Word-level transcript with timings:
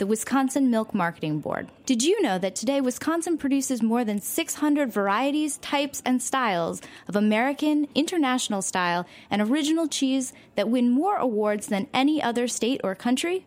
the 0.00 0.06
Wisconsin 0.06 0.70
Milk 0.70 0.94
Marketing 0.94 1.40
Board. 1.40 1.68
Did 1.84 2.02
you 2.02 2.22
know 2.22 2.38
that 2.38 2.56
today 2.56 2.80
Wisconsin 2.80 3.36
produces 3.36 3.82
more 3.82 4.02
than 4.02 4.18
600 4.18 4.90
varieties, 4.90 5.58
types, 5.58 6.00
and 6.06 6.22
styles 6.22 6.80
of 7.06 7.16
American, 7.16 7.86
international 7.94 8.62
style, 8.62 9.04
and 9.30 9.42
original 9.42 9.86
cheese 9.86 10.32
that 10.56 10.70
win 10.70 10.88
more 10.88 11.16
awards 11.16 11.66
than 11.66 11.86
any 11.92 12.22
other 12.22 12.48
state 12.48 12.80
or 12.82 12.94
country? 12.94 13.44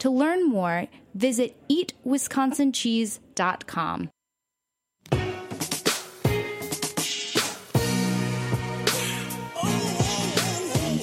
To 0.00 0.10
learn 0.10 0.46
more, 0.46 0.88
visit 1.14 1.56
eatwisconsincheese.com. 1.70 4.10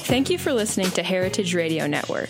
Thank 0.03 0.29
you 0.29 0.37
for 0.37 0.53
listening 0.53 0.91
to 0.91 1.01
Heritage 1.01 1.55
Radio 1.55 1.87
Network. 1.87 2.29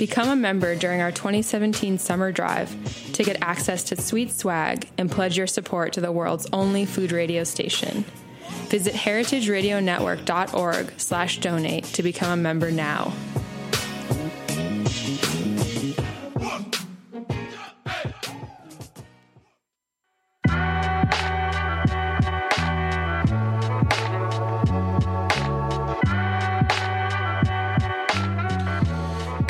Become 0.00 0.30
a 0.30 0.36
member 0.36 0.74
during 0.74 1.02
our 1.02 1.12
2017 1.12 1.98
summer 1.98 2.32
drive 2.32 2.74
to 3.12 3.22
get 3.22 3.36
access 3.42 3.84
to 3.84 4.00
sweet 4.00 4.32
swag 4.32 4.88
and 4.96 5.10
pledge 5.10 5.36
your 5.36 5.46
support 5.46 5.92
to 5.92 6.00
the 6.00 6.10
world's 6.10 6.46
only 6.54 6.86
food 6.86 7.12
radio 7.12 7.44
station. 7.44 8.06
Visit 8.68 8.94
heritageradionetwork.org 8.94 10.94
slash 10.96 11.40
donate 11.40 11.84
to 11.84 12.02
become 12.02 12.30
a 12.30 12.42
member 12.42 12.70
now. 12.70 13.12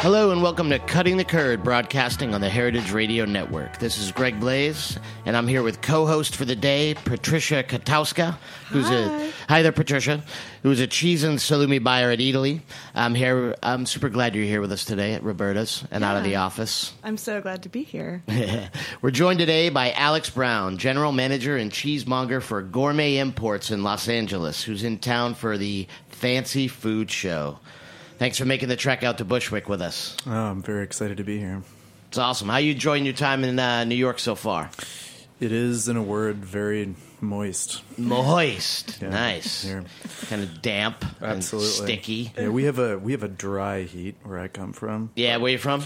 Hello 0.00 0.30
and 0.30 0.42
welcome 0.42 0.70
to 0.70 0.78
Cutting 0.78 1.18
the 1.18 1.26
Curd, 1.26 1.62
broadcasting 1.62 2.32
on 2.32 2.40
the 2.40 2.48
Heritage 2.48 2.90
Radio 2.90 3.26
Network. 3.26 3.76
This 3.76 3.98
is 3.98 4.10
Greg 4.10 4.40
Blais, 4.40 4.96
and 5.26 5.36
I'm 5.36 5.46
here 5.46 5.62
with 5.62 5.82
co-host 5.82 6.36
for 6.36 6.46
the 6.46 6.56
day, 6.56 6.94
Patrycja 7.04 7.62
Kotowska, 7.64 8.38
who's 8.70 8.88
a 8.88 9.30
hi 9.46 9.60
there, 9.60 9.72
Patricia, 9.72 10.24
who's 10.62 10.80
a 10.80 10.86
cheese 10.86 11.22
and 11.22 11.38
salumi 11.38 11.84
buyer 11.84 12.10
at 12.10 12.18
Eataly. 12.18 12.62
I'm 12.94 13.14
here. 13.14 13.54
I'm 13.62 13.84
super 13.84 14.08
glad 14.08 14.34
you're 14.34 14.46
here 14.46 14.62
with 14.62 14.72
us 14.72 14.86
today 14.86 15.12
at 15.12 15.22
Roberta's 15.22 15.84
and 15.90 16.02
out 16.02 16.16
of 16.16 16.24
the 16.24 16.36
office. 16.36 16.94
I'm 17.04 17.18
so 17.18 17.42
glad 17.42 17.62
to 17.64 17.68
be 17.68 17.82
here. 17.82 18.22
We're 19.02 19.10
joined 19.10 19.38
today 19.38 19.68
by 19.68 19.92
Alex 19.92 20.30
Brown, 20.30 20.78
general 20.78 21.12
manager 21.12 21.58
and 21.58 21.70
cheesemonger 21.70 22.40
for 22.40 22.62
Gourmet 22.62 23.18
Imports 23.18 23.70
in 23.70 23.82
Los 23.82 24.08
Angeles, 24.08 24.62
who's 24.62 24.82
in 24.82 24.98
town 24.98 25.34
for 25.34 25.58
the 25.58 25.86
Fancy 26.08 26.68
Food 26.68 27.10
Show. 27.10 27.58
Thanks 28.20 28.36
for 28.36 28.44
making 28.44 28.68
the 28.68 28.76
trek 28.76 29.02
out 29.02 29.16
to 29.16 29.24
Bushwick 29.24 29.66
with 29.66 29.80
us. 29.80 30.14
Oh, 30.26 30.30
I'm 30.30 30.62
very 30.62 30.84
excited 30.84 31.16
to 31.16 31.24
be 31.24 31.38
here. 31.38 31.62
It's 32.08 32.18
awesome. 32.18 32.50
How 32.50 32.58
you 32.58 32.72
enjoying 32.72 33.06
your 33.06 33.14
time 33.14 33.44
in 33.44 33.58
uh, 33.58 33.84
New 33.84 33.94
York 33.94 34.18
so 34.18 34.34
far? 34.34 34.68
It 35.40 35.52
is, 35.52 35.88
in 35.88 35.96
a 35.96 36.02
word, 36.02 36.36
very 36.36 36.94
moist. 37.22 37.80
Moist, 37.98 38.98
Yeah, 39.00 39.08
nice, 39.08 39.62
here. 39.64 39.84
kind 40.28 40.42
of 40.42 40.60
damp, 40.60 41.02
Absolutely 41.22 41.68
and 41.68 41.76
sticky. 42.02 42.32
Yeah, 42.36 42.48
we 42.50 42.64
have 42.64 42.78
a 42.78 42.98
we 42.98 43.12
have 43.12 43.22
a 43.22 43.28
dry 43.28 43.84
heat 43.84 44.16
where 44.22 44.38
I 44.38 44.48
come 44.48 44.74
from. 44.74 45.12
Yeah, 45.16 45.38
where 45.38 45.52
you 45.52 45.56
from? 45.56 45.84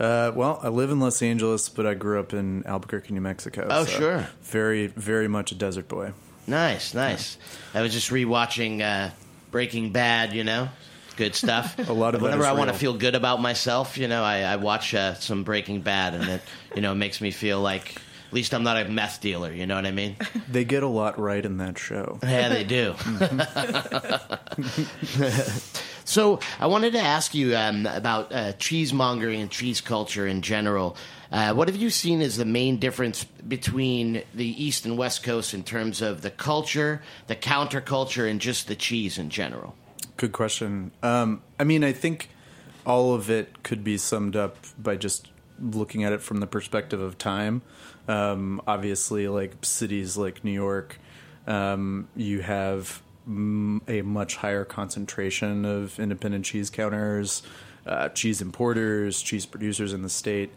Uh, 0.00 0.32
well, 0.34 0.58
I 0.64 0.70
live 0.70 0.90
in 0.90 0.98
Los 0.98 1.22
Angeles, 1.22 1.68
but 1.68 1.86
I 1.86 1.94
grew 1.94 2.18
up 2.18 2.32
in 2.34 2.66
Albuquerque, 2.66 3.14
New 3.14 3.20
Mexico. 3.20 3.68
Oh, 3.70 3.84
so 3.84 3.90
sure. 3.96 4.28
Very, 4.42 4.88
very 4.88 5.28
much 5.28 5.52
a 5.52 5.54
desert 5.54 5.86
boy. 5.86 6.14
Nice, 6.48 6.94
nice. 6.94 7.38
I 7.74 7.80
was 7.82 7.92
just 7.92 8.10
rewatching 8.10 8.80
uh, 8.82 9.10
Breaking 9.52 9.92
Bad. 9.92 10.32
You 10.32 10.42
know, 10.42 10.68
good 11.16 11.34
stuff. 11.34 11.78
A 11.88 11.92
lot 11.92 12.14
of 12.14 12.22
whenever 12.22 12.44
I 12.44 12.52
want 12.52 12.70
to 12.70 12.76
feel 12.76 12.94
good 12.94 13.14
about 13.14 13.40
myself, 13.40 13.98
you 13.98 14.08
know, 14.08 14.22
I, 14.22 14.40
I 14.40 14.56
watch 14.56 14.94
uh, 14.94 15.14
some 15.14 15.44
Breaking 15.44 15.80
Bad, 15.80 16.14
and 16.14 16.28
it 16.28 16.42
you 16.74 16.82
know 16.82 16.94
makes 16.94 17.20
me 17.20 17.30
feel 17.30 17.60
like 17.60 18.00
at 18.26 18.32
least 18.32 18.54
I'm 18.54 18.64
not 18.64 18.76
a 18.76 18.88
meth 18.88 19.20
dealer. 19.20 19.52
You 19.52 19.66
know 19.66 19.76
what 19.76 19.86
I 19.86 19.92
mean? 19.92 20.16
They 20.48 20.64
get 20.64 20.82
a 20.82 20.88
lot 20.88 21.18
right 21.18 21.44
in 21.44 21.58
that 21.58 21.78
show. 21.78 22.18
Yeah, 22.22 22.48
they 22.48 22.64
do. 22.64 22.94
so 26.04 26.40
I 26.58 26.66
wanted 26.66 26.92
to 26.92 27.00
ask 27.00 27.34
you 27.34 27.56
um, 27.56 27.84
about 27.84 28.32
uh, 28.32 28.52
cheesemongering 28.52 29.40
and 29.40 29.50
cheese 29.50 29.80
culture 29.80 30.26
in 30.26 30.40
general. 30.40 30.96
Uh, 31.30 31.52
what 31.52 31.68
have 31.68 31.76
you 31.76 31.90
seen 31.90 32.22
as 32.22 32.36
the 32.36 32.44
main 32.44 32.78
difference 32.78 33.24
between 33.24 34.22
the 34.34 34.64
East 34.64 34.86
and 34.86 34.96
West 34.96 35.24
Coast 35.24 35.52
in 35.52 35.64
terms 35.64 36.00
of 36.00 36.22
the 36.22 36.30
culture, 36.30 37.02
the 37.26 37.36
counterculture, 37.36 38.30
and 38.30 38.40
just 38.40 38.68
the 38.68 38.76
cheese 38.76 39.18
in 39.18 39.28
general? 39.28 39.74
Good 40.16 40.32
question. 40.32 40.92
Um, 41.02 41.42
I 41.58 41.64
mean, 41.64 41.84
I 41.84 41.92
think 41.92 42.30
all 42.86 43.12
of 43.12 43.28
it 43.28 43.62
could 43.62 43.84
be 43.84 43.98
summed 43.98 44.34
up 44.34 44.56
by 44.78 44.96
just 44.96 45.28
looking 45.60 46.04
at 46.04 46.12
it 46.12 46.22
from 46.22 46.40
the 46.40 46.46
perspective 46.46 47.00
of 47.00 47.18
time. 47.18 47.60
Um, 48.08 48.62
obviously, 48.66 49.28
like 49.28 49.56
cities 49.62 50.16
like 50.16 50.42
New 50.42 50.52
York, 50.52 50.98
um, 51.46 52.08
you 52.16 52.40
have 52.40 53.02
mm, 53.28 53.80
a 53.88 54.02
much 54.02 54.36
higher 54.36 54.64
concentration 54.64 55.66
of 55.66 55.98
independent 55.98 56.46
cheese 56.46 56.70
counters, 56.70 57.42
uh, 57.86 58.08
cheese 58.10 58.40
importers, 58.40 59.20
cheese 59.20 59.44
producers 59.44 59.92
in 59.92 60.00
the 60.02 60.08
state. 60.08 60.50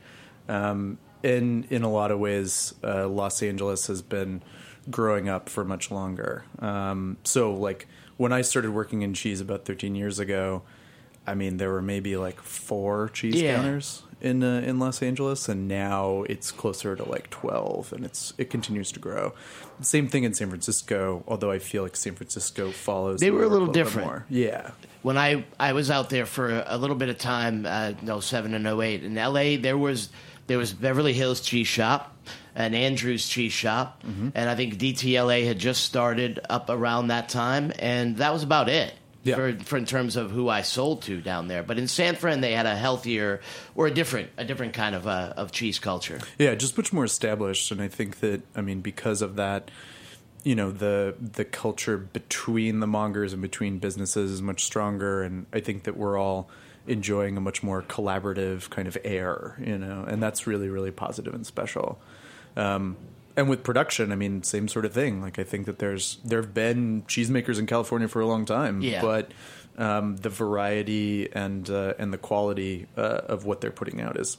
Um, 0.48 1.00
and 1.22 1.66
in 1.66 1.84
a 1.84 1.92
lot 1.92 2.12
of 2.12 2.20
ways, 2.20 2.74
uh, 2.82 3.10
Los 3.10 3.44
Angeles 3.44 3.88
has 3.88 4.02
been 4.02 4.42
growing 4.90 5.28
up 5.28 5.50
for 5.50 5.66
much 5.66 5.92
longer. 5.92 6.46
Um, 6.60 7.18
so, 7.26 7.54
like, 7.54 7.88
when 8.20 8.34
I 8.34 8.42
started 8.42 8.72
working 8.72 9.02
in 9.02 9.14
cheese 9.14 9.40
about 9.40 9.64
13 9.64 9.96
years 9.96 10.20
ago, 10.20 10.62
I 11.26 11.36
mean, 11.36 11.56
there 11.58 11.72
were 11.72 11.82
maybe 11.82 12.18
like 12.18 12.42
four 12.42 13.10
cheese 13.14 13.36
Yeah. 13.36 13.56
counters 13.56 14.04
in 14.22 14.44
uh, 14.44 14.62
in 14.66 14.80
Los 14.80 15.02
Angeles, 15.02 15.48
and 15.48 15.68
now 15.70 16.24
it's 16.28 16.52
closer 16.52 16.96
to 16.96 17.08
like 17.08 17.30
12, 17.30 17.94
and 17.94 18.04
it's 18.04 18.34
it 18.38 18.50
continues 18.50 18.92
to 18.92 19.00
grow. 19.00 19.34
Same 19.82 20.08
thing 20.10 20.26
in 20.26 20.34
San 20.34 20.50
Francisco, 20.50 21.24
although 21.28 21.52
I 21.52 21.60
feel 21.60 21.84
like 21.84 21.96
San 21.96 22.16
Francisco 22.16 22.72
follows. 22.72 23.22
They 23.22 23.32
were 23.32 23.44
a 23.44 23.48
little 23.48 23.72
different. 23.72 24.08
more. 24.08 24.26
Yeah, 24.30 24.72
when 25.04 25.18
I, 25.18 25.46
I 25.58 25.72
was 25.72 25.90
out 25.90 26.10
there 26.10 26.26
for 26.26 26.64
a 26.68 26.78
little 26.78 26.98
bit 26.98 27.08
of 27.10 27.18
time, 27.18 27.66
uh, 27.66 27.94
no 28.02 28.20
seven 28.20 28.54
and 28.54 28.68
08, 28.68 29.04
in 29.06 29.16
LA, 29.16 29.56
there 29.56 29.78
was 29.78 30.10
there 30.48 30.58
was 30.58 30.74
Beverly 30.74 31.14
Hills 31.14 31.40
Cheese 31.40 31.68
Shop 31.68 32.14
and 32.56 32.76
Andrews 32.76 33.28
Cheese 33.28 33.54
Shop, 33.54 34.02
and 34.04 34.50
I 34.50 34.56
think 34.56 34.76
DTLA 34.76 35.46
had 35.46 35.60
just 35.60 35.84
started 35.84 36.40
up 36.50 36.70
around 36.70 37.08
that 37.08 37.30
time, 37.30 37.72
and 37.80 38.18
that 38.18 38.34
was 38.34 38.44
about 38.44 38.70
it. 38.70 38.94
Yeah. 39.22 39.36
For, 39.36 39.54
for 39.66 39.78
in 39.78 39.86
terms 39.86 40.16
of 40.16 40.32
who 40.32 40.48
I 40.48 40.62
sold 40.62 41.02
to 41.04 41.20
down 41.20 41.50
there, 41.50 41.62
but 41.62 41.78
in 41.78 41.90
San 41.90 42.16
Fran 42.16 42.40
they 42.40 42.54
had 42.54 42.66
a 42.66 42.76
healthier 42.76 43.42
or 43.76 43.88
a 43.88 43.92
different 43.92 44.30
a 44.38 44.46
different 44.46 44.74
kind 44.74 44.96
of 44.96 45.08
uh, 45.08 45.34
of 45.36 45.52
cheese 45.52 45.78
culture. 45.78 46.20
Yeah, 46.38 46.56
just 46.56 46.78
much 46.78 46.94
more 46.94 47.04
established, 47.04 47.70
and 47.70 47.82
I 47.82 47.90
think 47.90 48.22
that 48.22 48.44
I 48.56 48.62
mean 48.62 48.80
because 48.80 49.22
of 49.22 49.36
that, 49.36 49.72
you 50.44 50.56
know 50.56 50.72
the 50.72 51.16
the 51.20 51.44
culture 51.44 51.98
between 51.98 52.80
the 52.80 52.88
mongers 52.88 53.34
and 53.34 53.42
between 53.42 53.80
businesses 53.80 54.32
is 54.32 54.42
much 54.42 54.64
stronger, 54.64 55.22
and 55.22 55.48
I 55.52 55.60
think 55.60 55.84
that 55.84 55.98
we're 55.98 56.18
all 56.18 56.50
enjoying 56.88 57.36
a 57.38 57.42
much 57.42 57.62
more 57.62 57.82
collaborative 57.84 58.70
kind 58.70 58.88
of 58.88 58.98
air, 59.04 59.58
you 59.64 59.78
know, 59.78 60.06
and 60.08 60.24
that's 60.24 60.48
really 60.48 60.70
really 60.70 60.92
positive 60.92 61.34
and 61.34 61.46
special. 61.46 62.00
Um, 62.58 62.98
and 63.38 63.48
with 63.50 63.64
production, 63.64 64.12
I 64.12 64.16
mean, 64.16 64.44
same 64.44 64.68
sort 64.68 64.84
of 64.86 64.94
thing. 64.94 65.22
Like 65.22 65.40
I 65.40 65.44
think 65.44 65.66
that 65.66 65.80
there's 65.80 66.18
there 66.26 66.42
have 66.42 66.54
been 66.54 67.04
cheesemakers 67.04 67.58
in 67.60 67.66
California 67.68 68.08
for 68.08 68.20
a 68.22 68.26
long 68.28 68.46
time, 68.46 68.82
Yeah. 68.82 69.02
but 69.02 69.32
um, 69.78 70.18
the 70.18 70.30
variety 70.30 71.32
and 71.32 71.70
uh, 71.70 71.94
and 71.98 72.12
the 72.12 72.18
quality 72.18 72.88
uh, 72.98 73.02
of 73.28 73.46
what 73.46 73.62
they're 73.62 73.72
putting 73.72 74.02
out 74.02 74.20
is 74.20 74.38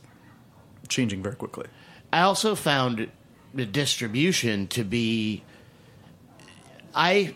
changing 0.89 1.23
very 1.23 1.37
quickly. 1.37 1.67
I 2.13 2.21
also 2.23 2.55
found 2.55 3.09
the 3.55 3.65
distribution 3.65 4.67
to 4.69 4.85
be. 4.85 5.43
I 6.95 7.35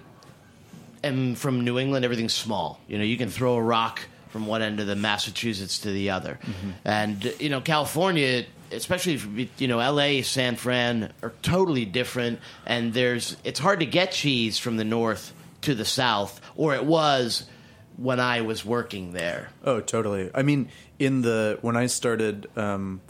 am 1.02 1.34
from 1.34 1.64
New 1.64 1.78
England. 1.78 2.04
Everything's 2.04 2.34
small. 2.34 2.80
You 2.88 2.98
know, 2.98 3.04
you 3.04 3.16
can 3.16 3.28
throw 3.30 3.54
a 3.54 3.62
rock 3.62 4.00
from 4.30 4.46
one 4.46 4.62
end 4.62 4.80
of 4.80 4.86
the 4.86 4.96
Massachusetts 4.96 5.78
to 5.80 5.90
the 5.92 6.10
other, 6.10 6.38
and 6.84 7.24
you 7.38 7.48
know, 7.48 7.60
California, 7.60 8.44
especially 8.74 9.14
if, 9.14 9.60
you 9.60 9.68
know, 9.68 9.78
L.A., 9.78 10.22
San 10.22 10.56
Fran 10.56 11.12
are 11.22 11.32
totally 11.42 11.84
different. 11.84 12.40
And 12.66 12.92
there's 12.92 13.36
it's 13.44 13.60
hard 13.60 13.80
to 13.80 13.86
get 13.86 14.12
cheese 14.12 14.58
from 14.58 14.76
the 14.76 14.84
north 14.84 15.32
to 15.62 15.74
the 15.74 15.84
south, 15.84 16.40
or 16.56 16.74
it 16.74 16.84
was 16.84 17.46
when 17.96 18.20
I 18.20 18.42
was 18.42 18.64
working 18.64 19.12
there. 19.12 19.50
Oh, 19.64 19.80
totally. 19.80 20.30
I 20.34 20.42
mean, 20.42 20.68
in 20.98 21.22
the 21.22 21.58
when 21.62 21.76
I 21.76 21.86
started, 21.86 22.46
um, 22.56 23.00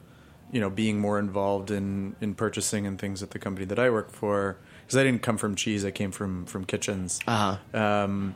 you 0.52 0.60
know, 0.60 0.70
being 0.70 1.00
more 1.00 1.18
involved 1.18 1.70
in 1.70 2.16
in 2.20 2.34
purchasing 2.34 2.86
and 2.86 2.98
things 2.98 3.22
at 3.22 3.30
the 3.30 3.38
company 3.38 3.66
that 3.66 3.78
I 3.78 3.90
work 3.90 4.10
for, 4.10 4.56
because 4.82 4.96
I 4.96 5.04
didn't 5.04 5.22
come 5.22 5.36
from 5.36 5.54
cheese, 5.54 5.84
I 5.84 5.90
came 5.90 6.12
from 6.12 6.46
from 6.46 6.64
kitchens. 6.64 7.20
Uh 7.26 7.58
huh. 7.72 7.80
Um, 7.80 8.34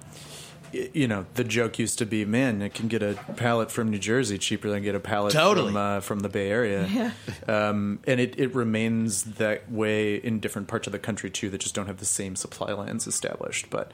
you 0.72 1.08
know, 1.08 1.26
the 1.34 1.44
joke 1.44 1.78
used 1.78 1.98
to 1.98 2.06
be, 2.06 2.24
man, 2.24 2.62
I 2.62 2.68
can 2.68 2.88
get 2.88 3.02
a 3.02 3.14
pallet 3.36 3.70
from 3.70 3.90
New 3.90 3.98
Jersey 3.98 4.38
cheaper 4.38 4.68
than 4.68 4.82
get 4.82 4.94
a 4.94 5.00
pallet 5.00 5.32
Totally. 5.32 5.68
from 5.72 5.76
uh, 5.76 6.00
from 6.00 6.20
the 6.20 6.28
Bay 6.28 6.50
Area. 6.50 7.12
Um, 7.48 8.00
and 8.06 8.20
it, 8.20 8.38
it 8.38 8.54
remains 8.54 9.22
that 9.24 9.70
way 9.72 10.16
in 10.16 10.38
different 10.38 10.68
parts 10.68 10.86
of 10.86 10.92
the 10.92 10.98
country 10.98 11.30
too 11.30 11.48
that 11.50 11.58
just 11.62 11.74
don't 11.74 11.86
have 11.86 11.96
the 11.96 12.04
same 12.04 12.36
supply 12.36 12.72
lines 12.72 13.06
established. 13.06 13.70
But 13.70 13.92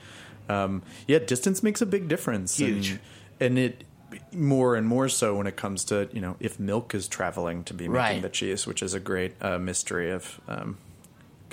um, 0.49 0.83
yeah, 1.07 1.21
distance 1.21 1.63
makes 1.63 1.81
a 1.81 1.87
big 1.87 2.09
difference. 2.09 2.57
Huge. 2.57 2.91
And, 2.91 3.01
and 3.41 3.59
it 3.59 3.85
more 4.33 4.75
and 4.75 4.87
more 4.89 5.09
so 5.09 5.37
when 5.37 5.47
it 5.47 5.57
comes 5.57 5.85
to 5.85 6.09
you 6.13 6.21
know 6.21 6.37
if 6.41 6.59
milk 6.59 6.95
is 6.95 7.07
traveling 7.09 7.63
to 7.65 7.75
be 7.75 7.85
making 7.89 7.95
Right. 7.95 8.23
the 8.23 8.29
cheese, 8.29 8.67
which 8.67 8.83
is 8.83 8.93
a 8.95 9.01
great 9.01 9.35
uh, 9.41 9.59
mystery 9.59 10.11
of. 10.11 10.41
Um, 10.49 10.79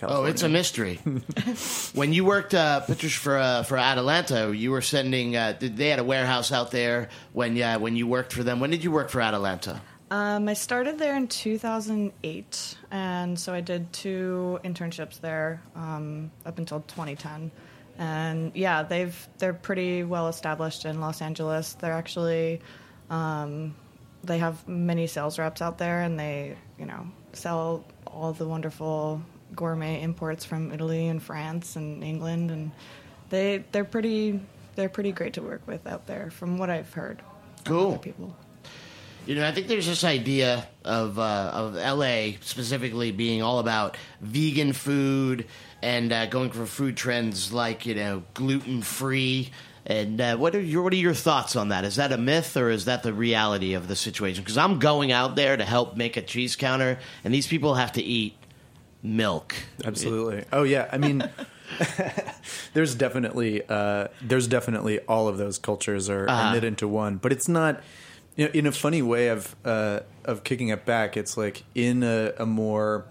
Oh, 0.09 0.25
it's 0.25 0.43
a 0.43 0.49
mystery. 0.49 0.95
when 1.93 2.13
you 2.13 2.25
worked, 2.25 2.53
uh, 2.53 2.81
Patricia, 2.81 3.19
for 3.19 3.37
uh, 3.37 3.63
for 3.63 3.77
Atalanta, 3.77 4.55
you 4.55 4.71
were 4.71 4.81
sending. 4.81 5.35
Uh, 5.35 5.53
did- 5.53 5.77
they 5.77 5.89
had 5.89 5.99
a 5.99 6.03
warehouse 6.03 6.51
out 6.51 6.71
there 6.71 7.09
when 7.33 7.59
uh, 7.61 7.79
when 7.79 7.95
you 7.95 8.07
worked 8.07 8.33
for 8.33 8.43
them. 8.43 8.59
When 8.59 8.69
did 8.69 8.83
you 8.83 8.91
work 8.91 9.09
for 9.09 9.21
Atalanta? 9.21 9.81
Um, 10.11 10.49
I 10.49 10.53
started 10.55 10.97
there 10.99 11.15
in 11.15 11.29
2008, 11.29 12.77
and 12.91 13.39
so 13.39 13.53
I 13.53 13.61
did 13.61 13.93
two 13.93 14.59
internships 14.65 15.21
there 15.21 15.61
um, 15.73 16.31
up 16.45 16.57
until 16.57 16.81
2010. 16.81 17.49
And 17.97 18.51
yeah, 18.53 18.83
they've 18.83 19.27
they're 19.37 19.53
pretty 19.53 20.03
well 20.03 20.27
established 20.27 20.85
in 20.85 20.99
Los 20.99 21.21
Angeles. 21.21 21.73
They're 21.73 21.93
actually 21.93 22.61
um, 23.09 23.75
they 24.23 24.37
have 24.39 24.67
many 24.67 25.07
sales 25.07 25.39
reps 25.39 25.61
out 25.61 25.77
there, 25.77 26.01
and 26.01 26.19
they 26.19 26.57
you 26.77 26.85
know 26.85 27.07
sell 27.33 27.85
all 28.05 28.33
the 28.33 28.47
wonderful 28.47 29.21
gourmet 29.55 30.01
imports 30.01 30.45
from 30.45 30.71
Italy 30.71 31.07
and 31.07 31.21
France 31.21 31.75
and 31.75 32.03
England, 32.03 32.51
and 32.51 32.71
they 33.29 33.63
they're 33.71 33.85
pretty 33.85 34.39
they're 34.75 34.89
pretty 34.89 35.11
great 35.11 35.33
to 35.33 35.41
work 35.41 35.61
with 35.67 35.85
out 35.85 36.07
there, 36.07 36.31
from 36.31 36.57
what 36.57 36.69
I've 36.69 36.93
heard. 36.93 37.21
Cool. 37.65 37.97
people. 37.97 38.35
You 39.25 39.35
know, 39.35 39.47
I 39.47 39.51
think 39.51 39.67
there's 39.67 39.85
this 39.85 40.03
idea 40.03 40.67
of 40.83 41.19
uh, 41.19 41.51
of 41.53 41.75
LA 41.75 42.37
specifically 42.41 43.11
being 43.11 43.43
all 43.43 43.59
about 43.59 43.95
vegan 44.19 44.73
food 44.73 45.45
and 45.81 46.11
uh, 46.11 46.25
going 46.25 46.49
for 46.49 46.65
food 46.65 46.97
trends 46.97 47.53
like 47.53 47.85
you 47.85 47.95
know 47.95 48.23
gluten 48.33 48.81
free. 48.81 49.51
And 49.85 50.21
uh, 50.21 50.37
what 50.37 50.55
are 50.55 50.61
your 50.61 50.81
what 50.81 50.93
are 50.93 50.97
your 50.97 51.13
thoughts 51.13 51.55
on 51.55 51.69
that? 51.69 51.85
Is 51.85 51.97
that 51.97 52.11
a 52.11 52.17
myth 52.17 52.57
or 52.57 52.69
is 52.69 52.85
that 52.85 53.03
the 53.03 53.13
reality 53.13 53.73
of 53.73 53.87
the 53.87 53.95
situation? 53.95 54.43
Because 54.43 54.57
I'm 54.57 54.79
going 54.79 55.11
out 55.11 55.35
there 55.35 55.55
to 55.55 55.65
help 55.65 55.95
make 55.95 56.17
a 56.17 56.21
cheese 56.21 56.55
counter, 56.55 56.97
and 57.23 57.33
these 57.33 57.47
people 57.47 57.75
have 57.75 57.91
to 57.93 58.01
eat 58.01 58.35
milk. 59.03 59.55
Absolutely. 59.85 60.45
Oh 60.53 60.63
yeah. 60.63 60.87
I 60.91 60.97
mean, 60.97 61.23
there's 62.73 62.95
definitely 62.95 63.61
uh, 63.67 64.07
there's 64.21 64.47
definitely 64.47 64.99
all 65.01 65.27
of 65.27 65.37
those 65.37 65.57
cultures 65.57 66.09
are, 66.09 66.29
Uh-huh. 66.29 66.47
are 66.49 66.53
knit 66.53 66.63
into 66.63 66.87
one, 66.87 67.17
but 67.17 67.31
it's 67.31 67.47
not. 67.47 67.81
You 68.37 68.45
know, 68.45 68.51
in 68.53 68.65
a 68.65 68.71
funny 68.71 69.01
way 69.01 69.27
of 69.27 69.55
uh, 69.65 69.99
of 70.23 70.45
kicking 70.45 70.69
it 70.69 70.85
back, 70.85 71.17
it's 71.17 71.35
like 71.35 71.63
in 71.75 72.01
a, 72.01 72.31
a 72.39 72.45
more 72.45 73.05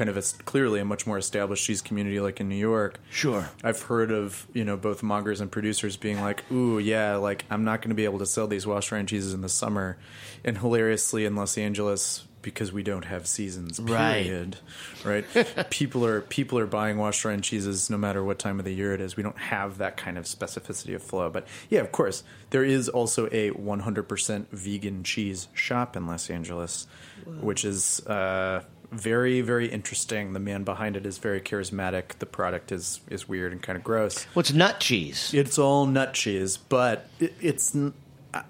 kind 0.00 0.08
of 0.08 0.16
a, 0.16 0.22
clearly 0.44 0.80
a 0.80 0.84
much 0.84 1.06
more 1.06 1.18
established 1.18 1.62
cheese 1.62 1.82
community, 1.82 2.20
like 2.20 2.40
in 2.40 2.48
New 2.48 2.56
York. 2.56 2.98
Sure. 3.10 3.50
I've 3.62 3.82
heard 3.82 4.10
of 4.10 4.46
you 4.54 4.64
know 4.64 4.78
both 4.78 5.02
mongers 5.02 5.42
and 5.42 5.52
producers 5.52 5.98
being 5.98 6.22
like, 6.22 6.50
"Ooh, 6.50 6.78
yeah, 6.78 7.16
like 7.16 7.44
I'm 7.50 7.64
not 7.64 7.82
going 7.82 7.90
to 7.90 7.94
be 7.94 8.06
able 8.06 8.20
to 8.20 8.26
sell 8.26 8.46
these 8.46 8.66
wash 8.66 8.90
rind 8.90 9.08
cheeses 9.08 9.34
in 9.34 9.42
the 9.42 9.48
summer," 9.50 9.98
and 10.42 10.56
hilariously 10.56 11.26
in 11.26 11.36
Los 11.36 11.58
Angeles 11.58 12.26
because 12.40 12.72
we 12.72 12.82
don't 12.82 13.04
have 13.04 13.26
seasons. 13.26 13.78
Right. 13.78 14.24
Period. 14.24 14.56
Right. 15.04 15.26
people 15.70 16.06
are 16.06 16.22
people 16.22 16.58
are 16.58 16.66
buying 16.66 16.96
wash 16.96 17.22
rind 17.22 17.44
cheeses 17.44 17.90
no 17.90 17.98
matter 17.98 18.24
what 18.24 18.38
time 18.38 18.58
of 18.58 18.64
the 18.64 18.72
year 18.72 18.94
it 18.94 19.02
is. 19.02 19.18
We 19.18 19.22
don't 19.22 19.36
have 19.36 19.76
that 19.78 19.98
kind 19.98 20.16
of 20.16 20.24
specificity 20.24 20.94
of 20.94 21.02
flow. 21.02 21.28
But 21.28 21.46
yeah, 21.68 21.80
of 21.80 21.92
course, 21.92 22.24
there 22.48 22.64
is 22.64 22.88
also 22.88 23.26
a 23.26 23.50
100% 23.50 24.46
vegan 24.50 25.04
cheese 25.04 25.48
shop 25.52 25.94
in 25.94 26.06
Los 26.06 26.30
Angeles, 26.30 26.86
which 27.26 27.66
is. 27.66 28.00
Uh, 28.06 28.62
very, 28.90 29.40
very 29.40 29.68
interesting. 29.68 30.32
The 30.32 30.40
man 30.40 30.64
behind 30.64 30.96
it 30.96 31.06
is 31.06 31.18
very 31.18 31.40
charismatic. 31.40 32.18
The 32.18 32.26
product 32.26 32.72
is 32.72 33.00
is 33.08 33.28
weird 33.28 33.52
and 33.52 33.62
kind 33.62 33.76
of 33.76 33.84
gross. 33.84 34.24
What's 34.34 34.52
nut 34.52 34.80
cheese? 34.80 35.32
It's 35.34 35.58
all 35.58 35.86
nut 35.86 36.14
cheese, 36.14 36.56
but 36.56 37.08
it, 37.18 37.34
it's. 37.40 37.76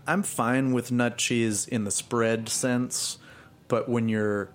I'm 0.06 0.22
fine 0.22 0.72
with 0.72 0.92
nut 0.92 1.16
cheese 1.16 1.66
in 1.66 1.84
the 1.84 1.90
spread 1.90 2.48
sense, 2.48 3.18
but 3.68 3.88
when 3.88 4.08
you're 4.08 4.50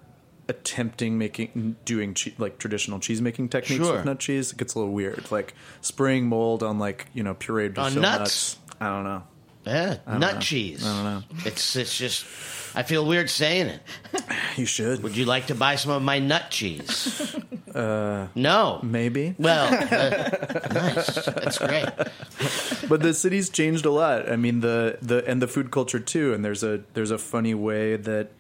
attempting 0.48 1.18
making 1.18 1.76
doing 1.86 2.14
che- 2.14 2.36
like 2.38 2.60
traditional 2.60 3.00
cheese 3.00 3.20
making 3.20 3.50
techniques 3.50 3.84
Sure. 3.84 3.96
with 3.96 4.06
nut 4.06 4.20
cheese, 4.20 4.52
it 4.52 4.58
gets 4.58 4.76
a 4.76 4.80
little 4.80 4.94
weird. 4.94 5.32
Like 5.32 5.54
spraying 5.82 6.28
mold 6.28 6.62
on 6.62 6.78
like 6.78 7.08
you 7.14 7.24
know 7.24 7.34
pureed 7.34 7.70
On 7.70 7.74
Brazil 7.94 8.02
nuts? 8.02 8.58
I 8.80 8.88
don't 8.90 9.04
know. 9.04 9.24
Yeah, 9.66 9.98
nut 10.08 10.36
know. 10.36 10.40
cheese. 10.40 10.86
I 10.86 10.94
don't 10.96 11.04
know. 11.04 11.24
It's 11.46 11.76
it's 11.76 11.98
just. 11.98 12.26
I 12.78 12.84
feel 12.84 13.06
weird 13.06 13.30
saying 13.30 13.68
it. 13.68 13.82
You 14.58 14.66
should. 14.66 15.04
Would 15.04 15.16
you 15.18 15.26
like 15.26 15.48
to 15.48 15.56
buy 15.56 15.76
some 15.76 15.92
of 15.92 16.02
my 16.02 16.20
nut 16.20 16.50
cheese? 16.50 17.36
Uh, 17.76 18.28
no. 18.36 18.80
Maybe. 18.84 19.36
Well, 19.38 19.68
uh, 19.68 20.30
nice. 20.74 21.26
That's 21.26 21.58
great. 21.58 21.90
but 22.88 23.02
the 23.02 23.14
city's 23.14 23.50
changed 23.50 23.86
a 23.86 23.92
lot. 23.92 24.32
I 24.32 24.38
mean 24.38 24.62
the 24.62 24.98
the 25.02 25.26
and 25.28 25.42
the 25.42 25.48
food 25.48 25.72
culture 25.72 26.00
too. 26.00 26.34
And 26.34 26.46
there's 26.46 26.64
a 26.64 26.84
there's 26.94 27.12
a 27.12 27.18
funny 27.18 27.54
way 27.54 27.98
that 27.98 28.32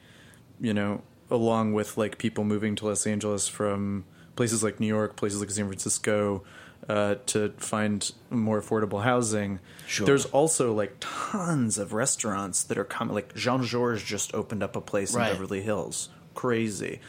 you 0.61 0.73
know, 0.73 1.01
along 1.29 1.73
with 1.73 1.97
like 1.97 2.17
people 2.17 2.45
moving 2.45 2.75
to 2.77 2.85
Los 2.87 3.05
Angeles 3.05 3.49
from 3.49 4.05
places 4.37 4.63
like 4.63 4.79
New 4.79 4.87
York, 4.87 5.17
places 5.17 5.41
like 5.41 5.49
San 5.51 5.67
Francisco, 5.67 6.45
uh, 6.87 7.15
to 7.27 7.49
find 7.57 8.11
more 8.29 8.61
affordable 8.61 9.03
housing. 9.03 9.59
Sure. 9.87 10.05
There's 10.05 10.25
also 10.27 10.73
like 10.73 10.95
tons 10.99 11.77
of 11.77 11.93
restaurants 11.93 12.63
that 12.63 12.77
are 12.77 12.83
coming. 12.83 13.13
Like 13.15 13.33
Jean 13.35 13.63
Georges 13.63 14.03
just 14.03 14.33
opened 14.33 14.63
up 14.63 14.75
a 14.75 14.81
place 14.81 15.15
Right. 15.15 15.27
in 15.29 15.33
Beverly 15.33 15.61
Hills. 15.61 16.09
Crazy. 16.33 16.99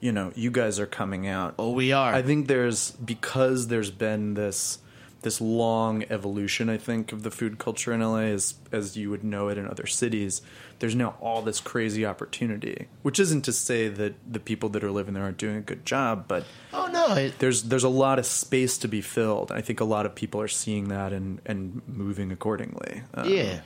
You 0.00 0.12
know, 0.12 0.32
you 0.36 0.50
guys 0.50 0.78
are 0.78 0.86
coming 0.86 1.26
out. 1.26 1.54
Oh, 1.58 1.72
we 1.72 1.92
are. 1.92 2.14
I 2.14 2.22
think 2.22 2.46
there's 2.46 2.92
because 2.92 3.66
there's 3.66 3.90
been 3.90 4.34
this 4.34 4.78
this 5.22 5.40
long 5.40 6.04
evolution. 6.10 6.68
I 6.68 6.76
think 6.76 7.12
of 7.12 7.22
the 7.22 7.30
food 7.30 7.58
culture 7.58 7.92
in 7.92 8.00
LA 8.00 8.18
as 8.18 8.54
as 8.70 8.96
you 8.96 9.10
would 9.10 9.24
know 9.24 9.48
it 9.48 9.58
in 9.58 9.66
other 9.66 9.86
cities. 9.86 10.42
There's 10.78 10.94
now 10.94 11.16
all 11.20 11.42
this 11.42 11.60
crazy 11.60 12.06
opportunity, 12.06 12.86
which 13.02 13.18
isn't 13.18 13.42
to 13.42 13.52
say 13.52 13.88
that 13.88 14.14
the 14.30 14.38
people 14.38 14.68
that 14.70 14.84
are 14.84 14.90
living 14.90 15.14
there 15.14 15.24
aren't 15.24 15.38
doing 15.38 15.56
a 15.56 15.60
good 15.60 15.84
job, 15.84 16.26
but 16.28 16.44
oh 16.72 16.88
no. 16.92 17.14
It, 17.14 17.38
there's 17.38 17.64
there's 17.64 17.84
a 17.84 17.88
lot 17.88 18.18
of 18.18 18.26
space 18.26 18.78
to 18.78 18.88
be 18.88 19.00
filled. 19.00 19.50
I 19.50 19.60
think 19.60 19.80
a 19.80 19.84
lot 19.84 20.06
of 20.06 20.14
people 20.14 20.40
are 20.40 20.48
seeing 20.48 20.88
that 20.88 21.12
and 21.12 21.40
and 21.46 21.82
moving 21.86 22.30
accordingly. 22.30 23.02
Um, 23.14 23.28
yeah. 23.28 23.60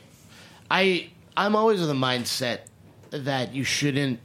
I 0.70 1.10
I'm 1.36 1.54
always 1.54 1.82
of 1.82 1.88
the 1.88 1.94
mindset 1.94 2.60
that 3.10 3.54
you 3.54 3.64
shouldn't. 3.64 4.20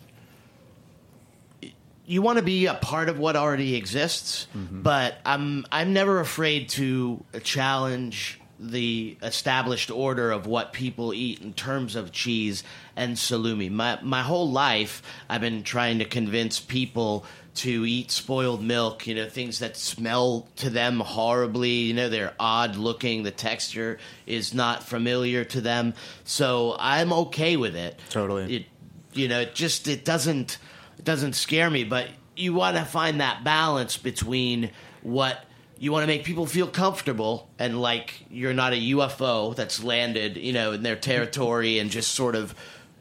You 2.09 2.21
want 2.21 2.37
to 2.37 2.43
be 2.43 2.65
a 2.67 2.73
part 2.73 3.09
of 3.09 3.19
what 3.19 3.35
already 3.35 3.75
exists, 3.75 4.47
Mm-hmm. 4.55 4.81
but 4.81 5.17
I'm 5.25 5.65
I'm 5.71 5.91
never 5.93 6.19
afraid 6.21 6.69
to 6.69 7.23
challenge 7.43 8.39
the 8.59 9.15
established 9.21 9.91
order 9.91 10.31
of 10.31 10.47
what 10.47 10.73
people 10.73 11.13
eat 11.13 11.41
in 11.41 11.53
terms 11.53 11.95
of 11.95 12.11
cheese 12.11 12.63
and 12.95 13.15
salumi. 13.17 13.69
My 13.69 13.99
my 14.01 14.21
whole 14.23 14.49
life, 14.49 15.03
I've 15.29 15.41
been 15.41 15.63
trying 15.63 15.99
to 15.99 16.05
convince 16.05 16.59
people 16.59 17.25
to 17.55 17.85
eat 17.85 18.09
spoiled 18.09 18.63
milk. 18.63 19.05
You 19.05 19.15
know, 19.15 19.27
things 19.29 19.59
that 19.59 19.75
smell 19.75 20.47
to 20.57 20.69
them 20.69 20.99
horribly. 21.01 21.69
You 21.89 21.93
know, 21.93 22.07
they're 22.09 22.33
odd 22.39 22.77
looking. 22.77 23.23
The 23.23 23.31
texture 23.31 23.99
is 24.25 24.53
not 24.53 24.81
familiar 24.83 25.43
to 25.43 25.59
them. 25.61 25.93
So 26.23 26.75
I'm 26.79 27.11
okay 27.13 27.57
with 27.57 27.75
it. 27.75 27.99
Totally. 28.09 28.55
It, 28.55 28.65
you 29.13 29.27
know, 29.27 29.41
it 29.41 29.53
just 29.55 29.87
it 29.87 30.05
doesn't 30.05 30.57
it 30.97 31.05
doesn't 31.05 31.33
scare 31.33 31.69
me. 31.69 31.83
But 31.83 32.07
you 32.35 32.53
want 32.53 32.77
to 32.77 32.85
find 32.85 33.21
that 33.21 33.43
balance 33.43 33.97
between 33.97 34.71
what 35.01 35.43
you 35.79 35.91
want 35.91 36.03
to 36.03 36.07
make 36.07 36.23
people 36.23 36.45
feel 36.45 36.67
comfortable 36.67 37.49
and 37.59 37.79
like 37.79 38.25
you're 38.29 38.53
not 38.53 38.73
a 38.73 38.77
UFO 38.93 39.55
that's 39.55 39.83
landed, 39.83 40.37
you 40.37 40.53
know, 40.53 40.71
in 40.71 40.83
their 40.83 40.95
territory 40.95 41.79
and 41.79 41.91
just 41.91 42.13
sort 42.13 42.35
of, 42.35 42.55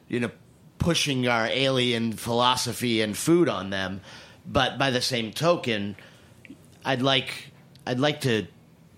you 0.09 0.21
know, 0.21 0.31
pushing 0.79 1.27
our 1.27 1.47
alien 1.47 2.13
philosophy 2.13 3.01
and 3.01 3.17
food 3.17 3.49
on 3.49 3.71
them. 3.71 4.01
But 4.47 4.79
by 4.79 4.91
the 4.91 5.01
same 5.01 5.33
token, 5.33 5.97
I'd 6.85 7.03
like 7.03 7.51
I'd 7.87 8.01
like 8.01 8.21
to 8.23 8.47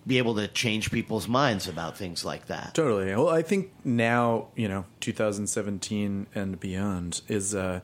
be 0.07 0.19
able 0.19 0.37
to 0.37 0.49
change 0.49 0.90
people's 0.90 1.28
minds 1.28 1.69
about 1.69 1.97
things 1.97 2.25
like 2.25 2.47
that. 2.47 2.75
Totally. 2.75 3.14
Well, 3.14 3.28
I 3.28 3.43
think 3.43 3.71
now, 3.85 4.49
you 4.57 4.67
know, 4.67 4.87
2017 5.00 6.26
and 6.35 6.59
beyond 6.59 7.21
is 7.28 7.55
a 7.55 7.83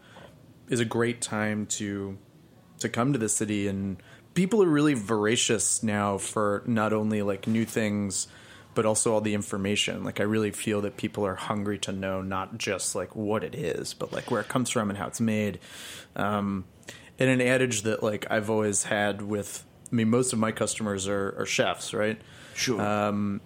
is 0.69 0.81
a 0.81 0.85
great 0.85 1.21
time 1.21 1.67
to 1.67 2.19
to 2.79 2.89
come 2.89 3.13
to 3.13 3.19
the 3.19 3.29
city 3.29 3.67
and 3.69 3.97
people 4.35 4.63
are 4.63 4.69
really 4.69 4.95
voracious 4.95 5.83
now 5.83 6.19
for 6.19 6.63
not 6.67 6.93
only 6.93 7.23
like 7.23 7.47
new 7.47 7.65
things 7.65 8.27
but 8.75 8.85
also 8.85 9.13
all 9.15 9.21
the 9.21 9.35
information. 9.35 10.05
Like 10.05 10.21
I 10.21 10.25
really 10.25 10.51
feel 10.51 10.81
that 10.83 10.97
people 10.97 11.25
are 11.25 11.37
hungry 11.37 11.79
to 11.79 11.93
know 11.93 12.23
not 12.23 12.59
just 12.59 12.95
like 12.95 13.15
what 13.15 13.45
it 13.45 13.55
is, 13.55 13.95
but 13.95 14.13
like 14.13 14.31
where 14.31 14.41
it 14.41 14.49
comes 14.49 14.71
from 14.71 14.91
and 14.91 14.99
how 14.99 15.07
it's 15.07 15.21
made. 15.21 15.61
Um, 16.17 16.65
and 17.19 17.31
an 17.31 17.41
adage 17.41 17.83
that 17.83 18.03
like 18.03 18.27
I've 18.31 18.51
always 18.51 18.85
had 18.85 19.23
with 19.23 19.65
I 19.91 19.95
mean 19.95 20.11
most 20.11 20.33
of 20.33 20.39
my 20.39 20.51
customers 20.51 21.07
are, 21.07 21.37
are 21.39 21.47
chefs, 21.47 21.95
right? 21.95 22.21
Sure. 22.55 22.81
Um, 22.81 23.41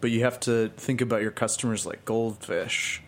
but 0.00 0.10
you 0.10 0.24
have 0.24 0.40
to 0.40 0.70
think 0.76 1.00
about 1.00 1.22
your 1.22 1.30
customers 1.30 1.86
like 1.86 2.04
goldfish. 2.04 3.02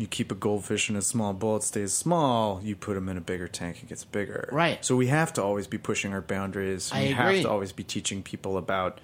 You 0.00 0.06
keep 0.06 0.32
a 0.32 0.34
goldfish 0.34 0.88
in 0.88 0.96
a 0.96 1.02
small 1.02 1.34
bowl, 1.34 1.56
it 1.56 1.62
stays 1.62 1.92
small. 1.92 2.58
You 2.64 2.74
put 2.74 2.94
them 2.94 3.10
in 3.10 3.18
a 3.18 3.20
bigger 3.20 3.48
tank, 3.48 3.82
it 3.82 3.90
gets 3.90 4.02
bigger. 4.02 4.48
Right. 4.50 4.82
So 4.82 4.96
we 4.96 5.08
have 5.08 5.30
to 5.34 5.42
always 5.42 5.66
be 5.66 5.76
pushing 5.76 6.14
our 6.14 6.22
boundaries. 6.22 6.90
I 6.90 7.00
we 7.00 7.04
agree. 7.12 7.14
have 7.16 7.42
to 7.42 7.50
always 7.50 7.72
be 7.72 7.84
teaching 7.84 8.22
people 8.22 8.56
about. 8.56 8.98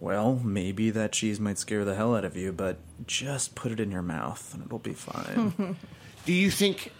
Well, 0.00 0.40
maybe 0.42 0.90
that 0.90 1.12
cheese 1.12 1.38
might 1.38 1.58
scare 1.58 1.84
the 1.84 1.94
hell 1.94 2.16
out 2.16 2.24
of 2.24 2.36
you, 2.36 2.52
but 2.52 2.78
just 3.06 3.54
put 3.54 3.70
it 3.70 3.78
in 3.78 3.92
your 3.92 4.02
mouth 4.02 4.52
and 4.52 4.64
it'll 4.64 4.80
be 4.80 4.94
fine. 4.94 5.76
Do 6.26 6.32
you 6.32 6.50
think 6.50 6.90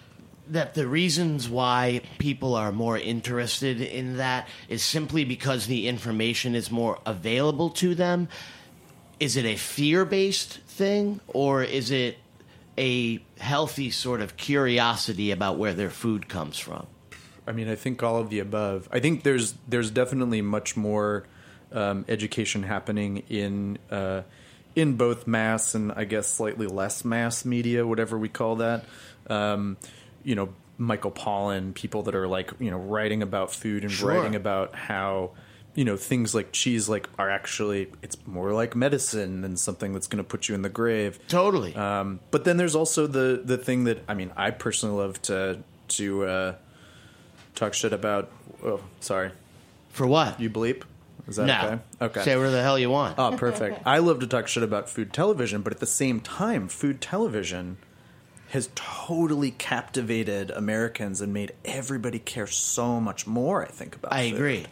that 0.51 0.75
the 0.75 0.87
reasons 0.87 1.49
why 1.49 2.03
people 2.19 2.55
are 2.55 2.71
more 2.71 2.97
interested 2.97 3.81
in 3.81 4.19
that 4.19 4.47
is 4.69 4.85
simply 4.85 5.25
because 5.25 5.67
the 5.67 5.89
information 5.89 6.55
is 6.55 6.71
more 6.71 7.01
available 7.05 7.71
to 7.71 7.97
them? 7.97 8.29
Is 9.19 9.37
it 9.37 9.45
a 9.45 9.57
fear 9.57 10.05
based 10.05 10.59
thing 10.69 11.21
or 11.27 11.65
is 11.65 11.91
it 11.91 12.19
a 12.79 13.21
healthy 13.39 13.91
sort 13.91 14.21
of 14.21 14.37
curiosity 14.37 15.31
about 15.31 15.59
where 15.59 15.73
their 15.75 15.91
food 15.91 16.29
comes 16.29 16.59
from? 16.59 16.87
I 17.47 17.53
mean, 17.53 17.69
I 17.69 17.75
think 17.77 18.03
all 18.03 18.17
of 18.19 18.29
the 18.31 18.41
above. 18.41 18.89
I 18.93 19.01
think 19.01 19.23
there's 19.23 19.55
there's 19.69 19.91
definitely 19.91 20.43
much 20.43 20.77
more 20.77 21.25
um, 21.73 22.05
education 22.09 22.63
happening 22.65 23.19
in 23.29 23.79
uh, 23.91 24.23
in 24.75 24.97
both 24.97 25.27
mass 25.27 25.75
and 25.75 25.93
I 25.93 26.05
guess 26.05 26.27
slightly 26.27 26.67
less 26.67 27.05
mass 27.05 27.45
media, 27.45 27.87
whatever 27.87 28.19
we 28.19 28.29
call 28.29 28.57
that. 28.57 28.85
Um, 29.29 29.77
you 30.25 30.35
know, 30.35 30.49
Michael 30.77 31.13
Pollan, 31.13 31.73
people 31.73 32.03
that 32.03 32.15
are 32.15 32.27
like 32.27 32.51
you 32.59 32.71
know 32.71 32.79
writing 32.79 33.23
about 33.23 33.53
food 33.53 33.85
and 33.85 33.93
Sure. 33.93 34.11
writing 34.11 34.35
about 34.35 34.75
how 34.75 35.31
you 35.77 35.85
know 35.85 35.97
things 35.97 36.35
like 36.35 36.51
cheese 36.51 36.89
like 36.89 37.09
are 37.19 37.31
actually 37.31 37.93
it's 38.03 38.17
more 38.27 38.53
like 38.53 38.75
medicine 38.75 39.43
than 39.43 39.57
something 39.57 39.93
that's 39.93 40.09
going 40.09 40.23
to 40.23 40.29
put 40.29 40.49
you 40.49 40.55
in 40.55 40.63
the 40.63 40.69
grave. 40.69 41.21
Totally. 41.29 41.77
Um, 41.77 42.19
but 42.33 42.45
then 42.45 42.57
there's 42.57 42.75
also 42.75 43.07
the 43.07 43.41
the 43.45 43.59
thing 43.59 43.85
that 43.85 44.03
I 44.09 44.15
mean 44.15 44.33
I 44.37 44.51
personally 44.51 44.97
love 44.97 45.23
to 45.23 45.59
to 45.89 46.25
uh, 46.25 46.55
talk 47.55 47.75
shit 47.75 47.93
about. 47.93 48.33
Oh, 48.65 48.81
sorry, 49.01 49.31
For 49.91 50.07
what? 50.07 50.41
you 50.41 50.51
bleep. 50.51 50.83
Is 51.29 51.37
that 51.37 51.47
no. 51.47 51.55
okay? 51.55 51.79
Okay. 52.01 52.23
Say 52.23 52.37
whatever 52.37 52.53
the 52.53 52.63
hell 52.63 52.79
you 52.79 52.89
want. 52.89 53.19
Oh, 53.19 53.37
perfect. 53.37 53.83
I 53.87 53.99
love 53.99 54.21
to 54.21 54.27
talk 54.27 54.49
shit 54.49 54.63
about 54.63 54.89
food 54.89 55.13
television, 55.13 55.61
but 55.61 55.73
at 55.73 55.81
the 55.81 55.87
same 55.87 56.21
time, 56.21 56.69
food 56.69 57.01
television 57.01 57.77
has 58.51 58.69
totally 58.75 59.51
captivated 59.51 60.51
Americans 60.51 61.21
and 61.21 61.33
made 61.33 61.53
everybody 61.65 62.19
care 62.19 62.47
so 62.47 63.01
much 63.01 63.27
more. 63.27 63.63
I 63.63 63.69
think 63.69 63.97
about. 63.97 64.13
I 64.13 64.31
food. 64.31 64.37
agree. 64.37 64.67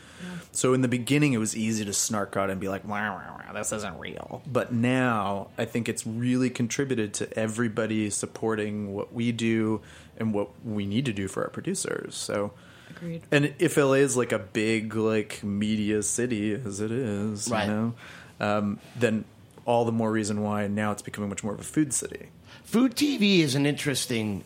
So 0.52 0.72
in 0.74 0.80
the 0.82 0.88
beginning, 0.88 1.32
it 1.32 1.38
was 1.38 1.56
easy 1.56 1.84
to 1.84 1.92
snark 1.92 2.36
out 2.36 2.48
and 2.48 2.60
be 2.60 2.68
like, 2.68 2.84
wow, 2.86 3.16
wow, 3.16 3.40
wow, 3.44 3.52
this 3.52 3.72
isn't 3.72 3.98
real. 3.98 4.42
But 4.50 4.72
now, 4.72 5.48
I 5.58 5.64
think 5.64 5.88
it's 5.88 6.06
really 6.06 6.48
contributed 6.50 7.12
to 7.14 7.38
everybody 7.38 8.08
supporting 8.10 8.94
what 8.94 9.12
we 9.12 9.32
do 9.32 9.80
and 10.16 10.32
what 10.32 10.48
we 10.64 10.86
need 10.86 11.04
to 11.06 11.12
do 11.12 11.26
for 11.28 11.42
our 11.42 11.50
producers. 11.50 12.14
So, 12.14 12.52
Agreed. 12.90 13.22
and 13.32 13.52
if 13.58 13.76
LA 13.76 13.94
is 13.94 14.16
like 14.16 14.30
a 14.32 14.38
big 14.38 14.94
like 14.94 15.42
media 15.42 16.02
city 16.02 16.54
as 16.54 16.80
it 16.80 16.92
is, 16.92 17.48
Right. 17.50 17.66
you 17.66 17.70
know, 17.72 17.94
um, 18.40 18.78
then 18.96 19.24
all 19.66 19.84
the 19.84 19.92
more 19.92 20.10
reason 20.12 20.42
why 20.42 20.68
now 20.68 20.92
it's 20.92 21.02
becoming 21.02 21.28
much 21.28 21.42
more 21.42 21.52
of 21.54 21.60
a 21.60 21.64
food 21.64 21.92
city. 21.92 22.28
Food 22.64 22.94
TV 22.96 23.40
is 23.40 23.54
an 23.54 23.66
interesting. 23.66 24.42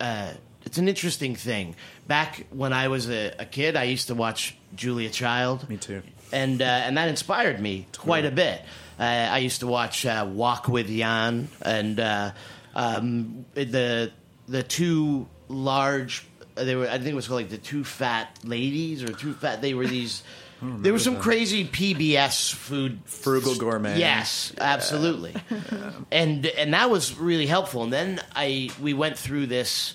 Uh, 0.00 0.32
it's 0.64 0.78
an 0.78 0.88
interesting 0.88 1.36
thing. 1.36 1.76
Back 2.06 2.46
when 2.50 2.72
I 2.72 2.88
was 2.88 3.08
a, 3.08 3.32
a 3.38 3.44
kid, 3.44 3.76
I 3.76 3.84
used 3.84 4.08
to 4.08 4.14
watch 4.14 4.56
Julia 4.74 5.10
Child. 5.10 5.68
Me 5.68 5.76
too. 5.76 6.02
and 6.32 6.60
uh, 6.60 6.64
and 6.64 6.96
that 6.96 7.08
inspired 7.08 7.60
me 7.60 7.86
quite 7.96 8.24
a 8.24 8.30
bit. 8.30 8.62
Uh, 8.98 9.02
I 9.02 9.38
used 9.38 9.60
to 9.60 9.66
watch 9.66 10.04
uh, 10.06 10.26
Wok 10.28 10.68
with 10.68 10.88
Yan 10.88 11.48
and 11.62 11.98
uh, 12.00 12.32
um, 12.74 13.44
the 13.54 14.12
the 14.48 14.62
two 14.62 15.26
large. 15.48 16.26
They 16.56 16.74
were 16.76 16.86
I 16.88 16.98
think 16.98 17.08
it 17.08 17.14
was 17.14 17.28
called 17.28 17.40
like 17.42 17.50
the 17.50 17.58
two 17.58 17.84
fat 17.84 18.38
ladies 18.44 19.02
or 19.02 19.12
two 19.12 19.32
fat. 19.32 19.62
They 19.62 19.74
were 19.74 19.86
these. 19.86 20.22
There 20.62 20.92
was 20.92 21.04
some 21.04 21.18
crazy 21.20 21.66
PBS 21.66 22.52
food 22.54 23.00
Frugal 23.04 23.54
gourmet. 23.54 23.98
Yes, 23.98 24.52
absolutely. 24.58 25.34
and 26.12 26.46
and 26.46 26.72
that 26.72 26.90
was 26.90 27.18
really 27.18 27.46
helpful. 27.46 27.82
And 27.82 27.92
then 27.92 28.20
I 28.34 28.70
we 28.80 28.94
went 28.94 29.18
through 29.18 29.46
this 29.46 29.94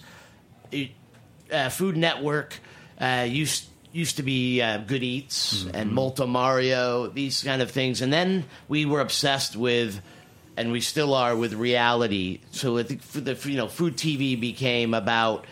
uh, 1.52 1.70
Food 1.70 1.98
Network 1.98 2.56
uh, 3.00 3.26
used 3.28 3.66
used 3.92 4.18
to 4.18 4.24
be 4.24 4.62
uh, 4.62 4.78
Good 4.78 5.04
Eats 5.04 5.66
and 5.74 5.92
Molto 5.92 6.28
Mario, 6.28 7.08
these 7.08 7.42
kind 7.44 7.62
of 7.62 7.72
things, 7.72 8.02
and 8.02 8.14
then 8.14 8.46
we 8.68 8.86
were 8.86 9.02
obsessed 9.02 9.56
with, 9.56 10.00
and 10.58 10.72
we 10.72 10.82
still 10.82 11.16
are 11.16 11.36
with 11.36 11.54
reality. 11.54 12.42
So 12.52 12.78
I 12.78 12.84
think 12.84 13.02
for 13.02 13.22
the 13.22 13.38
you 13.50 13.58
know 13.58 13.68
food 13.68 13.98
TV 13.98 14.40
became 14.40 14.94
about 14.94 15.46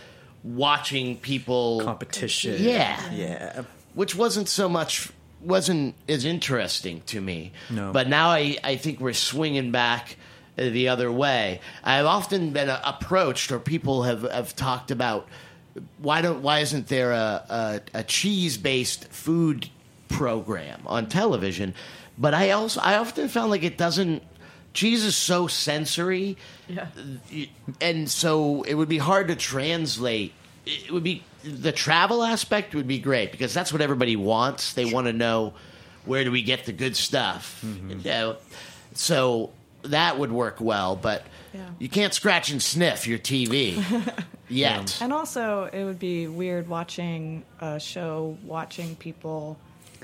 watching 0.44 1.18
people 1.18 1.82
Competition. 1.82 2.58
Yeah. 2.60 3.12
Yeah. 3.12 3.64
Which 3.98 4.16
wasn't 4.16 4.48
so 4.48 4.70
much 4.70 5.10
wasn't 5.42 5.96
as 6.08 6.24
interesting 6.24 7.02
to 7.08 7.20
me. 7.20 7.52
No. 7.70 7.92
But 7.92 8.08
now 8.08 8.30
I, 8.30 8.58
I 8.64 8.76
think 8.76 9.00
we're 9.00 9.14
swinging 9.14 9.72
back 9.72 10.16
the 10.56 10.90
other 10.90 11.12
way. 11.12 11.62
I've 11.84 12.06
often 12.06 12.52
been 12.52 12.70
approached, 12.70 13.52
or 13.52 13.60
people 13.60 14.04
have, 14.04 14.22
have 14.24 14.56
talked 14.56 14.92
about 14.92 15.28
why 16.00 16.22
don't 16.22 16.42
why 16.42 16.60
isn't 16.60 16.88
there 16.88 17.12
a, 17.12 17.82
a, 17.94 18.00
a 18.00 18.04
cheese 18.04 18.58
based 18.58 19.08
food 19.10 19.70
program 20.10 20.82
on 20.86 21.08
television? 21.08 21.74
But 22.18 22.34
I 22.34 22.52
also 22.52 22.80
I 22.82 22.98
often 22.98 23.28
found 23.30 23.52
like 23.52 23.64
it 23.64 23.78
doesn't. 23.78 24.24
Cheese 24.74 25.04
is 25.04 25.16
so 25.16 25.48
sensory, 25.48 26.38
Yeah. 26.68 26.86
and 27.82 28.08
so 28.08 28.62
it 28.62 28.76
would 28.76 28.90
be 28.90 29.00
hard 29.00 29.28
to 29.30 29.36
translate. 29.36 30.34
It 30.68 30.92
would 30.92 31.04
be 31.04 31.24
the 31.44 31.72
travel 31.72 32.24
aspect 32.24 32.76
would 32.76 32.88
be 32.88 33.00
great 33.00 33.32
because 33.32 33.54
that's 33.54 33.72
what 33.72 33.82
everybody 33.82 34.16
wants. 34.16 34.74
They 34.74 34.86
want 34.92 35.08
to 35.08 35.14
know 35.14 35.54
where 36.06 36.24
do 36.24 36.32
we 36.32 36.42
get 36.42 36.66
the 36.66 36.74
good 36.74 36.96
stuff. 36.96 37.62
Mm-hmm. 37.66 37.90
You 37.90 37.96
know? 38.04 38.36
So 38.94 39.52
that 39.84 40.18
would 40.20 40.32
work 40.32 40.58
well, 40.60 40.96
but 40.96 41.24
Yeah. 41.54 41.70
you 41.80 41.88
can't 41.90 42.14
scratch 42.14 42.50
and 42.52 42.62
sniff 42.62 43.08
your 43.08 43.20
TV 43.20 43.82
yet. 44.50 44.98
And 45.02 45.14
also, 45.14 45.70
it 45.72 45.84
would 45.84 46.00
be 46.00 46.28
weird 46.28 46.68
watching 46.68 47.44
a 47.62 47.80
show, 47.80 48.38
watching 48.44 48.96
people 48.96 49.58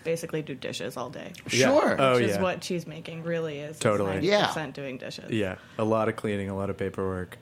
basically 0.04 0.42
do 0.42 0.54
dishes 0.54 0.96
all 0.98 1.10
day. 1.10 1.32
Yeah. 1.50 1.68
Sure. 1.70 1.96
Oh, 2.00 2.16
which 2.16 2.24
is 2.26 2.36
yeah. 2.36 2.42
what 2.42 2.62
cheese 2.62 2.86
making 2.86 3.24
really 3.24 3.60
is. 3.60 3.80
Totally. 3.80 4.18
It's 4.18 4.28
90% 4.28 4.56
Yeah. 4.56 4.72
doing 4.72 4.98
dishes. 4.98 5.32
Yeah, 5.32 5.56
a 5.78 5.84
lot 5.84 6.08
of 6.10 6.16
cleaning, 6.18 6.50
a 6.50 6.56
lot 6.56 6.70
of 6.70 6.78
paperwork. 6.78 7.38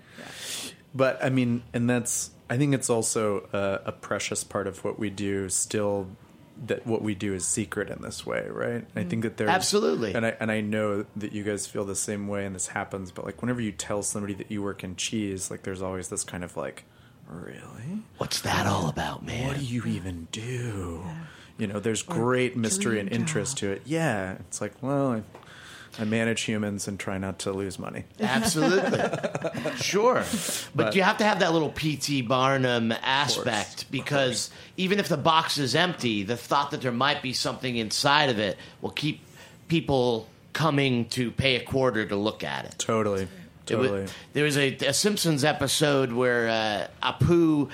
But 0.93 1.23
I 1.23 1.29
mean, 1.29 1.63
and 1.73 1.89
that's 1.89 2.31
I 2.49 2.57
think 2.57 2.73
it's 2.73 2.89
also 2.89 3.47
a, 3.53 3.89
a 3.89 3.91
precious 3.91 4.43
part 4.43 4.67
of 4.67 4.83
what 4.83 4.99
we 4.99 5.09
do. 5.09 5.47
Still, 5.49 6.07
that 6.65 6.85
what 6.85 7.01
we 7.01 7.15
do 7.15 7.33
is 7.33 7.47
secret 7.47 7.89
in 7.89 8.01
this 8.01 8.25
way, 8.25 8.45
right? 8.49 8.85
I 8.95 9.03
think 9.03 9.23
that 9.23 9.37
there's 9.37 9.49
Absolutely. 9.49 10.13
and 10.13 10.25
I 10.25 10.35
and 10.39 10.51
I 10.51 10.61
know 10.61 11.05
that 11.15 11.31
you 11.31 11.43
guys 11.43 11.65
feel 11.65 11.85
the 11.85 11.95
same 11.95 12.27
way, 12.27 12.45
and 12.45 12.53
this 12.53 12.67
happens. 12.67 13.11
But 13.11 13.25
like 13.25 13.41
whenever 13.41 13.61
you 13.61 13.71
tell 13.71 14.03
somebody 14.03 14.33
that 14.35 14.51
you 14.51 14.61
work 14.61 14.83
in 14.83 14.95
cheese, 14.95 15.49
like 15.49 15.63
there's 15.63 15.81
always 15.81 16.09
this 16.09 16.23
kind 16.23 16.43
of 16.43 16.57
like, 16.57 16.83
really, 17.27 18.03
What's 18.17 18.41
that 18.41 18.67
all 18.67 18.89
about, 18.89 19.25
man? 19.25 19.47
what 19.47 19.57
do 19.57 19.65
you 19.65 19.85
even 19.85 20.27
do? 20.31 21.03
You 21.57 21.67
know, 21.67 21.79
there's 21.79 22.01
great 22.01 22.57
mystery 22.57 22.99
and 22.99 23.07
dream 23.07 23.21
interest 23.21 23.57
to 23.59 23.71
it. 23.71 23.83
Yeah, 23.85 24.33
it's 24.33 24.61
like, 24.61 24.73
well, 24.81 25.11
I, 25.13 25.23
I 25.99 26.05
manage 26.05 26.41
humans 26.41 26.87
and 26.87 26.99
try 26.99 27.17
not 27.17 27.39
to 27.39 27.51
lose 27.51 27.77
money. 27.77 28.05
Absolutely. 28.19 29.01
sure. 29.75 30.23
But, 30.73 30.95
you 30.95 31.03
have 31.03 31.17
to 31.17 31.23
have 31.23 31.39
that 31.39 31.51
little 31.53 31.69
P.T. 31.69 32.21
Barnum 32.23 32.91
aspect 32.91 33.91
because 33.91 34.49
even 34.77 34.99
if 34.99 35.09
the 35.09 35.17
box 35.17 35.57
is 35.57 35.75
empty, 35.75 36.23
the 36.23 36.37
thought 36.37 36.71
that 36.71 36.81
there 36.81 36.91
might 36.91 37.21
be 37.21 37.33
something 37.33 37.75
inside 37.75 38.29
of 38.29 38.39
it 38.39 38.57
will 38.81 38.91
keep 38.91 39.21
people 39.67 40.27
coming 40.53 41.05
to 41.09 41.31
pay 41.31 41.55
a 41.55 41.63
quarter 41.63 42.05
to 42.05 42.15
look 42.15 42.43
at 42.43 42.65
it. 42.65 42.75
Totally, 42.77 43.27
It 43.69 43.75
wa- 43.75 43.83
totally. 43.83 44.05
there 44.33 44.43
was 44.43 44.57
a, 44.57 44.73
a 44.77 44.93
Simpsons 44.93 45.43
episode 45.43 46.11
where 46.11 46.47
uh, 46.49 47.11
Apu 47.13 47.69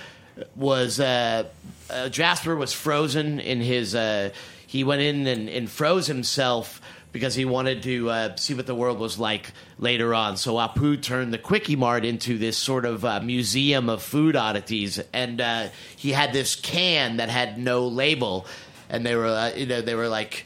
was 0.56 1.00
uh, 1.00 1.46
uh, 1.90 2.10
Jasper 2.10 2.56
was 2.56 2.74
frozen 2.74 3.40
in 3.40 3.62
his. 3.62 3.96
Uh, 3.96 4.32
he 4.68 4.84
went 4.84 5.02
in 5.02 5.26
and, 5.28 5.50
and 5.50 5.70
froze 5.70 6.08
himself 6.08 6.82
because 7.18 7.34
he 7.34 7.46
wanted 7.46 7.82
to 7.82 8.10
uh, 8.12 8.36
see 8.36 8.54
what 8.54 8.68
the 8.68 8.76
world 8.76 9.00
was 9.00 9.18
like 9.18 9.52
later 9.80 10.14
on. 10.14 10.38
So 10.38 10.54
Apu 10.56 11.02
turned 11.02 11.34
the 11.34 11.40
Kwik-E-Mart 11.40 12.06
into 12.06 12.38
this 12.38 12.56
sort 12.58 12.86
of 12.86 13.04
uh, 13.04 13.22
museum 13.22 13.90
of 13.90 14.04
food 14.04 14.36
oddities, 14.36 15.00
and 15.14 15.42
uh, 15.42 15.70
he 15.96 16.12
had 16.12 16.32
this 16.32 16.56
can 16.56 17.18
that 17.18 17.30
had 17.30 17.58
no 17.58 17.88
label, 17.88 18.46
and 18.88 19.04
they 19.04 19.16
were 19.16 19.26
uh, 19.26 19.52
you 19.56 19.66
know 19.66 19.82
they 19.82 19.96
were 19.96 20.08
like 20.08 20.46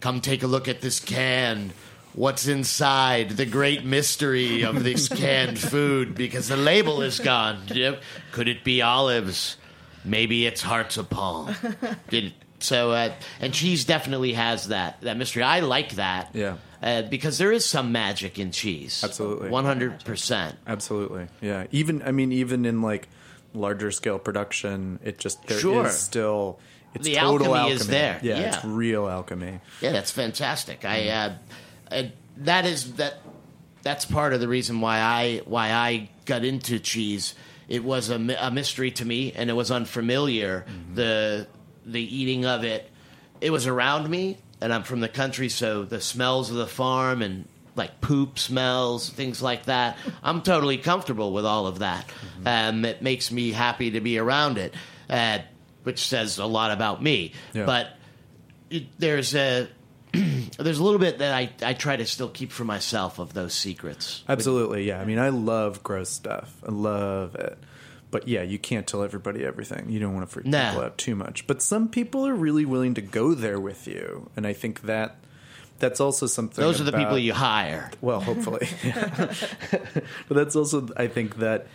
come 0.00 0.22
take 0.22 0.42
a 0.42 0.46
look 0.46 0.68
at 0.68 0.80
this 0.80 1.00
can. 1.00 1.72
What's 2.14 2.48
inside? 2.48 3.30
The 3.32 3.44
great 3.46 3.84
mystery 3.84 4.62
of 4.62 4.82
this 4.82 5.06
canned 5.20 5.58
food 5.58 6.14
because 6.14 6.48
the 6.48 6.56
label 6.56 7.02
is 7.02 7.20
gone. 7.20 7.62
Yep. 7.68 8.02
Could 8.32 8.48
it 8.48 8.64
be 8.64 8.80
olives? 8.80 9.58
Maybe 10.02 10.46
it's 10.46 10.62
hearts 10.62 10.96
of 10.96 11.10
palm. 11.10 11.54
Did- 12.08 12.32
so, 12.60 12.92
uh, 12.92 13.12
and 13.40 13.52
cheese 13.52 13.84
definitely 13.84 14.34
has 14.34 14.68
that 14.68 15.00
that 15.02 15.16
mystery. 15.16 15.42
I 15.42 15.60
like 15.60 15.96
that. 15.96 16.30
Yeah. 16.34 16.56
Uh, 16.82 17.02
because 17.02 17.36
there 17.36 17.52
is 17.52 17.66
some 17.66 17.92
magic 17.92 18.38
in 18.38 18.52
cheese. 18.52 19.02
Absolutely. 19.04 19.50
One 19.50 19.64
hundred 19.64 20.02
percent. 20.04 20.56
Absolutely, 20.66 21.28
yeah. 21.42 21.66
Even 21.72 22.02
I 22.02 22.12
mean, 22.12 22.32
even 22.32 22.64
in 22.64 22.80
like 22.80 23.08
larger 23.52 23.90
scale 23.90 24.18
production, 24.18 24.98
it 25.04 25.18
just 25.18 25.44
there 25.46 25.56
is 25.56 25.60
Sure. 25.62 25.88
still 25.90 26.58
it's 26.94 27.04
The 27.04 27.16
total 27.16 27.54
alchemy 27.54 27.74
is 27.74 27.86
there. 27.86 28.18
Yeah, 28.22 28.38
Yeah. 28.40 28.54
it's 28.56 28.64
real 28.64 29.08
alchemy. 29.08 29.60
Yeah, 29.80 29.92
that's 29.92 30.10
fantastic. 30.10 30.84
I 30.84 31.08
uh, 31.08 31.32
uh, 31.90 32.02
that 32.38 32.64
is 32.64 32.94
that 32.94 33.18
that's 33.82 34.04
part 34.06 34.32
of 34.32 34.40
the 34.40 34.48
reason 34.48 34.80
why 34.80 35.00
I 35.00 35.42
why 35.44 35.72
I 35.72 36.08
got 36.24 36.44
into 36.44 36.78
cheese. 36.78 37.34
It 37.68 37.84
was 37.84 38.10
a, 38.10 38.14
a 38.40 38.50
mystery 38.50 38.90
to 38.92 39.04
me, 39.04 39.32
and 39.32 39.48
it 39.50 39.52
was 39.52 39.70
unfamiliar. 39.70 40.64
The 40.94 41.46
the 41.84 42.02
eating 42.02 42.44
of 42.44 42.64
it, 42.64 42.90
it 43.40 43.50
was 43.50 43.66
around 43.66 44.08
me, 44.08 44.38
and 44.60 44.72
I'm 44.72 44.82
from 44.82 45.00
the 45.00 45.08
country, 45.08 45.48
so 45.48 45.84
the 45.84 46.00
smells 46.00 46.50
of 46.50 46.56
the 46.56 46.66
farm 46.66 47.22
and 47.22 47.46
like 47.76 48.00
poop 48.00 48.38
smells, 48.38 49.08
things 49.08 49.40
like 49.40 49.64
that. 49.64 49.96
I'm 50.22 50.42
totally 50.42 50.76
comfortable 50.76 51.32
with 51.32 51.46
all 51.46 51.66
of 51.66 51.78
that. 51.78 52.04
Um, 52.44 52.84
it 52.84 53.00
makes 53.00 53.30
me 53.30 53.52
happy 53.52 53.92
to 53.92 54.00
be 54.00 54.18
around 54.18 54.58
it, 54.58 54.74
uh, 55.08 55.38
which 55.84 56.00
says 56.00 56.38
a 56.38 56.46
lot 56.46 56.72
about 56.72 57.02
me. 57.02 57.32
Yeah. 57.54 57.66
But 57.66 57.88
it, 58.70 58.86
there's 58.98 59.34
a 59.34 59.68
there's 60.12 60.78
a 60.78 60.84
little 60.84 60.98
bit 60.98 61.18
that 61.18 61.32
I, 61.32 61.50
I 61.62 61.74
try 61.74 61.96
to 61.96 62.04
still 62.06 62.28
keep 62.28 62.50
for 62.50 62.64
myself 62.64 63.18
of 63.18 63.32
those 63.32 63.54
secrets. 63.54 64.24
Absolutely, 64.28 64.84
yeah. 64.86 65.00
I 65.00 65.04
mean, 65.04 65.18
I 65.18 65.28
love 65.28 65.82
gross 65.82 66.10
stuff. 66.10 66.52
I 66.66 66.72
love 66.72 67.36
it. 67.36 67.58
But 68.10 68.26
yeah, 68.26 68.42
you 68.42 68.58
can't 68.58 68.86
tell 68.86 69.02
everybody 69.02 69.44
everything. 69.44 69.88
You 69.88 70.00
don't 70.00 70.14
want 70.14 70.26
to 70.26 70.32
freak 70.32 70.46
Nah. 70.46 70.70
people 70.70 70.84
out 70.84 70.98
too 70.98 71.14
much. 71.14 71.46
But 71.46 71.62
some 71.62 71.88
people 71.88 72.26
are 72.26 72.34
really 72.34 72.64
willing 72.64 72.94
to 72.94 73.00
go 73.02 73.34
there 73.34 73.60
with 73.60 73.86
you, 73.86 74.30
and 74.36 74.46
I 74.46 74.52
think 74.52 74.82
that 74.82 75.16
that's 75.78 76.00
also 76.00 76.26
something. 76.26 76.62
Those 76.62 76.80
are 76.80 76.84
the 76.84 76.92
people 76.92 77.18
you 77.18 77.32
hire. 77.32 77.90
Well, 78.00 78.20
hopefully. 78.20 78.68
but 80.28 80.34
that's 80.34 80.54
also, 80.56 80.88
I 80.96 81.06
think, 81.06 81.36
that 81.36 81.66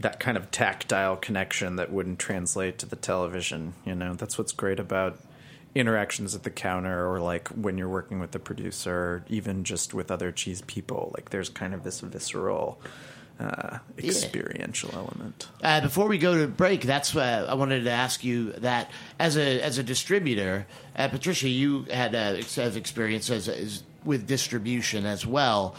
that 0.00 0.18
kind 0.18 0.36
of 0.38 0.50
tactile 0.50 1.16
connection 1.16 1.76
that 1.76 1.92
wouldn't 1.92 2.18
translate 2.18 2.78
to 2.78 2.86
the 2.86 2.96
television. 2.96 3.74
You 3.84 3.94
know, 3.94 4.14
that's 4.14 4.38
what's 4.38 4.52
great 4.52 4.80
about 4.80 5.18
interactions 5.74 6.34
at 6.34 6.42
the 6.42 6.50
counter 6.50 7.08
or 7.08 7.20
like 7.20 7.48
when 7.48 7.78
you're 7.78 7.88
working 7.88 8.18
with 8.18 8.30
the 8.32 8.38
producer, 8.38 8.92
or 8.94 9.24
even 9.28 9.62
just 9.64 9.92
with 9.94 10.10
other 10.10 10.32
cheese 10.32 10.62
people. 10.62 11.12
Like, 11.16 11.30
there's 11.30 11.48
kind 11.48 11.74
of 11.74 11.84
this 11.84 12.00
visceral, 12.00 12.80
uh, 13.40 13.78
experiential 13.98 14.90
element. 14.94 15.48
Uh, 15.62 15.80
before 15.80 16.08
we 16.08 16.18
go 16.18 16.36
to 16.38 16.46
break, 16.46 16.82
that's 16.82 17.16
uh, 17.16 17.46
I 17.48 17.54
wanted 17.54 17.84
to 17.84 17.90
ask 17.90 18.22
you 18.22 18.52
that 18.52 18.90
as 19.18 19.36
a 19.36 19.62
as 19.62 19.78
a 19.78 19.82
distributor, 19.82 20.66
uh, 20.96 21.08
Patricia, 21.08 21.48
you 21.48 21.84
had 21.90 22.14
uh, 22.14 22.36
ex- 22.38 22.56
have 22.56 22.76
experience 22.76 23.30
as, 23.30 23.48
as 23.48 23.82
with 24.04 24.26
distribution 24.26 25.06
as 25.06 25.26
well. 25.26 25.74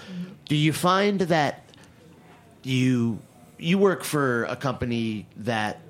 Do 0.45 0.56
you 0.56 0.74
find 0.74 1.21
that 1.21 1.63
you 2.63 3.19
you 3.58 3.78
work 3.78 4.04
for 4.04 4.45
a 4.45 4.56
company 4.56 5.28
that 5.38 5.82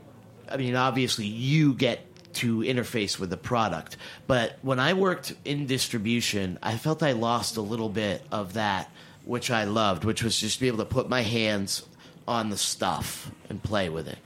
I 0.49 0.57
mean, 0.57 0.75
obviously 0.75 1.25
you 1.25 1.73
get 1.73 2.05
to 2.33 2.59
interface 2.59 3.19
with 3.19 3.29
the 3.29 3.37
product, 3.37 3.97
but 4.27 4.57
when 4.61 4.79
I 4.79 4.93
worked 4.93 5.33
in 5.45 5.67
distribution, 5.67 6.59
I 6.61 6.77
felt 6.77 7.03
I 7.03 7.11
lost 7.13 7.57
a 7.57 7.61
little 7.61 7.89
bit 7.89 8.21
of 8.31 8.53
that, 8.53 8.89
which 9.25 9.51
I 9.51 9.63
loved, 9.65 10.03
which 10.03 10.23
was 10.23 10.39
just 10.39 10.55
to 10.55 10.61
be 10.61 10.67
able 10.67 10.79
to 10.79 10.85
put 10.85 11.09
my 11.09 11.21
hands 11.21 11.85
on 12.27 12.49
the 12.49 12.57
stuff 12.57 13.31
and 13.49 13.61
play 13.61 13.89
with 13.89 14.07
it. 14.07 14.17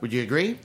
Would 0.00 0.12
you 0.12 0.22
agree? 0.22 0.58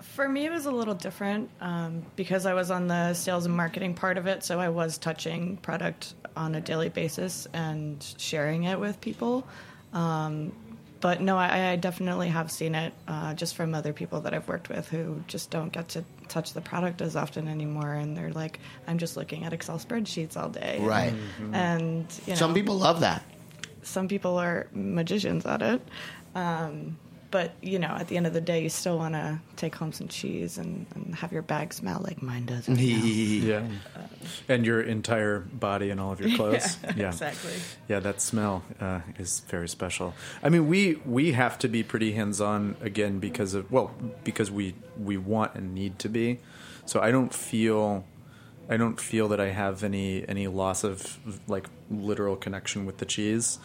For 0.00 0.28
me, 0.28 0.46
it 0.46 0.50
was 0.50 0.66
a 0.66 0.70
little 0.70 0.94
different 0.94 1.48
um, 1.60 2.04
because 2.16 2.44
I 2.44 2.54
was 2.54 2.70
on 2.70 2.88
the 2.88 3.14
sales 3.14 3.46
and 3.46 3.56
marketing 3.56 3.94
part 3.94 4.18
of 4.18 4.26
it, 4.26 4.42
so 4.42 4.58
I 4.58 4.68
was 4.68 4.98
touching 4.98 5.56
product 5.58 6.14
on 6.36 6.54
a 6.54 6.60
daily 6.60 6.88
basis 6.88 7.46
and 7.52 8.04
sharing 8.18 8.64
it 8.64 8.78
with 8.80 9.00
people. 9.00 9.46
Um, 9.92 10.52
but 11.00 11.20
no, 11.20 11.36
I, 11.36 11.70
I 11.70 11.76
definitely 11.76 12.28
have 12.28 12.50
seen 12.50 12.74
it 12.74 12.92
uh, 13.06 13.34
just 13.34 13.54
from 13.54 13.74
other 13.74 13.92
people 13.92 14.20
that 14.22 14.34
I've 14.34 14.48
worked 14.48 14.68
with 14.68 14.88
who 14.88 15.22
just 15.28 15.50
don't 15.50 15.72
get 15.72 15.88
to 15.90 16.04
touch 16.28 16.52
the 16.52 16.60
product 16.60 17.00
as 17.02 17.16
often 17.16 17.48
anymore, 17.48 17.92
and 17.94 18.16
they're 18.16 18.32
like, 18.32 18.60
"I'm 18.86 18.98
just 18.98 19.16
looking 19.16 19.44
at 19.44 19.52
Excel 19.52 19.78
spreadsheets 19.78 20.36
all 20.36 20.48
day." 20.48 20.78
Right. 20.80 21.14
And 21.52 22.06
you 22.26 22.32
know, 22.32 22.38
Some 22.38 22.54
people 22.54 22.76
love 22.78 23.00
that. 23.00 23.22
some 23.82 24.08
people 24.08 24.36
are 24.38 24.66
magicians 24.72 25.46
at 25.46 25.62
it. 25.62 25.80
Um, 26.34 26.98
but 27.30 27.52
you 27.60 27.78
know, 27.78 27.88
at 27.88 28.08
the 28.08 28.16
end 28.16 28.26
of 28.26 28.32
the 28.32 28.40
day, 28.40 28.62
you 28.62 28.68
still 28.68 28.98
want 28.98 29.14
to 29.14 29.40
take 29.56 29.74
home 29.74 29.92
some 29.92 30.08
cheese 30.08 30.58
and, 30.58 30.86
and 30.94 31.14
have 31.14 31.32
your 31.32 31.42
bag 31.42 31.72
smell 31.72 32.00
like 32.02 32.22
mine 32.22 32.46
does. 32.46 32.68
Right 32.68 32.78
now. 32.78 32.84
Yeah. 33.48 33.66
And 34.48 34.66
your 34.66 34.80
entire 34.80 35.40
body 35.40 35.90
and 35.90 36.00
all 36.00 36.12
of 36.12 36.20
your 36.20 36.30
clothes. 36.36 36.76
yeah. 36.96 37.08
exactly. 37.08 37.52
Yeah, 37.88 38.00
that 38.00 38.20
smell 38.20 38.62
uh, 38.80 39.00
is 39.18 39.40
very 39.48 39.68
special. 39.68 40.14
I 40.42 40.48
mean, 40.48 40.68
we 40.68 40.96
we 41.06 41.32
have 41.32 41.58
to 41.60 41.68
be 41.68 41.82
pretty 41.82 42.12
hands 42.12 42.40
on 42.40 42.76
again 42.80 43.18
because 43.18 43.54
of 43.54 43.70
well, 43.70 43.92
because 44.24 44.50
we 44.50 44.74
we 44.98 45.16
want 45.16 45.54
and 45.54 45.74
need 45.74 45.98
to 46.00 46.08
be. 46.08 46.40
So 46.86 47.00
I 47.00 47.10
don't 47.10 47.34
feel 47.34 48.04
I 48.68 48.76
don't 48.76 49.00
feel 49.00 49.28
that 49.28 49.40
I 49.40 49.48
have 49.48 49.82
any 49.82 50.28
any 50.28 50.46
loss 50.46 50.84
of 50.84 51.18
like 51.48 51.68
literal 51.90 52.36
connection 52.36 52.86
with 52.86 52.98
the 52.98 53.06
cheese. 53.06 53.58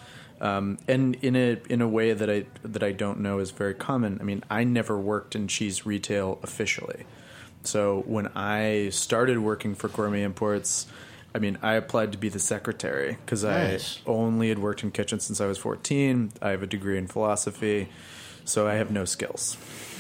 Um, 0.44 0.78
and 0.90 1.16
in 1.24 1.36
a 1.38 1.58
in 1.70 1.82
a 1.82 1.88
way 1.88 2.12
that 2.14 2.30
I 2.30 2.46
that 2.64 2.84
I 2.84 2.92
don't 2.92 3.22
know 3.22 3.40
is 3.40 3.52
very 3.52 3.74
common. 3.74 4.18
I 4.20 4.24
mean, 4.24 4.44
I 4.50 4.64
never 4.66 5.00
worked 5.00 5.36
in 5.36 5.48
cheese 5.48 5.86
retail 5.86 6.38
officially. 6.44 7.06
So 7.64 8.04
when 8.06 8.28
I 8.36 8.90
started 8.90 9.40
working 9.40 9.74
for 9.74 9.88
Gourmet 9.88 10.22
Imports, 10.24 10.86
I 11.34 11.40
mean, 11.40 11.58
I 11.62 11.76
applied 11.76 12.12
to 12.12 12.18
be 12.18 12.28
the 12.28 12.40
secretary 12.40 13.18
because 13.26 13.46
Nice. 13.46 14.00
I 14.06 14.10
only 14.10 14.50
had 14.50 14.60
worked 14.60 14.84
in 14.84 14.92
kitchens 14.92 15.24
since 15.24 15.40
I 15.40 15.46
was 15.46 15.58
14. 15.58 16.34
I 16.42 16.50
have 16.50 16.62
a 16.62 16.68
degree 16.68 16.98
in 16.98 17.08
philosophy, 17.08 17.88
so 18.44 18.68
I 18.68 18.74
have 18.74 18.92
no 18.92 19.06
skills 19.06 19.56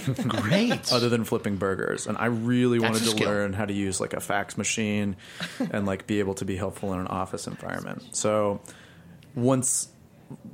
Great. 0.28 0.92
other 0.92 1.08
than 1.08 1.24
flipping 1.24 1.56
burgers. 1.56 2.06
And 2.06 2.18
I 2.18 2.26
really 2.26 2.80
That's 2.80 2.92
wanted 2.92 3.06
to 3.06 3.12
skill. 3.12 3.30
learn 3.30 3.54
how 3.54 3.64
to 3.64 3.74
use 3.74 4.02
like 4.02 4.12
a 4.12 4.20
fax 4.20 4.58
machine 4.58 5.16
and 5.72 5.86
like 5.86 6.06
be 6.06 6.20
able 6.20 6.34
to 6.34 6.44
be 6.46 6.58
helpful 6.58 6.92
in 6.94 7.00
an 7.00 7.08
office 7.08 7.48
environment. 7.48 8.04
So 8.14 8.60
once, 9.36 9.88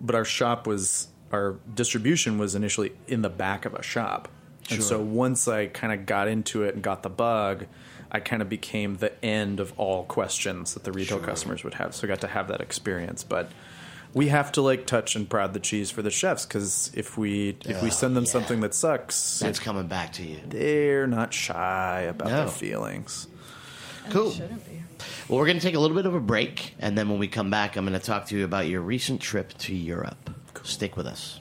but 0.02 0.16
our 0.16 0.26
shop 0.26 0.68
was 0.68 1.08
our 1.32 1.58
distribution 1.74 2.38
was 2.38 2.56
initially 2.56 2.92
in 3.08 3.22
the 3.22 3.30
back 3.30 3.66
of 3.66 3.74
a 3.74 3.84
shop, 3.84 4.28
and 4.70 4.82
so 4.84 5.00
once 5.02 5.48
I 5.48 5.68
kind 5.68 5.94
of 5.94 6.06
got 6.06 6.28
into 6.28 6.64
it 6.64 6.76
and 6.76 6.84
got 6.84 7.04
the 7.04 7.10
bug. 7.10 7.66
I 8.12 8.20
kind 8.20 8.42
of 8.42 8.50
became 8.50 8.96
the 8.96 9.24
end 9.24 9.60
of 9.60 9.72
all 9.78 10.04
questions 10.04 10.74
that 10.74 10.84
the 10.84 10.92
retail 10.92 11.20
customers 11.20 11.64
would 11.64 11.76
have, 11.76 11.94
so 11.94 12.08
I 12.08 12.08
got 12.08 12.22
to 12.22 12.28
have 12.28 12.48
that 12.48 12.60
experience. 12.60 13.24
But 13.24 13.52
we 14.16 14.30
have 14.30 14.52
to 14.54 14.64
like 14.64 14.88
touch 14.88 15.16
and 15.16 15.30
prod 15.30 15.54
the 15.54 15.60
cheese 15.60 15.92
for 15.92 16.02
the 16.02 16.10
chefs 16.10 16.44
because 16.44 16.90
if 16.96 17.20
we 17.20 17.56
if 17.66 17.84
we 17.84 17.92
send 17.92 18.16
them 18.16 18.24
yeah. 18.24 18.32
something 18.32 18.62
that 18.62 18.74
sucks, 18.74 19.38
That's 19.40 19.60
coming 19.60 19.86
back 19.86 20.14
to 20.14 20.24
you. 20.24 20.40
they're 20.48 21.06
not 21.06 21.36
shy 21.36 22.02
about 22.10 22.30
No. 22.30 22.38
their 22.38 22.48
feelings. 22.48 23.28
Cool. 24.10 24.32
Shouldn't 24.32 24.66
be. 24.66 24.82
Well, 25.28 25.40
we're 25.40 25.46
going 25.46 25.60
to 25.60 25.64
take 25.64 25.76
a 25.76 25.80
little 25.80 25.96
bit 25.96 26.06
of 26.06 26.16
a 26.16 26.20
break, 26.20 26.76
and 26.80 26.98
then 26.98 27.10
when 27.10 27.20
we 27.20 27.28
come 27.28 27.50
back, 27.50 27.76
I'm 27.76 27.86
going 27.86 27.98
to 27.98 28.06
talk 28.06 28.26
to 28.28 28.38
you 28.38 28.44
about 28.44 28.68
your 28.68 28.82
recent 28.82 29.22
trip 29.22 29.54
to 29.60 29.76
Europe. 29.76 30.30
Stick 30.64 30.98
with 30.98 31.06
us. 31.06 31.40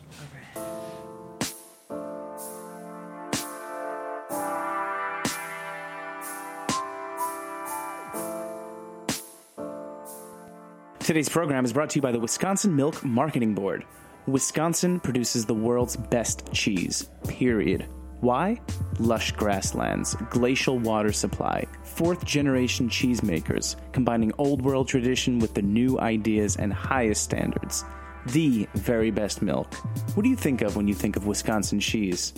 Today's 11.00 11.30
program 11.30 11.64
is 11.64 11.72
brought 11.72 11.88
to 11.90 11.96
you 11.96 12.02
by 12.02 12.12
the 12.12 12.20
Wisconsin 12.20 12.76
Milk 12.76 13.02
Marketing 13.02 13.54
Board. 13.54 13.86
Wisconsin 14.26 15.00
produces 15.00 15.46
the 15.46 15.54
world's 15.54 15.96
best 15.96 16.52
cheese, 16.52 17.08
period. 17.26 17.86
Why? 18.20 18.60
Lush 18.98 19.30
grasslands, 19.32 20.16
glacial 20.30 20.78
water 20.80 21.12
supply, 21.12 21.64
fourth 21.84 22.24
generation 22.24 22.88
cheesemakers, 22.88 23.76
combining 23.92 24.32
old 24.38 24.62
world 24.62 24.88
tradition 24.88 25.38
with 25.38 25.54
the 25.54 25.62
new 25.62 26.00
ideas 26.00 26.56
and 26.56 26.72
highest 26.72 27.22
standards. 27.22 27.84
The 28.26 28.66
very 28.74 29.12
best 29.12 29.40
milk. 29.40 29.72
What 30.16 30.24
do 30.24 30.28
you 30.28 30.36
think 30.36 30.62
of 30.62 30.74
when 30.74 30.88
you 30.88 30.94
think 30.94 31.16
of 31.16 31.28
Wisconsin 31.28 31.78
cheese? 31.78 32.34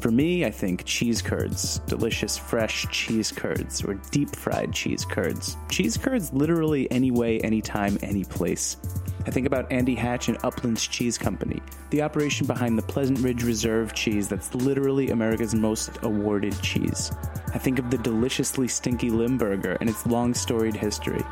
For 0.00 0.10
me, 0.10 0.44
I 0.44 0.50
think 0.50 0.84
cheese 0.84 1.22
curds, 1.22 1.78
delicious 1.86 2.36
fresh 2.36 2.86
cheese 2.90 3.30
curds, 3.30 3.84
or 3.84 3.94
deep 4.10 4.34
fried 4.34 4.72
cheese 4.72 5.04
curds. 5.04 5.56
Cheese 5.68 5.96
curds 5.96 6.32
literally 6.32 6.90
any 6.90 7.10
way, 7.10 7.38
anytime, 7.40 7.98
any 8.02 8.24
place. 8.24 8.78
I 9.26 9.30
think 9.30 9.46
about 9.46 9.70
Andy 9.70 9.94
Hatch 9.94 10.28
and 10.28 10.38
Uplands 10.42 10.86
Cheese 10.86 11.18
Company, 11.18 11.60
the 11.90 12.00
operation 12.00 12.46
behind 12.46 12.78
the 12.78 12.82
Pleasant 12.82 13.18
Ridge 13.18 13.44
Reserve 13.44 13.92
cheese 13.92 14.28
that's 14.28 14.54
literally 14.54 15.10
America's 15.10 15.54
most 15.54 15.90
awarded 16.02 16.58
cheese. 16.62 17.12
I 17.52 17.58
think 17.58 17.78
of 17.78 17.90
the 17.90 17.98
deliciously 17.98 18.66
stinky 18.66 19.10
Limburger 19.10 19.76
and 19.80 19.90
its 19.90 20.06
long 20.06 20.32
storied 20.32 20.74
history. 20.74 21.22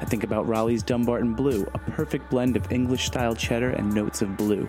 I 0.00 0.04
think 0.04 0.24
about 0.24 0.46
Roelli's 0.46 0.82
Dunbarton 0.82 1.34
Blue, 1.34 1.66
a 1.72 1.78
perfect 1.78 2.28
blend 2.30 2.56
of 2.56 2.70
English 2.70 3.06
style 3.06 3.34
cheddar 3.34 3.70
and 3.70 3.94
notes 3.94 4.20
of 4.20 4.36
blue. 4.36 4.68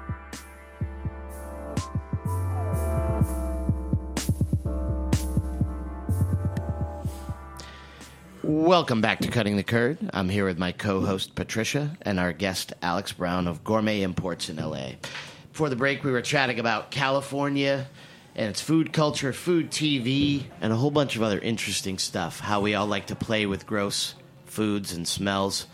Welcome 8.51 8.99
back 8.99 9.19
to 9.19 9.29
Cutting 9.29 9.55
the 9.55 9.63
Curd. 9.63 9.97
I'm 10.13 10.27
here 10.27 10.43
with 10.43 10.59
my 10.59 10.73
co 10.73 10.99
host 10.99 11.35
Patricia 11.35 11.95
and 12.01 12.19
our 12.19 12.33
guest 12.33 12.73
Alex 12.81 13.13
Brown 13.13 13.47
of 13.47 13.63
Gourmet 13.63 14.01
Imports 14.01 14.49
in 14.49 14.57
LA. 14.57 14.95
Before 15.53 15.69
the 15.69 15.77
break, 15.77 16.03
we 16.03 16.11
were 16.11 16.21
chatting 16.21 16.59
about 16.59 16.91
California 16.91 17.87
and 18.35 18.49
its 18.49 18.59
food 18.59 18.91
culture, 18.91 19.31
food 19.31 19.71
TV, 19.71 20.43
and 20.59 20.73
a 20.73 20.75
whole 20.75 20.91
bunch 20.91 21.15
of 21.15 21.23
other 21.23 21.39
interesting 21.39 21.97
stuff. 21.97 22.41
How 22.41 22.59
we 22.59 22.75
all 22.75 22.87
like 22.87 23.05
to 23.05 23.15
play 23.15 23.45
with 23.45 23.65
gross 23.65 24.15
foods 24.47 24.91
and 24.91 25.07
smells. 25.07 25.65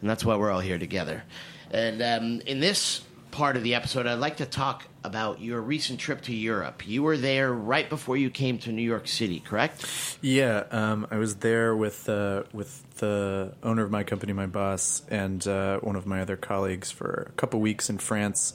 And 0.00 0.10
that's 0.10 0.24
why 0.24 0.34
we're 0.34 0.50
all 0.50 0.58
here 0.58 0.80
together. 0.80 1.22
And 1.70 2.02
um, 2.02 2.40
in 2.40 2.58
this 2.58 3.04
part 3.30 3.56
of 3.56 3.62
the 3.62 3.76
episode, 3.76 4.08
I'd 4.08 4.14
like 4.14 4.38
to 4.38 4.46
talk 4.46 4.82
about 5.06 5.40
your 5.40 5.60
recent 5.60 6.00
trip 6.00 6.20
to 6.22 6.34
Europe. 6.34 6.86
You 6.86 7.02
were 7.02 7.16
there 7.16 7.52
right 7.52 7.88
before 7.88 8.16
you 8.16 8.28
came 8.28 8.58
to 8.58 8.72
New 8.72 8.82
York 8.82 9.06
City, 9.06 9.40
correct? 9.40 9.86
Yeah, 10.20 10.64
um, 10.70 11.06
I 11.10 11.16
was 11.18 11.36
there 11.36 11.74
with 11.76 12.08
uh, 12.08 12.42
with 12.52 12.82
the 12.98 13.54
owner 13.62 13.82
of 13.84 13.90
my 13.90 14.02
company, 14.02 14.32
my 14.32 14.46
boss, 14.46 15.02
and 15.08 15.46
uh, 15.46 15.78
one 15.80 15.96
of 15.96 16.06
my 16.06 16.20
other 16.20 16.36
colleagues 16.36 16.90
for 16.90 17.28
a 17.28 17.32
couple 17.32 17.60
weeks 17.60 17.88
in 17.88 17.98
France, 17.98 18.52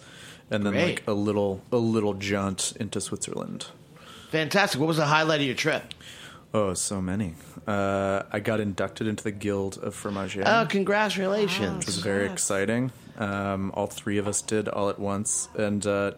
and 0.49 0.65
then 0.65 0.73
Great. 0.73 0.85
like 0.85 1.03
a 1.07 1.13
little 1.13 1.61
a 1.71 1.77
little 1.77 2.13
jaunt 2.13 2.73
into 2.79 2.99
Switzerland. 2.99 3.67
Fantastic. 4.29 4.79
What 4.79 4.87
was 4.87 4.97
the 4.97 5.05
highlight 5.05 5.39
of 5.41 5.45
your 5.45 5.55
trip? 5.55 5.93
Oh, 6.53 6.73
so 6.73 7.01
many. 7.01 7.35
Uh, 7.65 8.23
I 8.31 8.39
got 8.41 8.59
inducted 8.59 9.07
into 9.07 9.23
the 9.23 9.31
Guild 9.31 9.77
of 9.77 9.95
Fromagier. 9.95 10.43
Oh, 10.45 10.65
congratulations. 10.67 11.77
which 11.77 11.85
was 11.85 11.99
very 11.99 12.25
exciting. 12.29 12.91
Um, 13.17 13.71
all 13.73 13.87
three 13.87 14.17
of 14.17 14.27
us 14.27 14.41
did 14.41 14.67
all 14.67 14.89
at 14.89 14.99
once, 14.99 15.47
and 15.55 15.85
uh, 15.85 16.11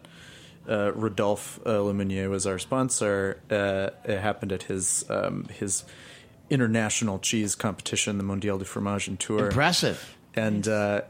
uh, 0.68 0.92
Rodolphe 0.94 1.60
uh, 1.66 1.80
Le 1.80 1.94
Meunier 1.94 2.28
was 2.28 2.46
our 2.46 2.58
sponsor. 2.58 3.40
Uh, 3.50 3.90
it 4.04 4.18
happened 4.18 4.52
at 4.52 4.64
his 4.64 5.04
um, 5.08 5.44
his 5.52 5.84
international 6.50 7.18
cheese 7.18 7.54
competition, 7.54 8.18
the 8.18 8.24
Mondial 8.24 8.58
du 8.58 8.64
Fromage 8.64 9.08
and 9.08 9.18
Tour. 9.18 9.46
Impressive. 9.46 10.16
And 10.36 10.66
uh, 10.66 11.02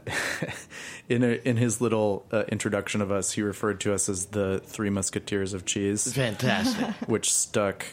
in 1.09 1.23
a, 1.23 1.39
in 1.43 1.57
his 1.57 1.81
little 1.81 2.25
uh, 2.31 2.43
introduction 2.49 3.01
of 3.01 3.11
us, 3.11 3.31
he 3.31 3.41
referred 3.41 3.79
to 3.81 3.93
us 3.93 4.07
as 4.07 4.27
the 4.27 4.59
Three 4.59 4.89
Musketeers 4.91 5.53
of 5.53 5.65
Cheese, 5.65 6.13
Fantastic. 6.13 6.87
which 7.07 7.33
stuck 7.33 7.85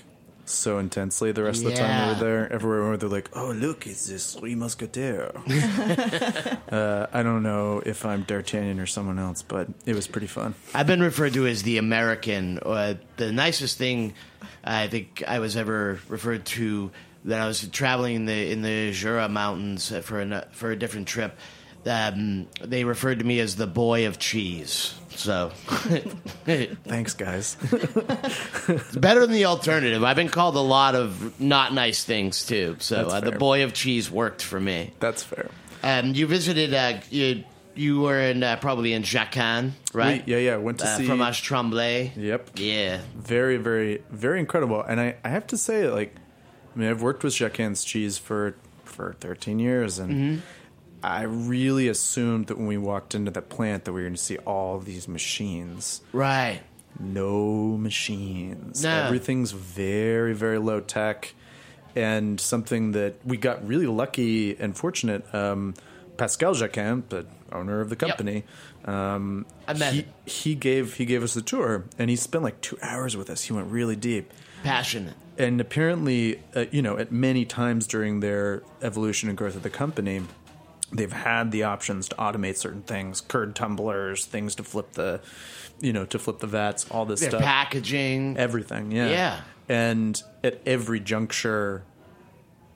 so 0.55 0.79
intensely 0.79 1.33
the 1.33 1.43
rest 1.43 1.65
of 1.65 1.71
the 1.71 1.77
time 1.77 2.09
we 2.09 2.15
were 2.15 2.21
there. 2.21 2.53
Everywhere 2.53 2.83
we 2.83 2.89
were, 2.91 2.97
they're 2.97 3.09
like, 3.09 3.31
"Oh, 3.35 3.53
look, 3.53 3.87
it's 3.87 4.07
this 4.07 4.35
Three 4.35 4.55
Musketeer." 4.55 5.33
uh, 6.71 7.07
I 7.13 7.23
don't 7.23 7.43
know 7.43 7.83
if 7.85 8.05
I'm 8.05 8.23
D'Artagnan 8.23 8.81
or 8.81 8.87
someone 8.87 9.19
else, 9.19 9.43
but 9.43 9.69
it 9.87 9.95
was 9.95 10.07
pretty 10.07 10.27
fun. 10.27 10.55
I've 10.75 10.87
been 10.87 11.03
referred 11.03 11.35
to 11.35 11.47
as 11.47 11.63
the 11.63 11.79
American. 11.79 12.59
Uh, 12.59 12.95
the 13.17 13.33
nicest 13.33 13.79
thing 13.79 14.15
I 14.65 14.89
think 14.89 15.23
I 15.27 15.39
was 15.39 15.57
ever 15.57 16.01
referred 16.09 16.45
to 16.47 16.91
that 17.25 17.41
I 17.41 17.47
was 17.47 17.67
traveling 17.69 18.17
in 18.17 18.25
the 18.27 18.51
in 18.51 18.63
the 18.63 18.93
Jura 18.93 19.29
Mountains 19.29 19.93
for 20.03 20.21
a 20.21 20.47
for 20.53 20.71
a 20.71 20.77
different 20.77 21.09
trip. 21.09 21.39
Um, 21.87 22.47
they 22.61 22.85
referred 22.85 23.19
to 23.19 23.25
me 23.25 23.41
as 23.41 23.57
the 23.57 23.67
boy 23.67 24.07
of 24.07 24.19
cheese. 24.19 24.95
So 25.11 25.51
Thanks, 26.45 27.15
guys. 27.15 27.57
it's 27.71 28.97
better 28.97 29.21
than 29.21 29.33
the 29.33 29.45
alternative. 29.47 30.03
I've 30.05 30.17
been 30.17 30.29
called 30.29 30.57
a 30.57 30.61
lot 30.61 30.95
of 30.95 31.41
not 31.41 31.73
nice 31.75 32.05
things 32.05 32.47
too. 32.47 32.77
So 32.81 33.09
uh, 33.09 33.21
the 33.21 33.33
boy 33.33 33.65
of 33.65 33.75
cheese 33.75 34.11
worked 34.11 34.43
for 34.43 34.59
me. 34.61 34.93
That's 35.01 35.23
fair. 35.23 35.51
Um, 35.83 36.15
you 36.15 36.27
visited. 36.27 36.73
Uh, 36.73 37.01
you, 37.11 37.45
you 37.75 38.01
were 38.01 38.21
in 38.21 38.43
uh, 38.43 38.57
probably 38.57 38.93
in 38.93 39.03
Jacquin, 39.03 39.73
right? 39.93 40.25
We- 40.27 40.33
yeah, 40.35 40.39
yeah. 40.39 40.57
Went 40.57 40.79
to 40.81 40.87
Uh, 40.87 40.97
see. 40.99 41.07
Fromage 41.07 41.43
Tremblay. 41.43 42.13
Yep. 42.17 42.51
Yeah. 42.57 43.01
Very, 43.17 43.57
very, 43.57 44.03
very 44.11 44.41
incredible. 44.41 44.83
And 44.83 45.01
I, 45.01 45.17
I 45.25 45.29
have 45.31 45.47
to 45.49 45.59
say, 45.59 45.89
like, 45.89 46.15
I 46.75 46.79
mean, 46.79 46.89
I've 46.89 47.03
worked 47.03 47.25
with 47.25 47.35
Jacquin's 47.35 47.85
cheese 47.85 48.19
for 48.19 48.55
for 48.85 49.15
13 49.21 49.59
years, 49.59 49.99
and 49.99 50.13
Mm-hmm. 50.13 50.41
I 51.03 51.23
really 51.23 51.89
assumed 51.89 52.47
that 52.47 52.57
when 52.59 52.67
we 52.67 52.79
walked 52.79 53.15
into 53.15 53.31
the 53.31 53.43
plant 53.43 53.85
that 53.85 53.93
we 53.93 54.01
were 54.03 54.07
going 54.07 54.15
to 54.17 54.23
see 54.23 54.39
all 54.39 54.79
these 54.79 55.09
machines. 55.09 56.03
Right. 56.13 56.61
no 56.99 57.77
machines. 57.79 58.83
No. 58.85 58.91
Everything's 58.91 59.53
very, 59.53 60.35
very 60.35 60.59
low 60.59 60.81
tech. 60.81 61.35
And 61.95 62.41
something 62.41 62.93
that 62.93 63.17
we 63.25 63.37
got 63.37 63.67
really 63.67 63.87
lucky 63.87 64.57
and 64.59 64.77
fortunate. 64.77 65.23
Um, 65.35 65.75
Pascal 66.17 66.55
Jacquin, 66.55 67.03
the 67.09 67.27
owner 67.51 67.81
of 67.81 67.89
the 67.91 67.97
company, 67.97 68.45
um, 68.85 69.45
I 69.69 69.75
he, 69.75 70.07
he 70.25 70.55
gave 70.55 70.95
he 70.95 71.05
gave 71.05 71.23
us 71.23 71.35
the 71.35 71.43
tour, 71.43 71.85
and 71.99 72.09
he 72.11 72.17
spent 72.17 72.45
like 72.45 72.61
two 72.61 72.79
hours 72.83 73.17
with 73.17 73.29
us. 73.31 73.43
He 73.45 73.53
went 73.53 73.71
really 73.71 73.97
deep, 73.97 74.31
Passionate. 74.63 75.15
and 75.39 75.61
apparently, 75.61 76.41
uh, 76.55 76.67
you 76.71 76.83
know, 76.83 76.97
at 76.99 77.13
many 77.13 77.45
times 77.45 77.87
during 77.87 78.21
their 78.21 78.63
evolution 78.83 79.29
and 79.29 79.37
growth 79.39 79.57
of 79.57 79.63
the 79.63 79.71
company, 79.71 80.23
they've 80.93 81.13
had 81.13 81.51
the 81.53 81.63
options 81.65 82.09
to 82.09 82.17
automate 82.17 82.57
certain 82.57 82.83
things, 82.83 83.21
curd 83.21 83.55
tumblers, 83.57 84.27
things 84.27 84.55
to 84.57 84.63
flip 84.63 84.93
the, 84.93 85.21
you 85.81 85.93
know, 85.93 86.05
to 86.07 86.19
flip 86.19 86.39
the 86.39 86.47
vats, 86.47 86.87
all 86.91 87.05
this 87.07 87.21
Their 87.21 87.31
stuff 87.31 87.43
packaging. 87.43 88.37
everything 88.37 88.93
yeah 88.93 89.09
Yeah. 89.11 89.41
and 89.69 90.23
at 90.45 90.61
every 90.67 91.01
juncture 91.01 91.83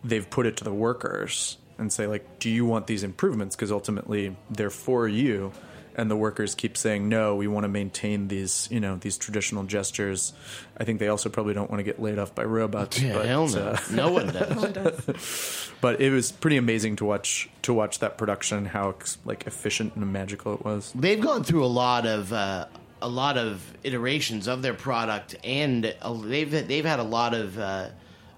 they've 0.05 0.29
put 0.29 0.47
it 0.47 0.57
to 0.59 0.65
the 0.65 0.73
workers 0.73 1.59
and 1.79 1.93
say 1.93 2.07
like 2.07 2.39
do 2.39 2.49
you 2.49 2.65
want 2.65 2.87
these 2.87 3.03
improvements 3.03 3.55
because 3.57 3.71
ultimately 3.73 4.37
they're 4.51 4.71
for 4.71 5.07
you 5.09 5.53
and 5.97 6.11
the 6.11 6.17
workers 6.17 6.55
keep 6.55 6.77
saying 6.77 7.09
no 7.09 7.35
we 7.35 7.47
want 7.49 7.65
to 7.65 7.69
maintain 7.69 8.29
these 8.29 8.69
you 8.71 8.79
know 8.79 8.97
these 8.97 9.17
traditional 9.19 9.65
gestures 9.65 10.33
i 10.77 10.85
think 10.85 11.01
they 11.01 11.09
also 11.09 11.29
probably 11.29 11.55
don't 11.55 11.71
want 11.71 11.81
to 11.81 11.85
get 11.85 12.01
laid 12.01 12.19
off 12.19 12.35
by 12.35 12.45
robots 12.45 13.01
Yeah, 13.01 13.15
but, 13.15 13.27
hell 13.27 13.49
no. 13.49 13.69
uh, 13.69 13.79
no 13.91 14.13
one 14.13 14.27
does. 14.29 15.71
but 15.81 16.01
it 16.01 16.11
was 16.11 16.31
pretty 16.33 16.57
amazing 16.59 16.97
to 16.97 17.05
watch 17.05 17.49
to 17.63 17.73
watch 17.73 17.99
that 18.01 18.19
production 18.19 18.67
how 18.67 18.95
like 19.25 19.47
efficient 19.47 19.97
and 19.97 20.13
magical 20.13 20.55
it 20.55 20.65
was 20.65 20.93
They've 20.95 21.21
gone 21.21 21.43
through 21.43 21.65
a 21.65 21.67
lot 21.67 22.07
of 22.07 22.33
uh, 22.33 22.67
a 23.03 23.09
lot 23.09 23.37
of 23.39 23.63
iterations 23.85 24.47
of 24.49 24.63
their 24.63 24.73
product, 24.75 25.35
and 25.45 25.95
uh, 26.01 26.13
they've 26.15 26.51
they've 26.51 26.85
had 26.85 26.99
a 26.99 27.05
lot 27.05 27.35
of 27.35 27.59
uh, 27.59 27.89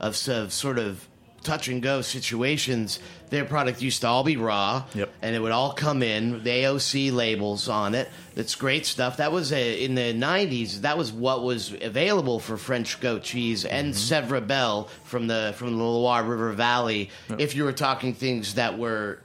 of, 0.01 0.29
of 0.29 0.53
sort 0.53 0.79
of 0.79 1.07
touch 1.43 1.69
and 1.69 1.83
go 1.83 2.03
situations. 2.03 2.99
Their 3.31 3.45
product 3.45 3.83
used 3.83 4.01
to 4.01 4.09
all 4.09 4.25
be 4.25 4.37
raw, 4.37 4.85
Yep. 4.95 5.11
and 5.23 5.37
it 5.37 5.41
would 5.41 5.53
all 5.53 5.73
come 5.73 6.03
in 6.03 6.43
the 6.45 6.51
AOC 6.51 7.13
labels 7.13 7.69
on 7.69 7.95
it. 7.95 8.09
That's 8.35 8.55
great 8.55 8.87
stuff. 8.87 9.19
That 9.19 9.33
was 9.33 9.53
a, 9.53 9.85
in 9.85 9.95
the 9.95 10.15
'90s. 10.15 10.83
That 10.83 10.97
was 10.97 11.13
what 11.13 11.43
was 11.43 11.75
available 11.81 12.39
for 12.41 12.57
French 12.57 13.01
goat 13.01 13.23
cheese 13.23 13.65
and 13.65 13.89
mm-hmm. 13.89 13.99
Sevre 13.99 14.41
Belle 14.41 14.89
from 15.05 15.27
the 15.27 15.55
from 15.57 15.77
the 15.77 15.85
Loire 15.85 16.25
River 16.25 16.53
Valley. 16.53 17.11
If 17.39 17.55
you 17.55 17.65
were 17.65 17.73
talking 17.73 18.15
things 18.15 18.55
that 18.55 18.79
were 18.79 19.21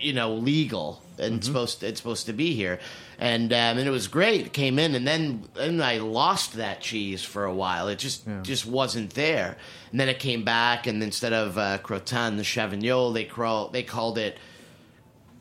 you 0.00 0.12
know 0.12 0.34
legal 0.34 1.02
and 1.18 1.44
supposed 1.44 1.80
to, 1.80 1.86
it's 1.88 2.00
supposed 2.00 2.26
to 2.26 2.32
be 2.32 2.54
here. 2.54 2.78
And 3.18 3.52
um, 3.52 3.78
and 3.78 3.86
it 3.88 3.90
was 3.90 4.08
great. 4.08 4.46
It 4.46 4.52
came 4.52 4.78
in 4.78 4.94
and 4.94 5.06
then 5.06 5.44
then 5.54 5.80
I 5.80 5.98
lost 5.98 6.54
that 6.54 6.80
cheese 6.80 7.22
for 7.24 7.44
a 7.44 7.54
while. 7.54 7.88
It 7.88 7.98
just 7.98 8.26
just 8.42 8.66
wasn't 8.66 9.10
there. 9.14 9.56
And 9.90 9.98
then 10.00 10.08
it 10.08 10.18
came 10.18 10.44
back 10.44 10.86
and 10.86 11.02
instead 11.02 11.32
of 11.32 11.56
uh, 11.56 11.78
crottin 11.78 12.36
de 12.36 12.42
Chavignol 12.42 13.14
they 13.14 13.24
crawl 13.24 13.68
they 13.68 13.82
called 13.82 14.18
it 14.18 14.38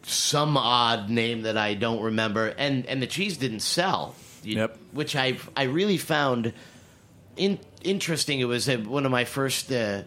some 0.04 0.56
odd 0.56 1.10
name 1.10 1.42
that 1.44 1.58
I 1.58 1.74
don't 1.74 2.02
remember. 2.02 2.48
And 2.58 2.86
and 2.86 3.02
the 3.02 3.08
cheese 3.08 3.38
didn't 3.38 3.62
sell 3.62 4.16
You- 4.44 4.58
Yep. 4.58 4.78
which 4.94 5.16
I 5.16 5.38
I 5.58 5.64
really 5.64 5.98
found 5.98 6.54
in, 7.36 7.60
interesting. 7.84 8.40
It 8.40 8.46
was 8.46 8.68
one 8.70 9.06
of 9.06 9.12
my 9.12 9.26
first 9.26 9.70
uh, 9.72 10.04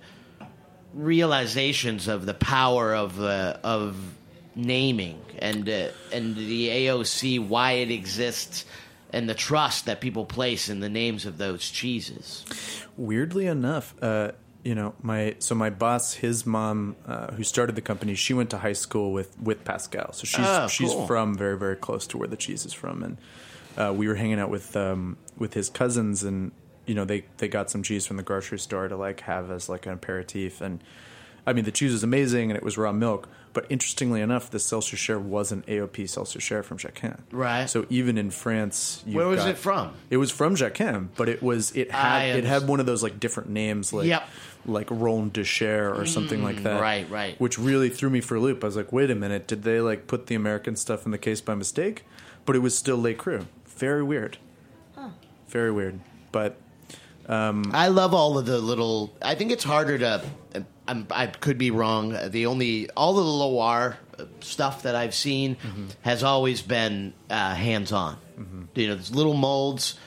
realizations 0.95 2.09
of 2.09 2.27
the 2.27 2.35
power 2.35 2.95
of 2.95 3.21
uh, 3.21 3.59
of 3.63 3.97
naming 4.55 5.21
and 5.39 5.69
uh, 5.69 5.89
and 6.13 6.37
the 6.37 6.69
AOC 6.69 7.47
why 7.47 7.73
it 7.73 7.91
exists 7.91 8.65
and 9.13 9.29
the 9.29 9.35
trust 9.35 9.87
that 9.87 10.01
people 10.01 10.25
place 10.27 10.69
in 10.69 10.81
the 10.81 10.89
names 10.89 11.25
of 11.27 11.39
those 11.39 11.69
cheeses. 11.71 12.45
weirdly 12.97 13.47
enough 13.47 13.95
uh 14.03 14.33
you 14.65 14.75
know 14.75 14.95
my 15.03 15.35
so 15.39 15.55
my 15.55 15.71
boss 15.71 16.15
his 16.15 16.45
mom 16.45 16.97
uh, 17.07 17.29
who 17.33 17.45
started 17.45 17.77
the 17.77 17.81
company 17.81 18.15
she 18.15 18.35
went 18.35 18.51
to 18.51 18.59
high 18.59 18.73
school 18.73 19.13
with 19.13 19.39
with 19.41 19.65
pascal 19.65 20.13
so 20.13 20.25
she's 20.25 20.45
Oh, 20.47 20.67
she's 20.69 20.93
cool. 20.93 21.07
from 21.07 21.37
very 21.37 21.57
very 21.57 21.77
close 21.77 22.07
to 22.09 22.19
where 22.19 22.29
the 22.29 22.37
cheese 22.37 22.67
is 22.67 22.73
from 22.73 23.03
and 23.03 23.17
uh, 23.77 23.93
we 23.95 24.09
were 24.09 24.17
hanging 24.17 24.41
out 24.41 24.51
with 24.51 24.77
um 24.77 25.17
with 25.39 25.55
his 25.55 25.71
cousins 25.71 26.25
and 26.25 26.51
you 26.87 26.95
know 26.95 27.05
they 27.05 27.25
they 27.37 27.47
got 27.49 27.71
some 27.71 27.83
cheese 27.85 28.05
from 28.07 28.17
the 28.17 28.23
grocery 28.25 28.59
store 28.59 28.89
to 28.89 28.97
like 28.97 29.21
have 29.21 29.51
as 29.53 29.69
like 29.69 29.87
an 29.87 29.93
aperitif 29.93 30.61
and 30.61 30.83
I 31.47 31.55
mean, 31.55 31.65
the 31.65 31.73
cheese 31.73 31.93
was 31.93 32.03
amazing, 32.03 32.51
and 32.51 32.59
it 32.59 32.63
was 32.63 32.77
raw 32.77 32.93
milk. 32.93 33.27
But 33.53 33.67
interestingly 33.71 34.21
enough, 34.21 34.51
the 34.51 34.59
Seltzer 34.59 35.19
wasn't 35.19 35.67
AOP 35.67 36.09
Seltzer 36.09 36.63
from 36.63 36.79
Jacquin. 36.79 37.19
Right. 37.33 37.69
So 37.69 37.87
even 37.91 38.19
in 38.19 38.31
France, 38.31 39.03
you've 39.07 39.17
Where 39.17 39.27
was 39.27 39.41
got- 39.41 39.49
it 39.51 39.59
from? 39.59 39.93
It 40.11 40.17
was 40.19 40.31
from 40.31 40.55
Jacquin, 40.55 41.09
but 41.17 41.29
it 41.29 41.43
was 41.43 41.73
it 41.73 41.93
I 41.95 42.25
had 42.25 42.39
it 42.39 42.45
had 42.45 42.69
one 42.69 42.81
of 42.81 42.87
those 42.87 43.03
like 43.03 43.19
different 43.19 43.49
names, 43.51 43.93
like 43.93 44.07
Yep. 44.07 44.29
like 44.67 44.91
Roland 44.91 45.33
de 45.33 45.45
Cher 45.45 45.95
or 45.95 46.05
something 46.07 46.43
like 46.43 46.63
that. 46.63 46.81
right, 46.81 47.09
right. 47.11 47.41
Which 47.41 47.59
really 47.59 47.89
threw 47.89 48.11
me 48.11 48.21
for 48.21 48.35
a 48.37 48.41
loop. 48.41 48.63
I 48.63 48.67
was 48.67 48.77
like, 48.77 48.93
wait 48.93 49.11
a 49.11 49.15
minute, 49.15 49.47
did 49.47 49.63
they 49.63 49.81
like 49.81 50.07
put 50.07 50.27
the 50.27 50.35
American 50.35 50.77
stuff 50.77 51.05
in 51.07 51.11
the 51.13 51.19
case 51.19 51.41
by 51.41 51.55
mistake? 51.55 52.05
But 52.47 52.55
it 52.57 52.61
was 52.61 52.77
still 52.77 53.01
Le 53.01 53.15
Cru. 53.15 53.47
Very 53.67 54.03
weird. 54.03 54.39
Very 55.49 55.71
weird. 55.73 56.01
But 56.33 56.57
um, 57.27 57.71
I 57.75 57.89
love 57.89 58.13
all 58.15 58.37
of 58.39 58.47
the 58.47 58.59
little. 58.59 59.15
I 59.23 59.35
think 59.35 59.51
it's 59.53 59.65
harder 59.65 59.99
to. 59.99 60.23
I'm, 60.89 61.07
I 61.11 61.27
could 61.27 61.59
be 61.59 61.71
wrong. 61.71 62.17
The 62.31 62.47
only 62.47 62.91
all 62.97 63.19
of 63.19 63.25
the 63.25 63.31
Loire 63.31 63.99
stuff 64.41 64.83
that 64.83 64.97
I've 64.97 65.15
seen 65.15 65.57
has 66.01 66.25
always 66.25 66.63
been 66.63 67.13
uh, 67.31 67.55
hands 67.55 67.93
on. 67.93 68.17
You 68.75 68.89
know, 68.89 68.95
there's 68.95 69.15
little 69.15 69.35
molds. 69.35 69.99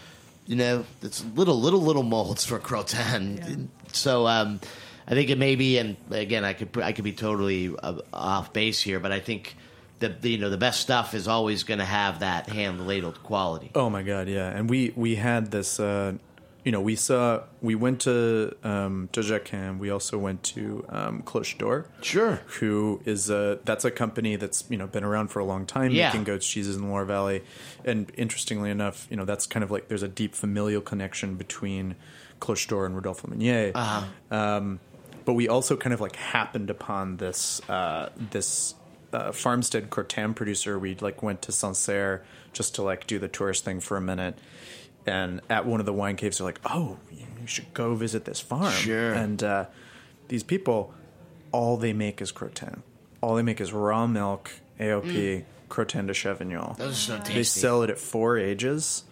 You 0.48 0.56
know, 0.58 0.86
it's 1.02 1.24
little 1.36 1.60
little 1.60 1.82
little 1.82 2.04
molds 2.04 2.44
for 2.46 2.60
crottin. 2.60 3.68
So 3.94 4.28
um, 4.28 4.60
I 5.08 5.12
think 5.12 5.30
it 5.30 5.38
may 5.38 5.56
be, 5.56 5.78
and 5.78 5.96
again, 6.10 6.44
I 6.44 6.54
could 6.54 6.76
I 6.82 6.92
could 6.94 7.04
be 7.06 7.14
totally 7.14 7.74
uh, 7.82 8.00
off 8.12 8.52
base 8.52 8.82
here, 8.82 9.00
but 9.00 9.12
I 9.12 9.20
think. 9.20 9.56
The, 10.02 10.10
the, 10.10 10.32
you 10.32 10.40
know 10.40 10.50
the 10.50 10.58
best 10.58 10.80
stuff 10.82 11.14
is 11.14 11.28
always 11.28 11.62
going 11.62 11.78
to 11.78 11.86
have 11.86 12.22
that 12.22 12.50
hand 12.50 12.88
ladled 12.88 13.22
quality. 13.22 13.70
Oh 13.76 13.88
my 13.88 14.02
god, 14.02 14.28
yeah. 14.28 14.50
And 14.50 14.68
we 14.68 14.92
we 14.96 15.14
had 15.14 15.52
this 15.52 15.80
uh 15.80 16.14
you 16.64 16.72
know, 16.72 16.82
we 16.82 16.96
saw 16.96 17.44
we 17.62 17.74
went 17.76 18.02
to 18.02 18.56
um 18.64 19.10
to 19.14 19.22
Jacquin, 19.22 19.80
we 19.80 19.90
also 19.90 20.18
went 20.18 20.44
to 20.44 20.86
um 20.90 21.22
Cloche 21.24 21.58
d'Or. 21.58 21.86
Sure. 22.02 22.42
Who 22.60 23.02
is 23.06 23.30
a 23.30 23.60
that's 23.66 23.84
a 23.86 23.92
company 23.92 24.36
that's, 24.36 24.64
you 24.70 24.78
know, 24.78 24.88
been 24.88 25.04
around 25.04 25.30
for 25.30 25.40
a 25.40 25.46
long 25.46 25.66
time 25.66 25.92
Yeah. 25.92 26.08
making 26.10 26.26
goats 26.26 26.48
cheeses 26.48 26.76
in 26.76 26.84
the 26.84 26.88
Loire 26.88 27.06
Valley. 27.06 27.44
And 27.84 28.12
interestingly 28.16 28.70
enough, 28.70 29.08
you 29.10 29.18
know, 29.18 29.26
that's 29.26 29.48
kind 29.48 29.64
of 29.64 29.72
like 29.72 29.88
there's 29.88 30.04
a 30.04 30.08
deep 30.08 30.36
familial 30.36 30.82
connection 30.82 31.36
between 31.36 31.96
Cloche 32.40 32.68
d'Or 32.68 32.86
and 32.86 32.96
Rodolphe 32.96 33.28
Meunier. 33.28 33.72
Uh-huh. 33.74 34.06
Um, 34.36 34.80
but 35.26 35.34
we 35.34 35.48
also 35.48 35.76
kind 35.78 35.94
of 35.94 36.02
like 36.02 36.16
happened 36.16 36.70
upon 36.70 37.18
this 37.18 37.62
uh, 37.70 38.10
this 38.32 38.76
uh, 39.14 39.32
farmstead 39.32 39.90
Crottin 39.90 40.36
producer. 40.36 40.80
We 40.80 40.96
like 40.96 41.22
went 41.22 41.42
to 41.44 41.52
Sancerre 41.52 42.24
just 42.54 42.76
to 42.76 42.82
like 42.82 43.08
do 43.08 43.20
the 43.20 43.28
tourist 43.28 43.64
thing 43.64 43.80
for 43.80 43.98
a 43.98 44.02
minute, 44.02 44.38
and 45.06 45.42
at 45.50 45.66
one 45.66 45.80
of 45.80 45.86
the 45.86 45.94
wine 45.94 46.16
caves, 46.16 46.38
they're 46.38 46.46
like, 46.46 46.60
"Oh, 46.66 46.98
you 47.12 47.48
should 47.48 47.74
go 47.74 47.96
visit 47.96 48.26
this 48.26 48.40
farm." 48.40 48.72
Sure. 48.72 49.14
And 49.14 49.42
uh, 49.44 49.66
these 50.28 50.44
people, 50.44 50.94
all 51.52 51.78
they 51.78 51.94
make 51.94 52.22
is 52.22 52.32
Crottin. 52.32 52.82
All 53.22 53.36
they 53.36 53.44
make 53.44 53.62
is 53.62 53.72
raw 53.74 54.08
milk, 54.08 54.52
AOP, 54.80 55.44
Crottin 55.70 56.08
de 56.08 56.14
Chavignol. 56.14 56.78
Those 56.78 56.92
are 56.92 56.94
so 56.94 57.18
tasty. 57.18 57.34
They 57.34 57.44
sell 57.44 57.84
it 57.84 57.90
at 57.90 58.00
four 58.00 58.38
ages. 58.38 59.04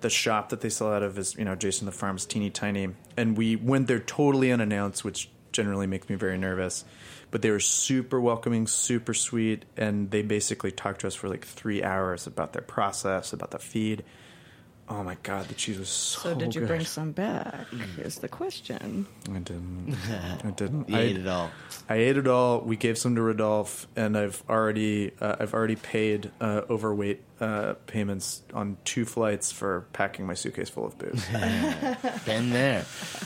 The 0.00 0.10
shop 0.10 0.50
that 0.50 0.60
they 0.60 0.68
sell 0.68 0.92
out 0.92 1.02
of 1.02 1.18
is, 1.18 1.34
you 1.36 1.44
know, 1.44 1.54
Jason 1.54 1.86
the 1.86 1.92
Farm's 1.92 2.26
teeny 2.26 2.50
tiny. 2.50 2.88
And 3.16 3.36
we 3.36 3.56
went 3.56 3.88
there 3.88 3.98
totally 3.98 4.52
unannounced, 4.52 5.04
which 5.04 5.30
generally 5.52 5.86
makes 5.86 6.08
me 6.08 6.16
very 6.16 6.36
nervous. 6.38 6.84
But 7.30 7.42
they 7.42 7.50
were 7.50 7.60
super 7.60 8.20
welcoming, 8.20 8.66
super 8.66 9.14
sweet, 9.14 9.64
and 9.76 10.10
they 10.10 10.22
basically 10.22 10.70
talked 10.70 11.00
to 11.00 11.06
us 11.06 11.14
for 11.14 11.28
like 11.28 11.44
three 11.44 11.82
hours 11.82 12.26
about 12.26 12.52
their 12.52 12.62
process, 12.62 13.32
about 13.32 13.50
the 13.50 13.58
feed. 13.58 14.04
Oh 14.88 15.02
my 15.02 15.16
god, 15.22 15.48
the 15.48 15.54
cheese 15.54 15.78
was 15.78 15.88
so 15.88 16.22
good. 16.22 16.34
So 16.34 16.38
did 16.38 16.54
you 16.54 16.60
good. 16.60 16.68
bring 16.68 16.84
some 16.84 17.10
back? 17.12 17.66
Is 17.98 18.16
the 18.18 18.28
question. 18.28 19.06
I 19.28 19.38
didn't. 19.38 19.96
I 20.44 20.50
didn't. 20.50 20.88
You 20.88 20.96
I 20.96 21.00
ate 21.00 21.16
it 21.16 21.26
all. 21.26 21.50
I 21.88 21.94
ate 21.96 22.16
it 22.16 22.28
all. 22.28 22.60
We 22.60 22.76
gave 22.76 22.96
some 22.96 23.16
to 23.16 23.22
Rodolphe, 23.22 23.88
and 23.96 24.16
I've 24.16 24.42
already 24.48 25.10
uh, 25.20 25.36
I've 25.40 25.54
already 25.54 25.76
paid 25.76 26.30
uh, 26.40 26.62
overweight 26.70 27.22
uh, 27.40 27.74
payments 27.86 28.42
on 28.54 28.76
two 28.84 29.04
flights 29.04 29.50
for 29.50 29.86
packing 29.92 30.26
my 30.26 30.34
suitcase 30.34 30.68
full 30.68 30.86
of 30.86 30.96
booze. 30.98 31.24
Been 32.24 32.50
there. 32.50 32.84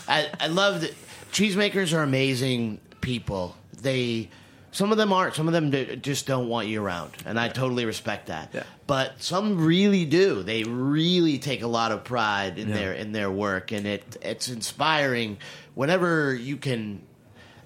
I, 0.08 0.30
I 0.40 0.46
love 0.46 0.80
that. 0.80 0.94
Cheesemakers 1.32 1.96
are 1.96 2.02
amazing 2.02 2.80
people. 3.00 3.54
They, 3.82 4.30
some 4.72 4.92
of 4.92 4.98
them 4.98 5.12
aren't. 5.12 5.34
Some 5.34 5.46
of 5.48 5.52
them 5.52 5.70
do, 5.70 5.96
just 5.96 6.26
don't 6.26 6.48
want 6.48 6.68
you 6.68 6.82
around, 6.82 7.12
and 7.26 7.38
I 7.38 7.48
totally 7.48 7.84
respect 7.84 8.26
that. 8.28 8.50
Yeah. 8.52 8.62
But 8.86 9.22
some 9.22 9.64
really 9.64 10.04
do. 10.04 10.42
They 10.42 10.62
really 10.64 11.38
take 11.38 11.62
a 11.62 11.66
lot 11.66 11.92
of 11.92 12.04
pride 12.04 12.58
in 12.58 12.68
Yeah. 12.68 12.74
their 12.74 12.92
in 12.92 13.12
their 13.12 13.30
work, 13.30 13.72
and 13.72 13.86
it 13.86 14.16
it's 14.22 14.48
inspiring. 14.48 15.38
Whenever 15.74 16.34
you 16.34 16.56
can. 16.56 17.02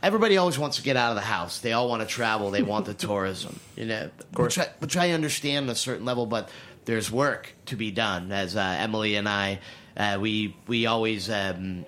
Everybody 0.02 0.36
always 0.36 0.58
wants 0.58 0.76
to 0.76 0.82
get 0.82 0.98
out 0.98 1.12
of 1.12 1.14
the 1.16 1.22
house. 1.22 1.60
They 1.60 1.72
all 1.72 1.88
want 1.88 2.02
to 2.02 2.06
travel. 2.06 2.50
They 2.50 2.62
want 2.62 2.84
the 2.84 2.92
tourism, 3.08 3.58
you 3.74 3.86
know. 3.86 4.10
Which 4.36 4.58
I, 4.58 4.68
which 4.78 4.98
I 4.98 5.12
understand 5.12 5.70
a 5.70 5.74
certain 5.74 6.04
level, 6.04 6.26
but 6.26 6.50
there's 6.84 7.10
work 7.10 7.54
to 7.66 7.76
be 7.76 7.90
done. 7.90 8.30
As 8.30 8.54
uh, 8.54 8.60
Emily 8.60 9.16
and 9.16 9.26
I, 9.26 9.60
uh, 9.96 10.18
we 10.20 10.54
we 10.66 10.84
always 10.84 11.30
um, 11.30 11.86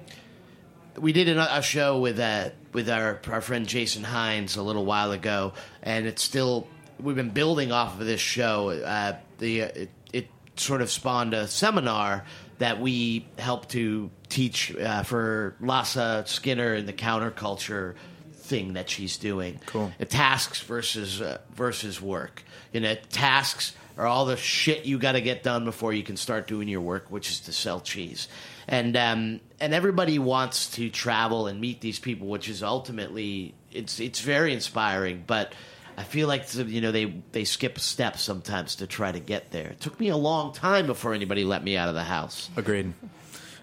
we 0.98 1.12
did 1.12 1.28
a, 1.28 1.58
a 1.58 1.62
show 1.62 1.98
with 1.98 2.18
uh, 2.18 2.50
with 2.72 2.88
our 2.88 3.20
our 3.30 3.40
friend 3.40 3.66
Jason 3.66 4.04
Hinds 4.04 4.56
a 4.56 4.62
little 4.62 4.84
while 4.84 5.12
ago, 5.12 5.52
and 5.82 6.06
it's 6.06 6.22
still 6.22 6.66
we've 7.00 7.16
been 7.16 7.30
building 7.30 7.72
off 7.72 8.00
of 8.00 8.06
this 8.06 8.20
show. 8.20 8.70
Uh, 8.70 9.16
the 9.38 9.60
it, 9.60 9.90
it 10.12 10.28
sort 10.56 10.82
of 10.82 10.90
spawned 10.90 11.34
a 11.34 11.46
seminar 11.46 12.24
that 12.58 12.80
we 12.80 13.26
helped 13.38 13.70
to 13.70 14.10
teach 14.28 14.74
uh, 14.76 15.02
for 15.02 15.56
Lassa 15.60 16.24
Skinner 16.26 16.74
and 16.74 16.88
the 16.88 16.92
counterculture 16.92 17.94
thing 18.32 18.74
that 18.74 18.88
she's 18.88 19.18
doing. 19.18 19.60
Cool. 19.66 19.92
Uh, 20.00 20.04
tasks 20.04 20.60
versus 20.62 21.20
uh, 21.20 21.38
versus 21.54 22.00
work. 22.00 22.42
You 22.72 22.80
know, 22.80 22.94
tasks 23.10 23.74
are 23.98 24.06
all 24.06 24.26
the 24.26 24.36
shit 24.36 24.84
you 24.84 24.98
got 24.98 25.12
to 25.12 25.20
get 25.20 25.42
done 25.42 25.64
before 25.64 25.92
you 25.92 26.02
can 26.02 26.16
start 26.16 26.46
doing 26.46 26.68
your 26.68 26.80
work, 26.80 27.10
which 27.10 27.30
is 27.30 27.40
to 27.40 27.52
sell 27.52 27.80
cheese. 27.80 28.28
And 28.68 28.96
um, 28.96 29.40
and 29.60 29.72
everybody 29.72 30.18
wants 30.18 30.70
to 30.72 30.90
travel 30.90 31.46
and 31.46 31.60
meet 31.60 31.80
these 31.80 31.98
people, 31.98 32.26
which 32.26 32.48
is 32.48 32.62
ultimately 32.62 33.54
it's 33.72 34.00
it's 34.00 34.20
very 34.20 34.52
inspiring. 34.52 35.24
But 35.26 35.54
I 35.96 36.02
feel 36.02 36.28
like 36.28 36.52
you 36.54 36.80
know 36.80 36.92
they 36.92 37.22
they 37.32 37.44
skip 37.44 37.78
steps 37.78 38.22
sometimes 38.22 38.76
to 38.76 38.86
try 38.86 39.12
to 39.12 39.20
get 39.20 39.50
there. 39.50 39.68
It 39.68 39.80
took 39.80 39.98
me 40.00 40.08
a 40.08 40.16
long 40.16 40.52
time 40.52 40.86
before 40.86 41.14
anybody 41.14 41.44
let 41.44 41.62
me 41.62 41.76
out 41.76 41.88
of 41.88 41.94
the 41.94 42.04
house. 42.04 42.50
Agreed. 42.56 42.92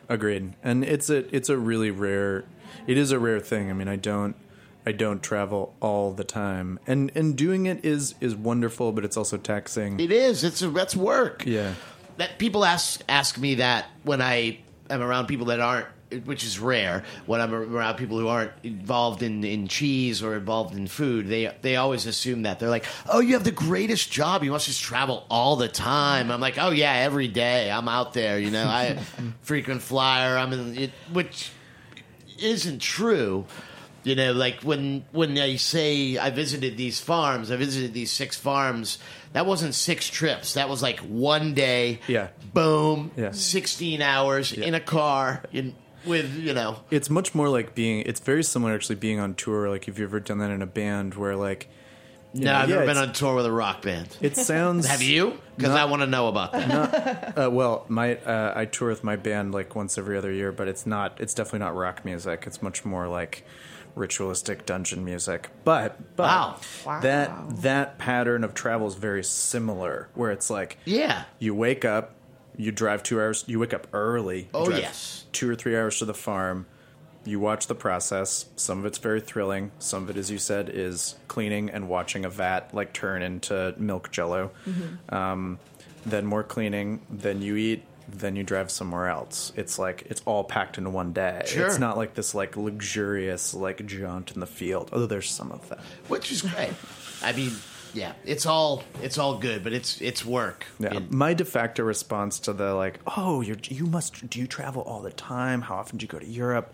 Agreed. 0.09 0.53
And 0.63 0.83
it's 0.83 1.09
a 1.09 1.35
it's 1.35 1.49
a 1.49 1.57
really 1.57 1.91
rare 1.91 2.45
it 2.87 2.97
is 2.97 3.11
a 3.11 3.19
rare 3.19 3.39
thing. 3.39 3.69
I 3.69 3.73
mean, 3.73 3.87
I 3.87 3.95
don't 3.95 4.35
I 4.85 4.91
don't 4.91 5.21
travel 5.21 5.75
all 5.79 6.11
the 6.13 6.23
time. 6.23 6.79
And 6.87 7.11
and 7.15 7.35
doing 7.37 7.65
it 7.65 7.85
is 7.85 8.15
is 8.19 8.35
wonderful, 8.35 8.91
but 8.91 9.05
it's 9.05 9.17
also 9.17 9.37
taxing. 9.37 9.99
It 9.99 10.11
is. 10.11 10.43
It's 10.43 10.61
a, 10.61 10.69
that's 10.69 10.95
work. 10.95 11.45
Yeah. 11.45 11.75
That 12.17 12.37
people 12.37 12.65
ask 12.65 13.01
ask 13.07 13.37
me 13.37 13.55
that 13.55 13.85
when 14.03 14.21
I 14.21 14.59
am 14.93 15.01
around 15.01 15.27
people 15.27 15.47
that 15.47 15.59
aren't 15.59 15.87
which 16.25 16.43
is 16.43 16.59
rare 16.59 17.03
when 17.25 17.41
I'm 17.41 17.53
around 17.53 17.95
people 17.95 18.19
who 18.19 18.27
aren't 18.27 18.51
involved 18.63 19.23
in, 19.23 19.43
in 19.43 19.67
cheese 19.67 20.21
or 20.21 20.35
involved 20.35 20.75
in 20.75 20.87
food. 20.87 21.27
They 21.27 21.51
they 21.61 21.75
always 21.75 22.05
assume 22.05 22.43
that 22.43 22.59
they're 22.59 22.69
like, 22.69 22.85
"Oh, 23.07 23.19
you 23.19 23.33
have 23.33 23.43
the 23.43 23.51
greatest 23.51 24.11
job. 24.11 24.43
You 24.43 24.51
must 24.51 24.67
just 24.67 24.81
travel 24.81 25.25
all 25.29 25.55
the 25.55 25.67
time." 25.67 26.31
I'm 26.31 26.41
like, 26.41 26.57
"Oh 26.57 26.71
yeah, 26.71 26.93
every 26.93 27.27
day. 27.27 27.71
I'm 27.71 27.87
out 27.87 28.13
there. 28.13 28.39
You 28.39 28.51
know, 28.51 28.65
I 28.65 28.99
frequent 29.41 29.81
flyer. 29.81 30.37
I'm 30.37 30.53
in 30.53 30.77
it, 30.77 30.91
which 31.11 31.51
isn't 32.39 32.79
true." 32.79 33.45
You 34.03 34.15
know, 34.15 34.33
like 34.33 34.61
when 34.63 35.05
when 35.11 35.37
I 35.37 35.55
say 35.55 36.17
I 36.17 36.29
visited 36.29 36.75
these 36.75 36.99
farms, 36.99 37.51
I 37.51 37.55
visited 37.55 37.93
these 37.93 38.11
six 38.11 38.35
farms. 38.35 38.99
That 39.33 39.45
wasn't 39.45 39.75
six 39.75 40.07
trips. 40.07 40.53
That 40.53 40.69
was 40.69 40.81
like 40.81 40.99
one 40.99 41.53
day. 41.53 41.99
Yeah. 42.07 42.29
Boom. 42.53 43.11
Yeah. 43.17 43.31
Sixteen 43.31 44.01
hours 44.01 44.53
in 44.53 44.73
a 44.73 44.79
car. 44.79 45.43
In, 45.51 45.75
with 46.05 46.35
you 46.35 46.53
know 46.53 46.77
it's 46.91 47.09
much 47.09 47.33
more 47.33 47.49
like 47.49 47.75
being 47.75 48.01
it's 48.01 48.19
very 48.19 48.43
similar 48.43 48.73
actually 48.73 48.95
being 48.95 49.19
on 49.19 49.33
tour 49.33 49.69
like 49.69 49.87
if 49.87 49.97
you've 49.97 50.09
ever 50.09 50.19
done 50.19 50.39
that 50.39 50.51
in 50.51 50.61
a 50.61 50.65
band 50.67 51.15
where 51.15 51.35
like 51.35 51.69
no 52.33 52.51
know, 52.51 52.57
i've 52.57 52.69
yeah, 52.69 52.75
never 52.75 52.87
been 52.87 52.97
on 52.97 53.13
tour 53.13 53.35
with 53.35 53.45
a 53.45 53.51
rock 53.51 53.81
band 53.81 54.17
it 54.19 54.35
sounds 54.35 54.85
have 54.89 55.01
you 55.01 55.37
because 55.55 55.71
i 55.71 55.85
want 55.85 56.01
to 56.01 56.07
know 56.07 56.27
about 56.27 56.51
that 56.51 57.37
uh, 57.37 57.49
well 57.49 57.85
my 57.87 58.15
uh, 58.17 58.51
i 58.55 58.65
tour 58.65 58.89
with 58.89 59.03
my 59.03 59.15
band 59.15 59.53
like 59.53 59.75
once 59.75 59.97
every 59.97 60.17
other 60.17 60.31
year 60.31 60.51
but 60.51 60.67
it's 60.67 60.85
not 60.85 61.19
it's 61.21 61.33
definitely 61.33 61.59
not 61.59 61.75
rock 61.75 62.03
music 62.03 62.43
it's 62.45 62.61
much 62.61 62.83
more 62.83 63.07
like 63.07 63.45
ritualistic 63.95 64.65
dungeon 64.65 65.03
music. 65.05 65.49
But 65.63 66.15
but 66.15 66.23
Wow. 66.85 66.99
that 67.01 67.61
that 67.61 67.97
pattern 67.97 68.43
of 68.43 68.53
travel 68.53 68.87
is 68.87 68.95
very 68.95 69.23
similar 69.23 70.09
where 70.15 70.31
it's 70.31 70.49
like 70.49 70.77
yeah. 70.85 71.23
you 71.39 71.53
wake 71.55 71.85
up 71.85 72.15
you 72.55 72.71
drive 72.71 73.01
two 73.03 73.19
hours 73.19 73.43
you 73.47 73.59
wake 73.59 73.73
up 73.73 73.87
early 73.93 74.47
Oh, 74.53 74.65
drive 74.65 74.79
yes. 74.79 75.25
two 75.31 75.49
or 75.49 75.55
three 75.55 75.75
hours 75.77 75.97
to 75.99 76.05
the 76.05 76.13
farm 76.13 76.65
you 77.25 77.39
watch 77.39 77.67
the 77.67 77.75
process. 77.75 78.47
Some 78.57 78.79
of 78.79 78.85
it's 78.85 78.97
very 78.97 79.21
thrilling. 79.21 79.71
Some 79.79 80.03
of 80.03 80.09
it 80.09 80.17
as 80.17 80.29
you 80.29 80.37
said 80.37 80.69
is 80.69 81.15
cleaning 81.29 81.69
and 81.69 81.87
watching 81.87 82.25
a 82.25 82.29
vat 82.29 82.73
like 82.73 82.91
turn 82.91 83.21
into 83.21 83.73
milk 83.77 84.11
jello. 84.11 84.51
Um, 85.07 85.57
then 86.05 86.25
more 86.25 86.43
cleaning. 86.43 86.99
Then 87.09 87.41
you 87.41 87.55
eat 87.55 87.83
then 88.07 88.35
you 88.35 88.43
drive 88.43 88.69
somewhere 88.71 89.07
else 89.07 89.51
it's 89.55 89.79
like 89.79 90.03
it's 90.09 90.21
all 90.25 90.43
packed 90.43 90.77
into 90.77 90.89
one 90.89 91.13
day 91.13 91.41
Sure. 91.45 91.65
it's 91.67 91.79
not 91.79 91.97
like 91.97 92.13
this 92.15 92.33
like 92.35 92.55
luxurious 92.57 93.53
like 93.53 93.85
jaunt 93.85 94.31
in 94.31 94.39
the 94.39 94.47
field 94.47 94.89
although 94.93 95.05
there's 95.05 95.29
some 95.29 95.51
of 95.51 95.67
that 95.69 95.79
which 96.07 96.31
is 96.31 96.41
great 96.41 96.73
i 97.21 97.31
mean 97.33 97.51
yeah 97.93 98.13
it's 98.25 98.45
all 98.45 98.83
it's 99.01 99.17
all 99.17 99.37
good 99.37 99.63
but 99.63 99.71
it's 99.73 100.01
it's 100.01 100.25
work 100.25 100.65
Yeah, 100.79 100.99
my 101.09 101.33
de 101.33 101.45
facto 101.45 101.83
response 101.83 102.39
to 102.39 102.53
the 102.53 102.73
like, 102.73 102.99
oh, 103.17 103.41
you're 103.41 103.57
you 103.65 103.85
must 103.85 104.29
do 104.29 104.39
you 104.39 104.47
travel 104.47 104.81
all 104.81 105.01
the 105.01 105.11
time? 105.11 105.61
How 105.61 105.75
often 105.75 105.97
do 105.99 106.03
you 106.03 106.07
go 106.07 106.17
to 106.19 106.25
Europe? 106.25 106.73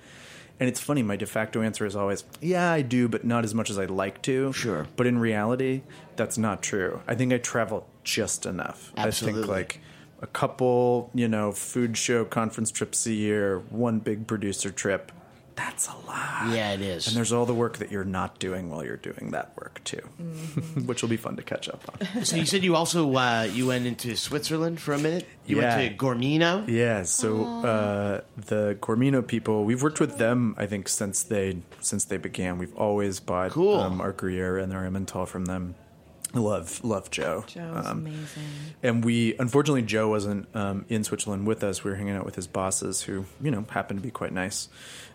And 0.61 0.67
it's 0.69 0.79
funny, 0.79 1.03
my 1.03 1.15
de 1.17 1.25
facto 1.25 1.61
answer 1.61 1.85
is 1.85 1.95
always, 1.95 2.23
yeah, 2.41 2.71
I 2.71 2.81
do, 2.81 3.07
but 3.07 3.23
not 3.25 3.43
as 3.45 3.53
much 3.53 3.69
as 3.69 3.77
I'd 3.79 3.89
like 3.91 4.21
to. 4.23 4.51
Sure. 4.53 4.87
But 4.97 5.07
in 5.07 5.17
reality, 5.17 5.83
that's 6.17 6.37
not 6.37 6.61
true. 6.61 7.01
I 7.07 7.15
think 7.15 7.31
I 7.33 7.37
travel 7.37 7.85
just 8.03 8.45
enough. 8.45 8.91
I 8.97 9.07
Absolutely. 9.07 9.41
think 9.43 9.49
like 9.51 9.81
a 10.21 10.27
couple, 10.27 11.09
you 11.13 11.27
know, 11.27 11.51
food 11.51 11.97
show 11.97 12.25
conference 12.25 12.71
trips 12.71 13.05
a 13.05 13.13
year, 13.13 13.59
one 13.69 13.99
big 13.99 14.27
producer 14.27 14.69
trip. 14.71 15.11
That's 15.55 15.89
a 15.89 15.95
lot. 16.07 16.53
yeah 16.55 16.71
it 16.71 16.79
is 16.79 17.05
And 17.07 17.17
there's 17.17 17.33
all 17.33 17.45
the 17.45 17.53
work 17.53 17.79
that 17.79 17.91
you're 17.91 18.05
not 18.05 18.39
doing 18.39 18.69
while 18.69 18.81
you're 18.85 18.95
doing 18.95 19.31
that 19.31 19.51
work 19.57 19.81
too, 19.83 19.99
Mm-hmm. 20.21 20.85
which 20.87 21.01
will 21.01 21.09
be 21.09 21.17
fun 21.17 21.35
to 21.35 21.43
catch 21.43 21.67
up 21.67 21.83
on. 21.89 22.23
so 22.23 22.37
you 22.37 22.45
said 22.45 22.63
you 22.63 22.77
also 22.77 23.13
uh, 23.13 23.45
you 23.51 23.67
went 23.67 23.85
into 23.85 24.15
switzerland 24.15 24.79
for 24.79 24.93
a 24.93 24.97
minute 24.97 25.25
you 25.45 25.57
Yeah. 25.59 25.75
went 25.75 25.99
to 25.99 26.05
Gourmino 26.05 26.65
Yeah, 26.65 27.03
so 27.03 27.43
uh, 27.65 28.21
the 28.37 28.77
Gourmino 28.79 29.25
people, 29.27 29.65
we've 29.65 29.83
worked 29.83 29.99
with 29.99 30.17
them. 30.17 30.55
I 30.57 30.65
think 30.65 30.87
since 30.87 31.23
they 31.23 31.57
since 31.81 32.05
they 32.05 32.15
began, 32.17 32.57
we've 32.57 32.75
always 32.77 33.19
bought 33.19 33.51
Cool. 33.51 33.81
um, 33.81 33.99
our 33.99 34.13
Gruyere 34.13 34.57
and 34.59 34.71
our 34.73 34.83
Emmental 34.85 35.27
from 35.27 35.43
them. 35.45 35.75
I 36.33 36.39
love 36.39 36.83
love 36.83 37.09
Joe. 37.09 37.43
Joe's 37.47 37.87
Um, 37.87 37.99
amazing. 37.99 38.43
and 38.83 39.03
we 39.03 39.35
unfortunately 39.39 39.81
Joe 39.81 40.09
wasn't 40.09 40.47
um, 40.55 40.85
in 40.87 41.03
Switzerland 41.03 41.47
with 41.47 41.63
us. 41.63 41.83
We 41.83 41.89
were 41.91 41.97
hanging 41.97 42.15
out 42.15 42.25
with 42.25 42.35
his 42.35 42.45
bosses, 42.45 43.01
who 43.01 43.25
you 43.41 43.49
know 43.49 43.65
happened 43.69 43.99
to 43.99 44.03
be 44.03 44.11
quite 44.11 44.31
nice. 44.31 44.69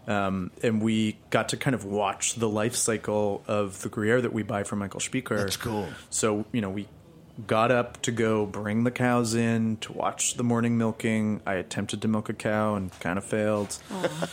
Um, 0.06 0.50
and 0.62 0.82
we 0.82 1.16
got 1.30 1.48
to 1.50 1.56
kind 1.56 1.72
of 1.74 1.84
watch 1.84 2.34
the 2.34 2.48
life 2.48 2.74
cycle 2.74 3.42
of 3.46 3.80
the 3.82 3.88
Gruyere 3.88 4.20
that 4.20 4.32
we 4.34 4.42
buy 4.42 4.64
from 4.64 4.80
Michael 4.80 5.00
Spieker. 5.00 5.38
That's 5.38 5.56
cool. 5.56 5.88
So 6.10 6.44
you 6.52 6.60
know 6.60 6.70
we 6.70 6.88
got 7.46 7.70
up 7.70 8.00
to 8.02 8.12
go 8.12 8.46
bring 8.46 8.84
the 8.84 8.90
cows 8.90 9.34
in 9.34 9.76
to 9.78 9.92
watch 9.92 10.34
the 10.34 10.44
morning 10.44 10.78
milking. 10.78 11.40
I 11.44 11.54
attempted 11.54 12.00
to 12.02 12.08
milk 12.08 12.28
a 12.28 12.32
cow 12.32 12.74
and 12.76 12.98
kind 13.00 13.18
of 13.18 13.24
failed. 13.24 13.76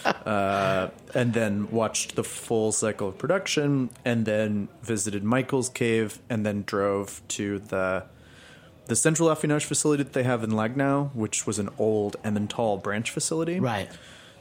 Uh, 0.06 0.90
and 1.16 1.34
then 1.34 1.72
watched 1.72 2.16
the 2.16 2.24
full 2.24 2.72
cycle 2.72 3.08
of 3.08 3.18
production, 3.18 3.90
and 4.06 4.26
then 4.26 4.70
visited 4.84 5.24
Michael's 5.24 5.70
cave, 5.70 6.20
and 6.30 6.46
then 6.46 6.64
drove 6.66 7.22
to 7.30 7.60
the 7.60 8.06
the 8.86 8.96
central 8.96 9.30
affinage 9.30 9.64
facility 9.64 10.04
that 10.04 10.14
they 10.14 10.24
have 10.24 10.44
in 10.44 10.52
Langnau, 10.52 11.14
which 11.16 11.48
was 11.48 11.60
an 11.60 11.70
old 11.78 12.18
Emmental 12.24 12.82
branch 12.82 13.10
facility. 13.12 13.60
right 13.60 13.90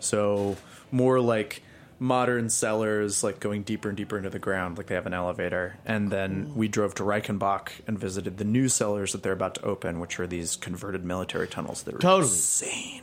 So 0.01 0.57
more 0.90 1.20
like 1.20 1.62
modern 2.01 2.49
cellars, 2.49 3.23
like 3.23 3.39
going 3.41 3.63
deeper 3.63 3.89
and 3.89 3.97
deeper 3.97 4.17
into 4.17 4.31
the 4.31 4.39
ground, 4.39 4.79
like 4.79 4.87
they 4.87 4.95
have 4.95 5.07
an 5.07 5.13
elevator. 5.15 5.77
And 5.85 6.11
then 6.11 6.55
we 6.55 6.67
drove 6.67 6.95
to 6.97 7.03
Reichenbach 7.05 7.69
and 7.87 7.99
visited 7.99 8.39
the 8.39 8.45
new 8.45 8.69
cellars 8.69 9.13
that 9.13 9.23
they're 9.23 9.35
about 9.35 9.57
to 9.57 9.63
open, 9.65 10.01
which 10.01 10.19
are 10.19 10.27
these 10.27 10.57
converted 10.57 11.05
military 11.05 11.47
tunnels 11.47 11.83
that 11.83 11.95
are 11.95 11.99
Totally. 11.99 12.23
insane. 12.33 13.03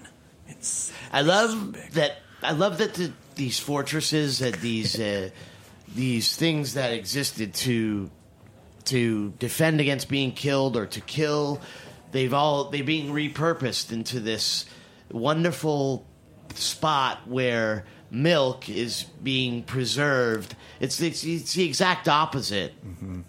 Insane. 0.50 0.96
I 1.14 1.22
love 1.22 1.78
that. 1.94 2.18
I 2.42 2.52
love 2.52 2.80
that 2.80 2.96
the, 2.96 3.14
these 3.36 3.60
fortresses 3.60 4.42
and 4.42 4.56
these 4.56 5.00
uh, 5.00 5.30
these 5.96 6.36
things 6.36 6.74
that 6.74 6.92
existed 6.94 7.54
to 7.54 8.10
to 8.86 9.32
defend 9.38 9.80
against 9.80 10.10
being 10.10 10.32
killed 10.32 10.76
or 10.76 10.88
to 10.88 11.02
kill, 11.02 11.62
they've 12.12 12.34
all 12.34 12.70
they're 12.72 12.84
being 12.84 13.12
repurposed 13.12 13.92
into 13.92 14.20
this 14.20 14.66
wonderful 15.12 16.06
spot 16.56 17.20
where 17.28 17.86
milk 18.10 18.70
is 18.70 19.04
being 19.24 19.64
preserved. 19.64 20.56
It's 20.80 21.02
it's, 21.02 21.24
it's 21.24 21.54
the 21.54 21.66
exact 21.66 22.08
opposite 22.08 22.74
mm-hmm. 22.86 23.22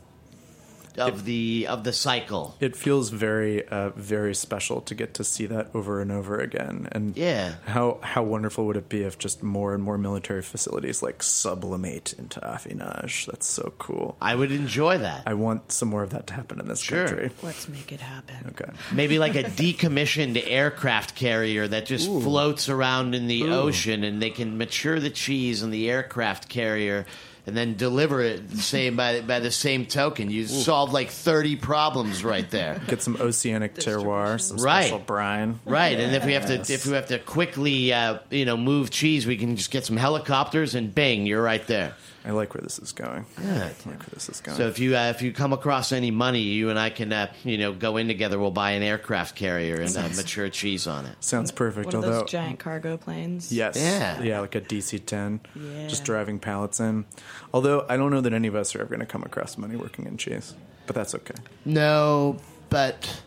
Of 0.99 1.25
the 1.25 1.67
of 1.69 1.85
the 1.85 1.93
cycle. 1.93 2.57
It 2.61 2.77
feels 2.77 3.11
very, 3.11 3.67
uh, 3.69 3.91
very 3.91 4.35
special 4.35 4.81
to 4.83 4.95
get 4.95 5.15
to 5.15 5.25
see 5.25 5.47
that 5.47 5.69
over 5.75 6.01
and 6.01 6.11
over 6.13 6.39
again. 6.39 6.89
And 6.93 7.17
Yeah. 7.17 7.55
how 7.67 7.99
how 8.03 8.23
wonderful 8.23 8.67
would 8.67 8.77
it 8.77 8.89
be 8.89 9.03
if 9.03 9.19
just 9.19 9.43
more 9.43 9.75
and 9.75 9.83
more 9.83 9.99
military 9.99 10.43
facilities 10.43 11.03
like 11.03 11.23
sublimate 11.23 12.15
into 12.19 12.41
affinage? 12.41 13.27
That's 13.27 13.47
so 13.47 13.73
cool. 13.79 14.17
I 14.21 14.35
would 14.35 14.53
enjoy 14.53 14.99
that. 14.99 15.23
I 15.27 15.35
want 15.35 15.73
some 15.73 15.89
more 15.89 16.03
of 16.03 16.11
that 16.11 16.27
to 16.29 16.35
happen 16.35 16.61
in 16.61 16.69
this 16.69 16.81
Sure. 16.81 17.07
country. 17.07 17.31
Let's 17.43 17.69
make 17.69 17.93
it 17.93 18.01
happen. 18.01 18.37
Okay. 18.51 18.71
Maybe 18.93 19.19
like 19.19 19.35
a 19.35 19.45
decommissioned 19.45 20.43
aircraft 20.47 21.15
carrier 21.15 21.67
that 21.69 21.87
just 21.87 22.07
floats 22.07 22.69
around 22.69 23.15
in 23.15 23.27
the 23.27 23.45
ocean 23.45 24.05
and 24.05 24.21
they 24.21 24.31
can 24.31 24.59
mature 24.59 25.01
the 25.01 25.11
cheese 25.11 25.63
on 25.63 25.71
the 25.71 25.91
aircraft 25.91 26.49
carrier 26.49 27.07
and 27.49 27.57
then 27.57 27.75
deliver 27.77 28.21
it 28.21 28.49
the 28.51 28.59
same 28.59 28.95
by, 28.95 29.21
by 29.23 29.41
the 29.41 29.51
same 29.51 29.87
token. 29.87 30.31
You 30.31 30.47
solve 30.47 30.93
like 30.93 31.09
30 31.11 31.57
problems 31.57 32.23
right 32.23 32.49
there. 32.51 32.81
Get 32.87 33.03
some 33.03 33.17
oceanic 33.21 33.75
terroir, 33.75 34.41
some 34.41 34.59
Right. 34.59 34.83
special 34.85 34.99
brine. 35.01 35.59
Right, 35.65 35.99
and 35.99 36.15
if 36.15 36.25
we 36.25 36.35
have 36.35 36.47
to 36.47 36.73
if 36.73 36.87
we 36.87 36.93
have 36.93 37.07
to 37.09 37.19
quickly 37.19 37.93
uh, 37.93 38.19
you 38.31 38.45
know 38.45 38.57
move 38.57 38.91
cheese, 38.91 39.27
we 39.27 39.37
can 39.37 39.57
just 39.57 39.71
get 39.71 39.85
some 39.85 39.97
helicopters 39.97 40.75
and 40.75 40.95
bang, 40.95 41.27
you're 41.27 41.43
right 41.43 41.67
there. 41.67 41.95
I 42.29 42.33
like 42.33 42.53
where 42.53 42.61
this 42.61 42.79
is 42.79 42.93
going. 42.93 43.25
Good. 43.37 43.47
I 43.47 43.59
like 43.69 43.87
where 43.87 43.97
this 44.13 44.29
is 44.29 44.43
going. 44.43 44.59
So 44.59 44.67
if 44.67 44.79
you 44.79 44.95
uh, 44.95 45.09
if 45.09 45.23
you 45.23 45.33
come 45.33 45.55
across 45.55 45.93
any 45.93 46.11
money, 46.11 46.43
you 46.43 46.69
and 46.69 46.79
I 46.79 46.91
can 46.91 47.11
uh, 47.11 47.33
you 47.43 47.57
know 47.57 47.73
go 47.73 47.97
in 47.97 48.07
together. 48.07 48.39
We'll 48.39 48.51
buy 48.51 48.73
an 48.73 48.83
aircraft 48.83 49.35
carrier 49.35 49.81
and 49.81 49.97
uh, 49.97 50.11
mature 50.15 50.51
cheese 50.51 50.87
on 50.87 51.07
it. 51.07 51.17
Sounds 51.25 51.51
perfect. 51.51 51.87
One 51.87 51.95
of 51.95 52.05
although 52.05 52.21
those 52.21 52.31
giant 52.31 52.59
cargo 52.59 52.99
planes. 52.99 53.51
Yes. 53.51 53.79
Yeah. 53.79 54.21
Yeah, 54.21 54.41
like 54.41 54.55
a 54.55 54.61
DC 54.61 55.07
10. 55.07 55.41
Yeah. 55.55 55.89
Just 55.89 56.05
driving 56.05 56.39
pallets 56.39 56.81
in. 56.81 57.07
Although 57.55 57.87
I 57.89 57.97
don't 57.97 58.11
know 58.11 58.21
that 58.21 58.35
any 58.35 58.49
of 58.49 58.55
us 58.55 58.77
are 58.77 58.81
ever 58.83 58.89
going 58.91 59.01
to 59.01 59.07
come 59.07 59.23
across 59.23 59.57
money 59.57 59.77
working 59.77 60.05
in 60.05 60.19
cheese. 60.19 60.55
But 60.87 60.97
that's 60.97 61.15
okay. 61.15 61.35
No, 61.65 62.37
but 62.69 63.23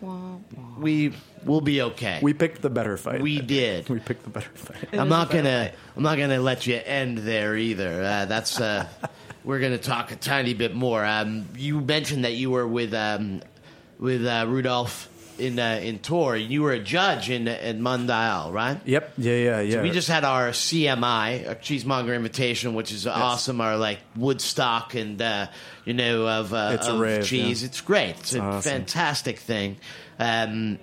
Wah, 0.00 0.32
wah. 0.56 0.78
we 0.78 1.12
will 1.44 1.60
be 1.60 1.82
okay. 1.82 2.18
We 2.22 2.34
picked 2.34 2.62
the 2.62 2.70
better 2.70 2.96
fight. 2.96 3.20
We 3.20 3.40
did. 3.40 3.88
We 3.88 3.98
picked 3.98 4.24
the 4.24 4.30
better 4.30 4.50
fight. 4.54 4.88
I'm 4.92 5.08
not 5.08 5.30
gonna. 5.30 5.72
I'm 5.96 6.02
not 6.02 6.18
gonna 6.18 6.40
let 6.40 6.66
you 6.66 6.80
end 6.84 7.18
there 7.18 7.56
either. 7.56 8.02
Uh, 8.02 8.24
that's 8.26 8.60
uh, 8.60 8.88
we're 9.44 9.60
going 9.60 9.72
to 9.72 9.78
talk 9.78 10.12
a 10.12 10.16
tiny 10.16 10.54
bit 10.54 10.74
more. 10.74 11.04
Um, 11.04 11.46
you 11.56 11.80
mentioned 11.80 12.24
that 12.24 12.34
you 12.34 12.50
were 12.50 12.66
with 12.66 12.94
um, 12.94 13.42
with 13.98 14.24
uh, 14.24 14.46
Rodolphe 14.48 15.08
in 15.38 15.58
uh, 15.58 15.80
in 15.82 15.98
Tours. 15.98 16.42
You 16.42 16.62
were 16.62 16.72
a 16.72 16.78
judge 16.78 17.30
in 17.30 17.48
in 17.48 17.80
Mondial, 17.80 18.52
right? 18.52 18.80
Yep. 18.84 19.14
Yeah. 19.18 19.32
Yeah. 19.34 19.60
Yeah. 19.60 19.82
We 19.82 19.90
just 19.90 20.08
had 20.08 20.24
our 20.24 20.50
CMI, 20.50 21.48
a 21.48 21.54
Cheesemonger 21.56 22.14
Invitation, 22.14 22.74
which 22.74 22.92
is 22.92 23.06
awesome. 23.06 23.60
Our 23.60 23.76
like 23.76 23.98
Woodstock 24.16 24.94
and 24.94 25.20
uh, 25.20 25.46
you 25.84 25.94
know 25.94 26.26
of, 26.26 26.54
uh, 26.54 26.72
It's 26.74 26.88
of 26.88 27.00
rave, 27.00 27.24
cheese. 27.24 27.62
yeah. 27.62 27.66
It's 27.66 27.80
great. 27.80 28.10
It's, 28.20 28.34
a 28.34 28.40
awesome. 28.40 28.70
fantastic 28.70 29.38
thing. 29.38 29.78
Um, 30.18 30.78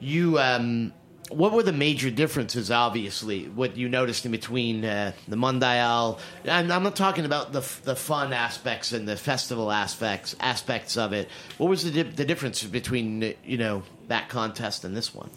you, 0.00 0.38
um, 0.38 0.92
what 1.30 1.52
were 1.52 1.62
the 1.62 1.72
major 1.72 2.10
differences? 2.10 2.70
Obviously, 2.70 3.44
what 3.48 3.76
you 3.76 3.88
noticed 3.88 4.26
in 4.26 4.32
between 4.32 4.84
uh, 4.84 5.12
the 5.28 5.36
Mondial. 5.36 6.18
I'm, 6.44 6.70
I'm 6.70 6.82
not 6.82 6.96
talking 6.96 7.24
about 7.24 7.52
the 7.52 7.60
the 7.84 7.94
fun 7.94 8.32
aspects 8.32 8.92
and 8.92 9.06
the 9.06 9.16
festival 9.16 9.70
aspects 9.70 10.34
aspects 10.40 10.96
of 10.96 11.12
it. 11.12 11.28
What 11.58 11.70
was 11.70 11.84
the 11.84 11.90
di- 12.02 12.10
the 12.10 12.24
difference 12.24 12.62
between 12.64 13.34
you 13.44 13.58
know 13.58 13.82
that 14.08 14.28
contest 14.28 14.84
and 14.84 14.96
this 14.96 15.14
one? 15.14 15.30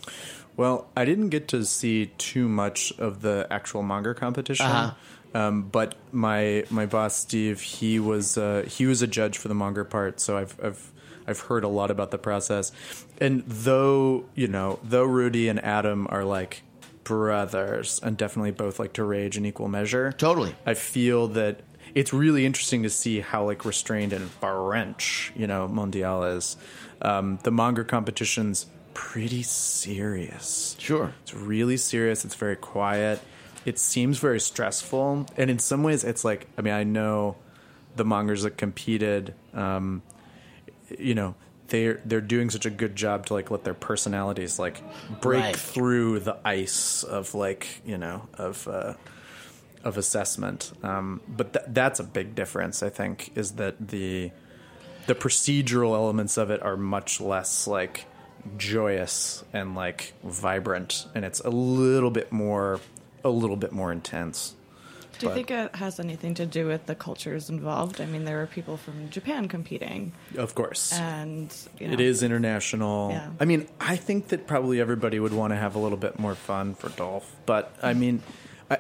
Well, 0.56 0.88
I 0.96 1.06
didn't 1.06 1.30
get 1.30 1.48
to 1.50 1.66
see 1.66 2.08
too 2.18 2.48
much 2.48 2.94
of 3.00 3.22
the 3.22 3.48
actual 3.50 3.82
monger 3.82 4.14
competition. 4.14 4.66
Uh-huh. 4.66 4.94
Um, 5.36 5.64
but 5.64 5.96
my 6.12 6.64
my 6.70 6.86
boss 6.86 7.16
Steve, 7.16 7.62
he 7.62 8.00
was 8.00 8.38
uh, 8.38 8.66
he 8.68 8.86
was 8.86 9.02
a 9.02 9.08
judge 9.08 9.38
for 9.38 9.48
the 9.48 9.56
monger 9.56 9.84
part, 9.84 10.20
so 10.20 10.38
I've 10.38 10.56
I've 10.64 10.92
I've 11.28 11.42
heard 11.42 11.64
a 11.64 11.68
lot 11.68 11.92
about 11.92 12.12
the 12.12 12.18
process. 12.18 12.72
And 13.20 13.44
though 13.46 14.26
you 14.36 14.48
know, 14.48 14.80
though 14.84 15.04
Rudy 15.04 15.48
and 15.48 15.64
Adam 15.64 16.08
are 16.10 16.24
like 16.24 16.64
brothers 17.04 18.00
and 18.02 18.16
definitely 18.18 18.52
both 18.52 18.80
like 18.80 18.94
to 18.94 19.04
rage 19.04 19.38
in 19.38 19.46
equal 19.46 19.68
measure, 19.68 20.12
Totally. 20.14 20.56
I 20.66 20.74
feel 20.74 21.28
that 21.30 21.62
it's 21.96 22.14
really 22.14 22.46
interesting 22.46 22.84
to 22.84 22.90
see 22.90 23.20
how 23.20 23.46
like 23.46 23.66
restrained 23.66 24.14
and 24.14 24.30
French, 24.30 25.32
you 25.36 25.48
know, 25.48 25.68
Mondial 25.68 26.36
is. 26.36 26.58
Um, 27.02 27.40
the 27.44 27.52
monger 27.52 27.84
competition's 27.84 28.66
pretty 28.94 29.44
serious. 29.44 30.76
Sure. 30.80 31.14
It's 31.22 31.34
really 31.34 31.78
serious. 31.78 32.26
It's 32.26 32.36
very 32.36 32.56
quiet. 32.56 33.20
It 33.66 33.80
seems 33.80 34.20
very 34.20 34.40
stressful, 34.40 35.28
and 35.38 35.50
in 35.50 35.58
some 35.60 35.84
ways, 35.84 36.04
it's 36.04 36.26
like 36.26 36.48
I 36.58 36.62
mean, 36.62 36.74
I 36.74 36.84
know 36.84 37.38
the 37.96 38.04
mongers 38.04 38.44
that 38.44 38.58
competed. 38.58 39.34
Um, 39.54 40.02
you 40.98 41.16
know, 41.16 41.36
they're 41.68 42.02
they're 42.06 42.22
doing 42.22 42.50
such 42.50 42.66
a 42.66 42.70
good 42.70 42.96
job 42.96 43.26
to 43.28 43.34
like 43.34 43.50
let 43.52 43.64
their 43.64 43.74
personalities 43.74 44.60
like 44.60 44.82
break 45.22 45.42
Right. 45.44 45.56
through 45.56 46.20
the 46.20 46.38
ice 46.46 47.04
of 47.04 47.34
like 47.34 47.82
you 47.86 47.98
know 47.98 48.28
of 48.36 48.68
uh, 48.68 48.94
of 49.84 49.98
assessment. 49.98 50.72
Um, 50.84 51.22
but 51.28 51.54
th- 51.54 51.66
that's 51.70 52.00
a 52.00 52.04
big 52.04 52.36
difference. 52.36 52.84
I 52.84 52.90
think 52.90 53.32
is 53.36 53.54
that 53.54 53.88
the 53.88 54.32
the 55.08 55.16
procedural 55.16 55.96
elements 55.96 56.38
of 56.38 56.50
it 56.52 56.62
are 56.62 56.78
much 56.78 57.20
less 57.20 57.66
like 57.68 58.06
joyous 58.58 59.44
and 59.54 59.76
like 59.76 60.14
vibrant, 60.24 61.06
and 61.16 61.26
it's 61.26 61.40
a 61.42 61.50
little 61.50 62.12
bit 62.12 62.32
more 62.32 62.80
a 63.24 63.30
little 63.30 63.56
bit 63.58 63.72
more 63.72 63.92
intense. 63.92 64.54
Do 65.24 65.30
you 65.30 65.36
think 65.36 65.52
it 65.52 65.76
has 65.76 66.00
anything 66.00 66.34
to 66.36 66.46
do 66.46 66.68
with 66.68 66.86
the 66.86 66.96
cultures 66.96 67.50
involved? 67.50 68.02
I 68.02 68.06
mean, 68.06 68.26
there 68.26 68.38
were 68.38 68.48
people 68.48 68.78
from 68.78 69.10
Japan 69.10 69.48
competing, 69.48 70.14
Of 70.38 70.56
course. 70.56 70.94
and 70.94 71.54
you 71.80 71.88
know, 71.88 71.94
It 71.94 72.02
is 72.02 72.24
international. 72.24 73.12
Yeah. 73.12 73.30
I 73.40 73.46
mean, 73.46 73.68
I 73.80 73.96
think 73.96 74.30
that 74.30 74.48
probably 74.48 74.80
everybody 74.82 75.20
would 75.20 75.34
want 75.34 75.52
to 75.52 75.58
have 75.58 75.76
a 75.76 75.80
little 75.80 75.98
bit 75.98 76.20
more 76.20 76.36
fun 76.36 76.76
for 76.76 76.90
Dolph, 76.90 77.36
but 77.46 77.76
I 77.82 77.94
mm. 77.94 77.98
mean, 77.98 78.24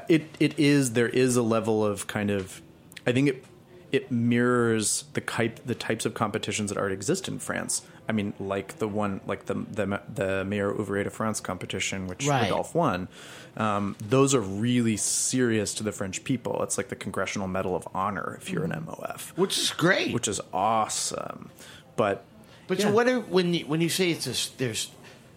it 0.09 0.27
it 0.39 0.59
is 0.59 0.93
there 0.93 1.09
is 1.09 1.35
a 1.35 1.43
level 1.43 1.85
of 1.85 2.07
kind 2.07 2.29
of, 2.29 2.61
I 3.05 3.11
think 3.11 3.29
it 3.29 3.45
it 3.93 4.11
mirrors 4.11 5.05
the 5.13 5.21
type 5.21 5.61
the 5.65 5.75
types 5.75 6.05
of 6.05 6.13
competitions 6.13 6.69
that 6.69 6.77
already 6.77 6.95
exist 6.95 7.27
in 7.29 7.39
France. 7.39 7.83
I 8.09 8.11
mean, 8.11 8.33
like 8.39 8.79
the 8.79 8.87
one 8.89 9.21
like 9.25 9.45
the 9.45 9.53
the 9.53 10.01
the 10.13 10.43
Meilleur 10.43 10.73
Ouvrier 10.73 11.03
de 11.05 11.09
France 11.09 11.39
competition, 11.39 12.07
which 12.07 12.27
Right. 12.27 12.43
Rodolphe 12.49 12.75
won. 12.75 13.07
Um, 13.55 13.95
those 13.99 14.33
are 14.33 14.41
really 14.41 14.97
serious 14.97 15.73
to 15.75 15.83
the 15.83 15.91
French 15.91 16.23
people. 16.23 16.61
It's 16.63 16.75
like 16.77 16.89
the 16.89 16.95
Congressional 16.95 17.47
Medal 17.47 17.75
of 17.75 17.87
Honor 17.93 18.37
if 18.41 18.49
you're 18.49 18.63
an 18.65 18.71
MOF, 18.71 19.29
Which 19.37 19.57
is 19.59 19.69
great. 19.71 20.11
which 20.13 20.27
is 20.27 20.41
awesome. 20.51 21.51
But 21.95 22.25
But 22.67 22.79
yeah. 22.79 22.85
so 22.87 22.91
what 22.91 23.07
are, 23.07 23.19
when 23.19 23.53
you, 23.53 23.65
when 23.67 23.79
you 23.79 23.89
say 23.89 24.09
it's 24.09 24.25
a, 24.27 24.57
there's 24.57 24.89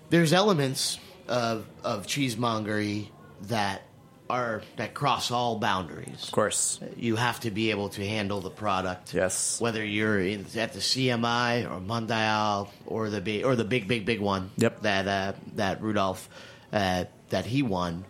there's 0.08 0.32
elements 0.32 0.98
of 1.28 1.66
of 1.84 2.06
cheesemongery 2.06 3.08
that 3.42 3.82
are 4.28 4.62
that 4.76 4.92
cross 4.94 5.30
all 5.30 5.58
boundaries. 5.58 6.24
of 6.24 6.32
course, 6.32 6.80
You 6.96 7.16
have 7.16 7.40
to 7.40 7.50
be 7.50 7.70
able 7.70 7.88
to 7.90 8.06
handle 8.06 8.40
the 8.40 8.50
product. 8.50 9.14
Yes. 9.14 9.60
Whether 9.60 9.84
you're 9.84 10.20
in, 10.20 10.40
at 10.56 10.72
the 10.72 10.80
CMI 10.80 11.64
or 11.70 11.80
Mondial 11.80 12.68
or 12.86 13.10
the 13.10 13.20
big 13.20 13.44
or 13.44 13.54
the 13.56 13.64
big 13.64 13.86
big 13.88 14.04
big 14.04 14.20
one. 14.20 14.50
Yep. 14.56 14.80
That 14.82 15.06
uh, 15.08 15.32
that 15.54 15.80
Rodolphe 15.82 16.28
uh, 16.72 17.04
that 17.30 17.46
he 17.46 17.62
won. 17.62 18.04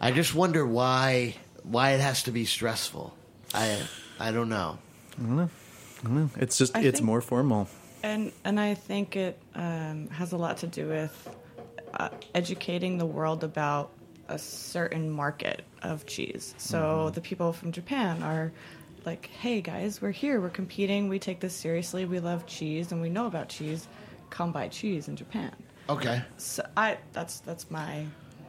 I 0.00 0.12
just 0.12 0.34
wonder 0.34 0.64
why 0.66 1.34
why 1.64 1.90
it 1.92 2.00
has 2.00 2.22
to 2.24 2.30
be 2.30 2.44
stressful. 2.44 3.16
I 3.52 3.82
I 4.20 4.30
don't 4.32 4.48
know. 4.48 4.78
It's 6.36 6.58
just 6.58 6.76
I 6.76 6.80
don't 6.80 6.84
know. 6.84 6.88
it's 6.88 6.98
think- 6.98 7.06
more 7.06 7.20
formal. 7.20 7.68
and 8.02 8.32
and 8.44 8.60
I 8.60 8.74
think 8.74 9.16
it 9.16 9.38
um, 9.54 10.08
has 10.10 10.32
a 10.32 10.36
lot 10.36 10.58
to 10.58 10.66
do 10.68 10.86
with 10.88 11.36
uh, 11.94 12.10
educating 12.34 12.98
the 12.98 13.06
world 13.06 13.42
about 13.42 13.90
a 14.28 14.38
certain 14.38 15.10
market 15.10 15.62
of 15.82 16.06
cheese. 16.06 16.54
So 16.58 16.78
Mm-hmm. 16.80 17.14
the 17.14 17.20
people 17.20 17.52
from 17.52 17.72
Japan 17.72 18.22
are 18.22 18.52
like, 19.06 19.26
"Hey 19.26 19.60
guys, 19.60 20.02
we're 20.02 20.10
here. 20.10 20.40
We're 20.40 20.50
competing. 20.50 21.08
We 21.08 21.18
take 21.18 21.40
this 21.40 21.54
seriously. 21.54 22.04
We 22.04 22.20
love 22.20 22.46
cheese, 22.46 22.92
and 22.92 23.00
we 23.00 23.08
know 23.08 23.26
about 23.26 23.48
cheese. 23.48 23.88
Come 24.30 24.52
buy 24.52 24.68
cheese 24.68 25.08
in 25.08 25.16
Japan." 25.16 25.52
Okay. 25.88 26.22
So 26.36 26.66
I 26.76 26.98
that's 27.12 27.40
that's 27.40 27.70
my 27.70 28.06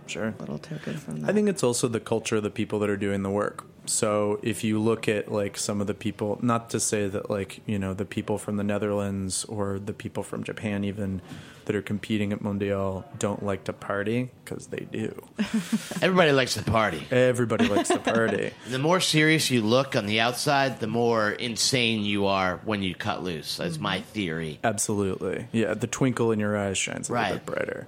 Sure. 0.08 0.34
little 0.40 0.58
token 0.58 0.98
from 0.98 1.22
that. 1.22 1.30
I 1.30 1.34
think 1.34 1.48
it's 1.48 1.64
also 1.64 1.88
the 1.88 2.00
culture 2.00 2.38
of 2.38 2.44
the 2.44 2.50
people 2.50 2.80
that 2.80 2.90
are 2.90 2.98
doing 2.98 3.22
the 3.24 3.30
work. 3.30 3.66
So 3.90 4.40
if 4.44 4.64
you 4.64 4.80
look 4.80 5.08
at 5.08 5.32
like 5.32 5.58
some 5.58 5.82
of 5.82 5.88
the 5.88 5.96
people, 5.96 6.38
not 6.44 6.70
to 6.72 6.80
say 6.80 7.08
that 7.08 7.30
like, 7.30 7.62
you 7.66 7.80
know, 7.80 7.96
the 7.96 8.06
people 8.06 8.38
from 8.38 8.58
the 8.58 8.64
Netherlands 8.64 9.46
or 9.46 9.80
the 9.80 9.94
people 9.94 10.22
from 10.22 10.44
Japan 10.44 10.84
even 10.84 11.22
that 11.66 11.76
are 11.76 11.82
competing 11.82 12.32
at 12.32 12.40
Mondial 12.40 13.04
don't 13.18 13.44
like 13.44 13.64
to 13.66 13.74
party 13.74 14.30
because 14.44 14.68
they 14.68 14.88
do. 14.92 15.24
Everybody 16.02 16.32
likes 16.32 16.54
to 16.56 16.64
party. 16.64 17.06
Everybody 17.12 17.68
likes 17.68 17.90
to 17.90 18.00
party. 18.00 18.52
The 18.70 18.80
more 18.80 19.00
serious 19.00 19.50
you 19.50 19.62
look 19.62 19.96
on 19.96 20.06
the 20.06 20.20
outside, 20.20 20.80
the 20.80 20.88
more 20.88 21.32
insane 21.32 22.06
you 22.06 22.28
are 22.28 22.60
when 22.66 22.84
you 22.84 22.94
cut 22.94 23.24
loose. 23.24 23.58
That's 23.58 23.76
mm-hmm. 23.76 23.84
my 23.84 24.02
theory. 24.02 24.60
Absolutely. 24.64 25.48
Yeah, 25.52 25.74
the 25.74 25.88
twinkle 25.88 26.32
in 26.32 26.40
your 26.40 26.56
eyes 26.56 26.78
shines 26.78 27.10
a 27.10 27.14
little 27.14 27.34
bit 27.38 27.46
brighter. 27.46 27.88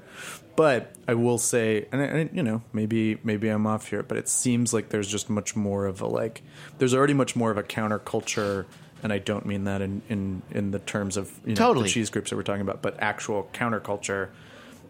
But 0.55 0.95
I 1.07 1.13
will 1.13 1.37
say, 1.37 1.87
and, 1.91 2.01
I, 2.01 2.05
and 2.05 2.29
you 2.35 2.43
know, 2.43 2.61
maybe 2.73 3.17
maybe 3.23 3.49
I'm 3.49 3.65
off 3.65 3.87
here, 3.87 4.03
but 4.03 4.17
it 4.17 4.27
seems 4.27 4.73
like 4.73 4.89
there's 4.89 5.07
just 5.07 5.29
much 5.29 5.55
more 5.55 5.85
of 5.85 6.01
a 6.01 6.07
like. 6.07 6.41
There's 6.77 6.93
already 6.93 7.13
much 7.13 7.35
more 7.35 7.51
of 7.51 7.57
a 7.57 7.63
counterculture, 7.63 8.65
and 9.01 9.13
I 9.13 9.19
don't 9.19 9.45
mean 9.45 9.63
that 9.65 9.81
in 9.81 10.01
in, 10.09 10.41
in 10.51 10.71
the 10.71 10.79
terms 10.79 11.17
of 11.17 11.31
you 11.45 11.51
know 11.51 11.55
Totally. 11.55 11.83
the 11.83 11.89
cheese 11.89 12.09
groups 12.09 12.29
that 12.29 12.35
we're 12.35 12.43
talking 12.43 12.61
about, 12.61 12.81
but 12.81 12.95
actual 12.99 13.49
counterculture. 13.53 14.29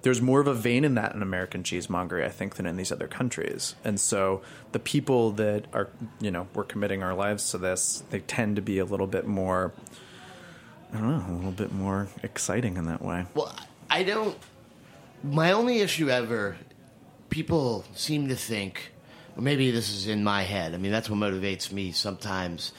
There's 0.03 0.19
more 0.19 0.39
of 0.39 0.47
a 0.47 0.55
vein 0.55 0.83
in 0.83 0.95
that 0.95 1.13
in 1.13 1.21
American 1.21 1.61
cheesemongery, 1.61 2.25
I 2.25 2.29
think, 2.29 2.55
than 2.55 2.65
in 2.65 2.75
these 2.75 2.91
other 2.91 3.07
countries. 3.07 3.75
And 3.83 3.99
so 3.99 4.41
the 4.71 4.79
people 4.79 5.29
that 5.33 5.65
are, 5.73 5.89
you 6.19 6.31
know, 6.31 6.47
we're 6.55 6.63
committing 6.63 7.03
our 7.03 7.13
lives 7.13 7.51
to 7.51 7.59
this, 7.59 8.03
they 8.09 8.21
tend 8.21 8.55
to 8.55 8.63
be 8.63 8.79
a 8.79 8.85
little 8.85 9.05
bit 9.05 9.27
more 9.27 9.73
I 10.93 10.97
don't 10.97 11.09
know, 11.09 11.33
a 11.33 11.37
little 11.37 11.51
bit 11.51 11.71
more 11.71 12.07
exciting 12.23 12.77
in 12.77 12.85
that 12.85 13.01
way. 13.01 13.25
Well, 13.33 13.55
I 13.89 14.03
don't. 14.03 14.37
My 15.23 15.51
only 15.51 15.79
issue 15.79 16.09
ever, 16.09 16.57
people 17.29 17.85
seem 17.93 18.29
to 18.29 18.35
think, 18.35 18.91
or 19.35 19.41
maybe 19.41 19.71
this 19.71 19.89
is 19.89 20.07
in 20.07 20.23
my 20.23 20.43
head. 20.43 20.73
I 20.73 20.77
mean, 20.77 20.91
that's 20.91 21.09
what 21.09 21.19
motivates 21.19 21.71
me 21.71 21.91
sometimes. 21.91 22.73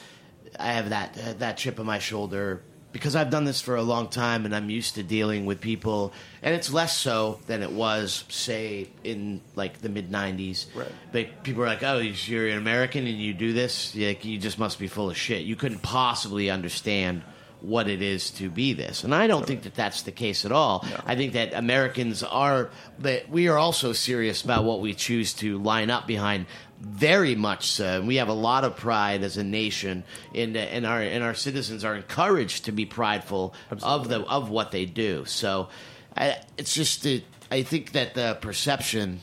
I 0.59 0.73
have 0.73 0.89
that 0.89 1.39
that 1.39 1.57
chip 1.57 1.79
on 1.79 1.85
my 1.85 1.99
shoulder 1.99 2.61
because 2.91 3.15
I've 3.15 3.31
done 3.31 3.43
this 3.43 3.59
for 3.59 3.75
a 3.75 3.81
long 3.81 4.07
time 4.07 4.45
and 4.45 4.55
I'm 4.55 4.69
used 4.69 4.95
to 4.95 5.03
dealing 5.03 5.45
with 5.45 5.59
people, 5.61 6.13
and 6.43 6.53
it's 6.53 6.71
less 6.71 6.95
so 6.95 7.39
than 7.47 7.63
it 7.63 7.71
was, 7.71 8.23
say, 8.29 8.89
in 9.03 9.41
like 9.55 9.79
the 9.79 9.89
mid 9.89 10.11
'90s. 10.11 10.67
Right. 10.75 10.91
But 11.11 11.43
people 11.43 11.63
are 11.63 11.67
like, 11.67 11.83
"Oh, 11.83 11.97
you're 11.97 12.49
an 12.49 12.57
American 12.57 13.07
and 13.07 13.17
you 13.17 13.33
do 13.33 13.53
this? 13.53 13.95
Like, 13.95 14.23
you 14.25 14.37
just 14.37 14.59
must 14.59 14.79
be 14.79 14.87
full 14.87 15.09
of 15.09 15.17
shit. 15.17 15.43
You 15.43 15.55
couldn't 15.55 15.81
possibly 15.81 16.49
understand." 16.49 17.23
What 17.63 17.87
it 17.87 18.01
is 18.01 18.29
to 18.31 18.49
be 18.49 18.73
this. 18.73 19.03
And 19.03 19.15
I 19.15 19.27
don't 19.27 19.45
think 19.45 19.63
that 19.63 19.73
that's 19.73 20.01
the 20.01 20.11
case 20.11 20.45
at 20.45 20.51
all. 20.51 20.85
I 21.05 21.15
think 21.15 21.33
that 21.33 21.53
Americans 21.53 22.21
are 22.21 22.69
that 22.99 23.29
we 23.29 23.47
are 23.47 23.57
also 23.57 23.93
serious 23.93 24.43
about 24.43 24.65
what 24.65 24.81
we 24.81 24.93
choose 24.93 25.33
to 25.35 25.57
line 25.57 25.89
up 25.89 26.05
behind. 26.05 26.45
Very 26.79 27.35
much 27.35 27.67
so. 27.67 28.01
We 28.01 28.17
have 28.17 28.27
a 28.27 28.33
lot 28.33 28.65
of 28.65 28.75
pride 28.75 29.23
as 29.23 29.37
a 29.37 29.43
nation, 29.43 30.03
and 30.35 30.57
and 30.57 30.85
our 30.85 31.01
and 31.01 31.23
our 31.23 31.33
citizens 31.33 31.85
are 31.85 31.95
encouraged 31.95 32.65
to 32.65 32.73
be 32.73 32.85
prideful 32.85 33.53
of 33.81 34.09
the 34.09 34.19
of 34.27 34.49
what 34.49 34.71
they 34.71 34.85
do. 34.85 35.23
So, 35.23 35.69
I, 36.17 36.41
it's 36.57 36.73
just 36.73 37.03
that 37.03 37.23
I 37.49 37.63
think 37.63 37.93
that 37.93 38.15
the 38.15 38.37
perception 38.41 39.21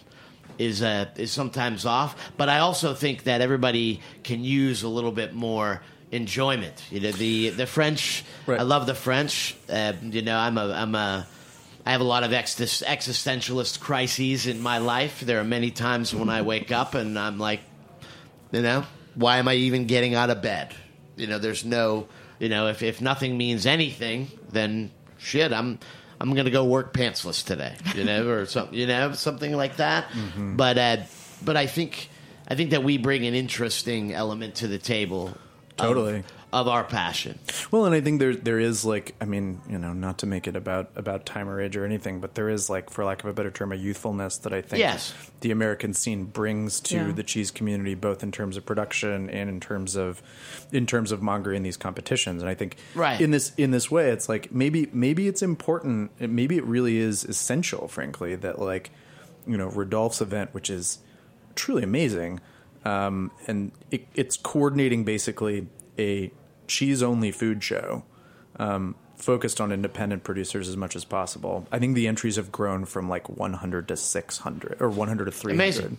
is 0.58 0.80
uh, 0.80 1.10
is 1.16 1.32
sometimes 1.32 1.84
off. 1.84 2.32
But 2.38 2.48
I 2.48 2.60
also 2.60 2.94
think 2.94 3.24
that 3.24 3.42
everybody 3.42 4.00
can 4.22 4.42
use 4.42 4.82
a 4.82 4.88
little 4.88 5.12
bit 5.12 5.34
more 5.34 5.82
enjoyment. 6.10 6.82
You 6.90 7.00
know, 7.00 7.12
the 7.12 7.50
the 7.50 7.66
French. 7.66 8.24
Right. 8.46 8.60
I 8.60 8.62
love 8.62 8.86
the 8.86 8.94
French. 8.94 9.56
Uh, 9.68 9.92
you 10.02 10.22
know, 10.22 10.36
I'm 10.36 10.58
a 10.58 10.72
I'm 10.72 10.94
a 10.94 11.26
I 11.86 11.92
have 11.92 12.00
a 12.00 12.04
lot 12.04 12.24
of 12.24 12.32
exist- 12.32 12.84
existentialist 12.84 13.80
crises 13.80 14.46
in 14.46 14.60
my 14.60 14.78
life. 14.78 15.20
There 15.20 15.40
are 15.40 15.44
many 15.44 15.70
times 15.70 16.14
when 16.14 16.28
I 16.28 16.42
wake 16.42 16.70
up 16.72 16.94
and 16.94 17.18
I'm 17.18 17.38
like, 17.38 17.60
you 18.52 18.62
know, 18.62 18.84
why 19.14 19.38
am 19.38 19.48
I 19.48 19.54
even 19.54 19.86
getting 19.86 20.14
out 20.14 20.30
of 20.30 20.42
bed? 20.42 20.74
You 21.16 21.26
know, 21.26 21.38
there's 21.38 21.64
no, 21.64 22.06
you 22.38 22.48
know, 22.48 22.68
if 22.68 22.82
if 22.82 23.00
nothing 23.00 23.36
means 23.36 23.66
anything, 23.66 24.28
then 24.50 24.90
shit, 25.18 25.52
I'm 25.52 25.78
I'm 26.20 26.34
gonna 26.34 26.50
go 26.50 26.64
work 26.64 26.92
pantsless 26.92 27.44
today, 27.44 27.74
you 27.94 28.04
know, 28.04 28.28
or 28.28 28.46
something, 28.46 28.78
you 28.78 28.86
know, 28.86 29.12
something 29.12 29.56
like 29.56 29.76
that. 29.76 30.06
But 30.36 30.76
uh, 30.78 30.96
but 31.42 31.56
I 31.56 31.66
think 31.66 32.10
I 32.48 32.54
think 32.56 32.70
that 32.70 32.82
we 32.84 32.98
bring 32.98 33.26
an 33.26 33.34
interesting 33.34 34.12
element 34.12 34.56
to 34.56 34.66
the 34.68 34.78
table. 34.78 35.36
Of- 35.80 35.86
Totally. 35.88 36.24
of 36.52 36.66
our 36.66 36.82
passion. 36.84 37.38
Well, 37.70 37.84
and 37.86 37.94
I 37.94 38.00
think 38.00 38.18
there 38.18 38.34
there 38.34 38.58
is 38.58 38.84
like 38.84 39.14
I 39.20 39.24
mean 39.24 39.60
you 39.68 39.78
know 39.78 39.92
not 39.92 40.18
to 40.18 40.26
make 40.26 40.46
it 40.48 40.56
about 40.56 40.90
about 40.96 41.24
time 41.26 41.48
or 41.48 41.60
age 41.60 41.76
or 41.76 41.84
anything, 41.84 42.20
but 42.20 42.34
there 42.34 42.48
is 42.48 42.68
like 42.68 42.90
for 42.90 43.04
lack 43.04 43.22
of 43.22 43.30
a 43.30 43.32
better 43.32 43.50
term 43.50 43.70
a 43.72 43.76
youthfulness 43.76 44.38
that 44.38 44.52
I 44.52 44.60
think 44.60 44.80
Yes. 44.80 45.14
the 45.42 45.50
American 45.52 45.94
scene 45.94 46.24
brings 46.24 46.80
to 46.80 46.96
Yeah. 46.96 47.12
the 47.12 47.22
cheese 47.22 47.50
community, 47.50 47.94
both 47.94 48.22
in 48.22 48.32
terms 48.32 48.56
of 48.56 48.66
production 48.66 49.30
and 49.30 49.48
in 49.48 49.60
terms 49.60 49.94
of 49.96 50.22
in 50.72 50.86
terms 50.86 51.12
of 51.12 51.22
mongering 51.22 51.62
these 51.62 51.76
competitions. 51.76 52.42
And 52.42 52.50
I 52.50 52.54
think 52.54 52.76
Right. 52.94 53.20
in 53.20 53.30
this 53.30 53.52
in 53.56 53.70
this 53.70 53.90
way, 53.90 54.10
it's 54.10 54.28
like 54.28 54.52
maybe 54.52 54.88
maybe 54.92 55.28
it's 55.28 55.42
important, 55.42 56.10
maybe 56.20 56.56
it 56.56 56.64
really 56.64 56.98
is 56.98 57.24
essential, 57.24 57.86
frankly, 57.88 58.34
that 58.34 58.58
like 58.58 58.90
you 59.46 59.56
know 59.56 59.68
Rodolphe's 59.68 60.20
event, 60.20 60.50
which 60.52 60.68
is 60.68 60.98
truly 61.54 61.82
amazing, 61.82 62.40
um, 62.84 63.30
and 63.46 63.72
it, 63.90 64.06
it's 64.14 64.36
coordinating 64.36 65.04
basically 65.04 65.66
a 65.98 66.30
cheese 66.66 67.02
only 67.02 67.30
food 67.30 67.62
show 67.62 68.04
um, 68.58 68.94
focused 69.16 69.60
on 69.60 69.70
independent 69.72 70.24
producers 70.24 70.68
as 70.68 70.76
much 70.76 70.96
as 70.96 71.04
possible. 71.04 71.66
I 71.70 71.78
think 71.78 71.94
the 71.94 72.06
entries 72.08 72.36
have 72.36 72.50
grown 72.50 72.84
from 72.86 73.08
like 73.08 73.28
100 73.28 73.88
to 73.88 73.96
600 73.96 74.76
or 74.80 74.88
100 74.88 75.24
to 75.26 75.30
300. 75.30 75.54
Amazing. 75.62 75.98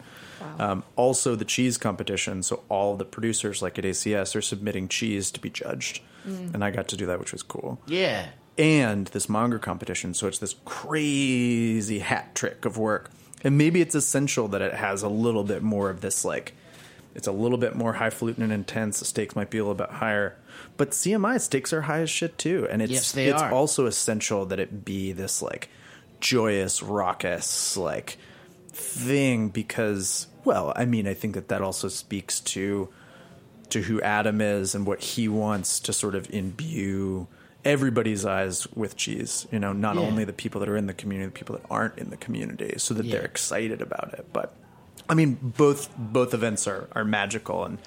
Um, 0.57 0.83
also, 0.95 1.35
the 1.35 1.45
cheese 1.45 1.77
competition. 1.77 2.41
So 2.41 2.63
all 2.67 2.95
the 2.97 3.05
producers, 3.05 3.61
like 3.61 3.77
at 3.77 3.83
ACS, 3.85 4.35
are 4.35 4.41
submitting 4.41 4.87
cheese 4.87 5.29
to 5.31 5.39
be 5.39 5.51
judged, 5.51 6.01
and 6.25 6.63
I 6.63 6.71
got 6.71 6.87
to 6.89 6.97
do 6.97 7.05
that, 7.07 7.19
which 7.19 7.31
was 7.31 7.41
cool 7.43 7.79
Yeah. 7.87 8.27
and 8.57 9.05
this 9.07 9.27
monger 9.29 9.59
competition. 9.59 10.13
So 10.15 10.27
it's 10.27 10.39
this 10.39 10.55
crazy 10.65 11.99
hat 11.99 12.33
trick 12.35 12.65
of 12.65 12.77
work. 12.77 13.09
And 13.43 13.57
maybe 13.57 13.81
it's 13.81 13.95
essential 13.95 14.47
that 14.49 14.61
it 14.61 14.73
has 14.75 15.01
a 15.03 15.09
little 15.09 15.43
bit 15.43 15.63
more 15.63 15.89
of 15.89 16.01
this, 16.01 16.23
like, 16.23 16.53
it's 17.15 17.27
a 17.27 17.31
little 17.31 17.57
bit 17.57 17.75
more 17.75 17.93
highfalutin 17.93 18.43
and 18.43 18.53
intense. 18.53 18.99
The 18.99 19.05
stakes 19.05 19.35
might 19.35 19.49
be 19.49 19.57
a 19.57 19.63
little 19.63 19.75
bit 19.75 19.89
higher. 19.89 20.35
But 20.77 20.91
CMI 20.91 21.39
stakes 21.41 21.73
are 21.73 21.81
high 21.81 22.01
as 22.01 22.09
shit 22.09 22.37
too. 22.37 22.67
And 22.69 22.81
it's, 22.81 22.91
Yes, 22.91 23.17
it's 23.17 23.41
are. 23.41 23.51
also 23.51 23.85
essential 23.85 24.45
that 24.47 24.59
it 24.59 24.85
be 24.85 25.11
this, 25.11 25.41
like, 25.41 25.69
joyous, 26.19 26.81
raucous, 26.83 27.75
like, 27.77 28.17
thing 28.69 29.49
because, 29.49 30.27
well, 30.45 30.71
I 30.75 30.85
mean, 30.85 31.07
I 31.07 31.13
think 31.13 31.35
that 31.35 31.49
that 31.49 31.61
also 31.61 31.87
speaks 31.87 32.39
to 32.41 32.89
to 33.69 33.81
who 33.83 34.01
Adam 34.01 34.41
is 34.41 34.75
and 34.75 34.85
what 34.85 34.99
he 35.01 35.29
wants 35.29 35.79
to 35.79 35.93
sort 35.93 36.13
of 36.13 36.29
imbue 36.29 37.25
everybody's 37.63 38.25
eyes 38.25 38.67
with 38.75 38.97
cheese. 38.97 39.47
You 39.49 39.59
know, 39.59 39.71
not 39.71 39.95
Yeah. 39.95 40.01
only 40.01 40.25
the 40.25 40.33
people 40.33 40.59
that 40.59 40.67
are 40.67 40.75
in 40.75 40.87
the 40.87 40.93
community, 40.93 41.27
the 41.27 41.31
people 41.39 41.55
that 41.55 41.65
aren't 41.69 41.97
in 41.97 42.09
the 42.09 42.17
community, 42.17 42.73
so 42.77 42.93
that 42.95 43.05
Yeah. 43.05 43.13
they're 43.15 43.25
excited 43.25 43.81
about 43.81 44.13
it. 44.13 44.25
But 44.33 44.53
I 45.11 45.13
mean, 45.13 45.37
both 45.41 45.89
both 45.97 46.33
events 46.33 46.67
are 46.67 46.87
are 46.93 47.03
magical, 47.03 47.65
and 47.65 47.79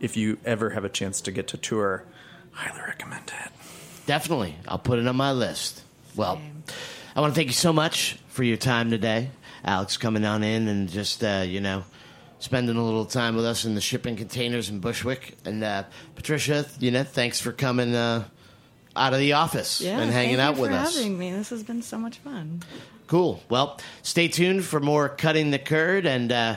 if 0.00 0.16
you 0.16 0.38
ever 0.46 0.70
have 0.70 0.84
a 0.84 0.88
chance 0.88 1.20
to 1.20 1.30
get 1.30 1.46
to 1.48 1.58
Tours, 1.58 2.00
highly 2.52 2.80
recommend 2.80 3.30
it. 3.44 3.52
Definitely. 4.06 4.56
I'll 4.66 4.78
put 4.78 4.98
it 4.98 5.06
on 5.06 5.14
my 5.14 5.30
list. 5.32 5.82
Well, 6.16 6.40
I 7.14 7.20
want 7.20 7.34
to 7.34 7.38
thank 7.38 7.48
you 7.48 7.52
so 7.54 7.72
much 7.72 8.18
for 8.28 8.42
your 8.44 8.56
time 8.56 8.88
today. 8.90 9.30
Alex 9.62 9.98
coming 9.98 10.24
on 10.24 10.42
in 10.42 10.68
and 10.68 10.88
just, 10.88 11.22
uh, 11.22 11.44
you 11.46 11.60
know, 11.60 11.84
spending 12.38 12.76
a 12.76 12.82
little 12.84 13.04
time 13.04 13.36
with 13.36 13.44
us 13.44 13.66
in 13.66 13.74
the 13.74 13.80
shipping 13.82 14.16
containers 14.16 14.70
in 14.70 14.80
Bushwick. 14.80 15.36
And 15.44 15.62
uh, 15.62 15.84
Patrycja, 16.16 16.66
you 16.80 16.90
know, 16.90 17.04
thanks 17.04 17.40
for 17.40 17.52
coming 17.52 17.94
uh, 17.94 18.24
out 18.96 19.12
of 19.12 19.18
the 19.18 19.34
office 19.34 19.80
Yeah, 19.82 20.00
and 20.00 20.10
hanging 20.10 20.38
thank 20.38 20.48
out 20.48 20.56
you 20.56 20.62
with 20.62 20.70
for 20.70 20.76
us. 20.78 20.96
having 20.96 21.18
me. 21.18 21.30
This 21.30 21.50
has 21.50 21.62
been 21.62 21.82
so 21.82 21.98
much 21.98 22.18
fun. 22.18 22.62
Cool. 23.06 23.42
Well, 23.48 23.78
stay 24.02 24.28
tuned 24.28 24.64
for 24.64 24.80
more 24.80 25.08
Cutting 25.10 25.50
the 25.50 25.58
Curd 25.58 26.06
and 26.06 26.32
uh, 26.32 26.56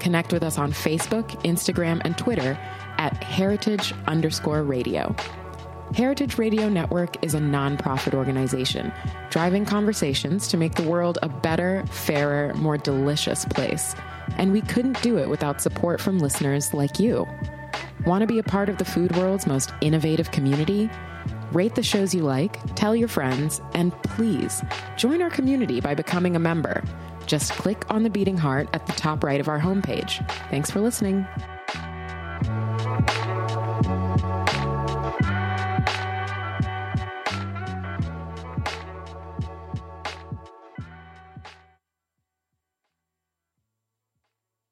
Connect 0.00 0.32
with 0.32 0.42
us 0.42 0.58
on 0.58 0.72
Facebook, 0.72 1.28
Instagram, 1.44 2.00
and 2.04 2.18
Twitter 2.18 2.58
at 2.98 3.22
heritage 3.22 3.94
underscore 4.06 4.62
radio. 4.62 5.14
Heritage 5.94 6.38
Radio 6.38 6.68
Network 6.68 7.22
is 7.24 7.34
a 7.34 7.38
nonprofit 7.38 8.14
organization 8.14 8.92
driving 9.30 9.64
conversations 9.64 10.46
to 10.48 10.56
make 10.56 10.74
the 10.74 10.88
world 10.88 11.18
a 11.22 11.28
better, 11.28 11.84
fairer, 11.90 12.54
more 12.54 12.78
delicious 12.78 13.44
place. 13.44 13.94
And 14.36 14.52
we 14.52 14.60
couldn't 14.60 15.02
do 15.02 15.18
it 15.18 15.28
without 15.28 15.60
support 15.60 16.00
from 16.00 16.18
listeners 16.18 16.72
like 16.72 17.00
you. 17.00 17.26
Want 18.06 18.22
to 18.22 18.26
be 18.26 18.38
a 18.38 18.42
part 18.42 18.68
of 18.68 18.78
the 18.78 18.84
food 18.84 19.16
world's 19.16 19.46
most 19.46 19.72
innovative 19.80 20.30
community? 20.30 20.88
Rate 21.52 21.74
the 21.74 21.82
shows 21.82 22.14
you 22.14 22.22
like, 22.22 22.58
tell 22.76 22.94
your 22.94 23.08
friends, 23.08 23.60
and 23.74 23.92
please 24.04 24.62
join 24.96 25.20
our 25.20 25.30
community 25.30 25.80
by 25.80 25.94
becoming 25.94 26.36
a 26.36 26.38
member. 26.38 26.82
Just 27.26 27.52
click 27.52 27.84
on 27.90 28.02
the 28.04 28.10
beating 28.10 28.36
heart 28.36 28.68
at 28.72 28.86
the 28.86 28.92
top 28.92 29.24
right 29.24 29.40
of 29.40 29.48
our 29.48 29.58
homepage. 29.58 30.28
Thanks 30.50 30.70
for 30.70 30.80
listening. 30.80 31.26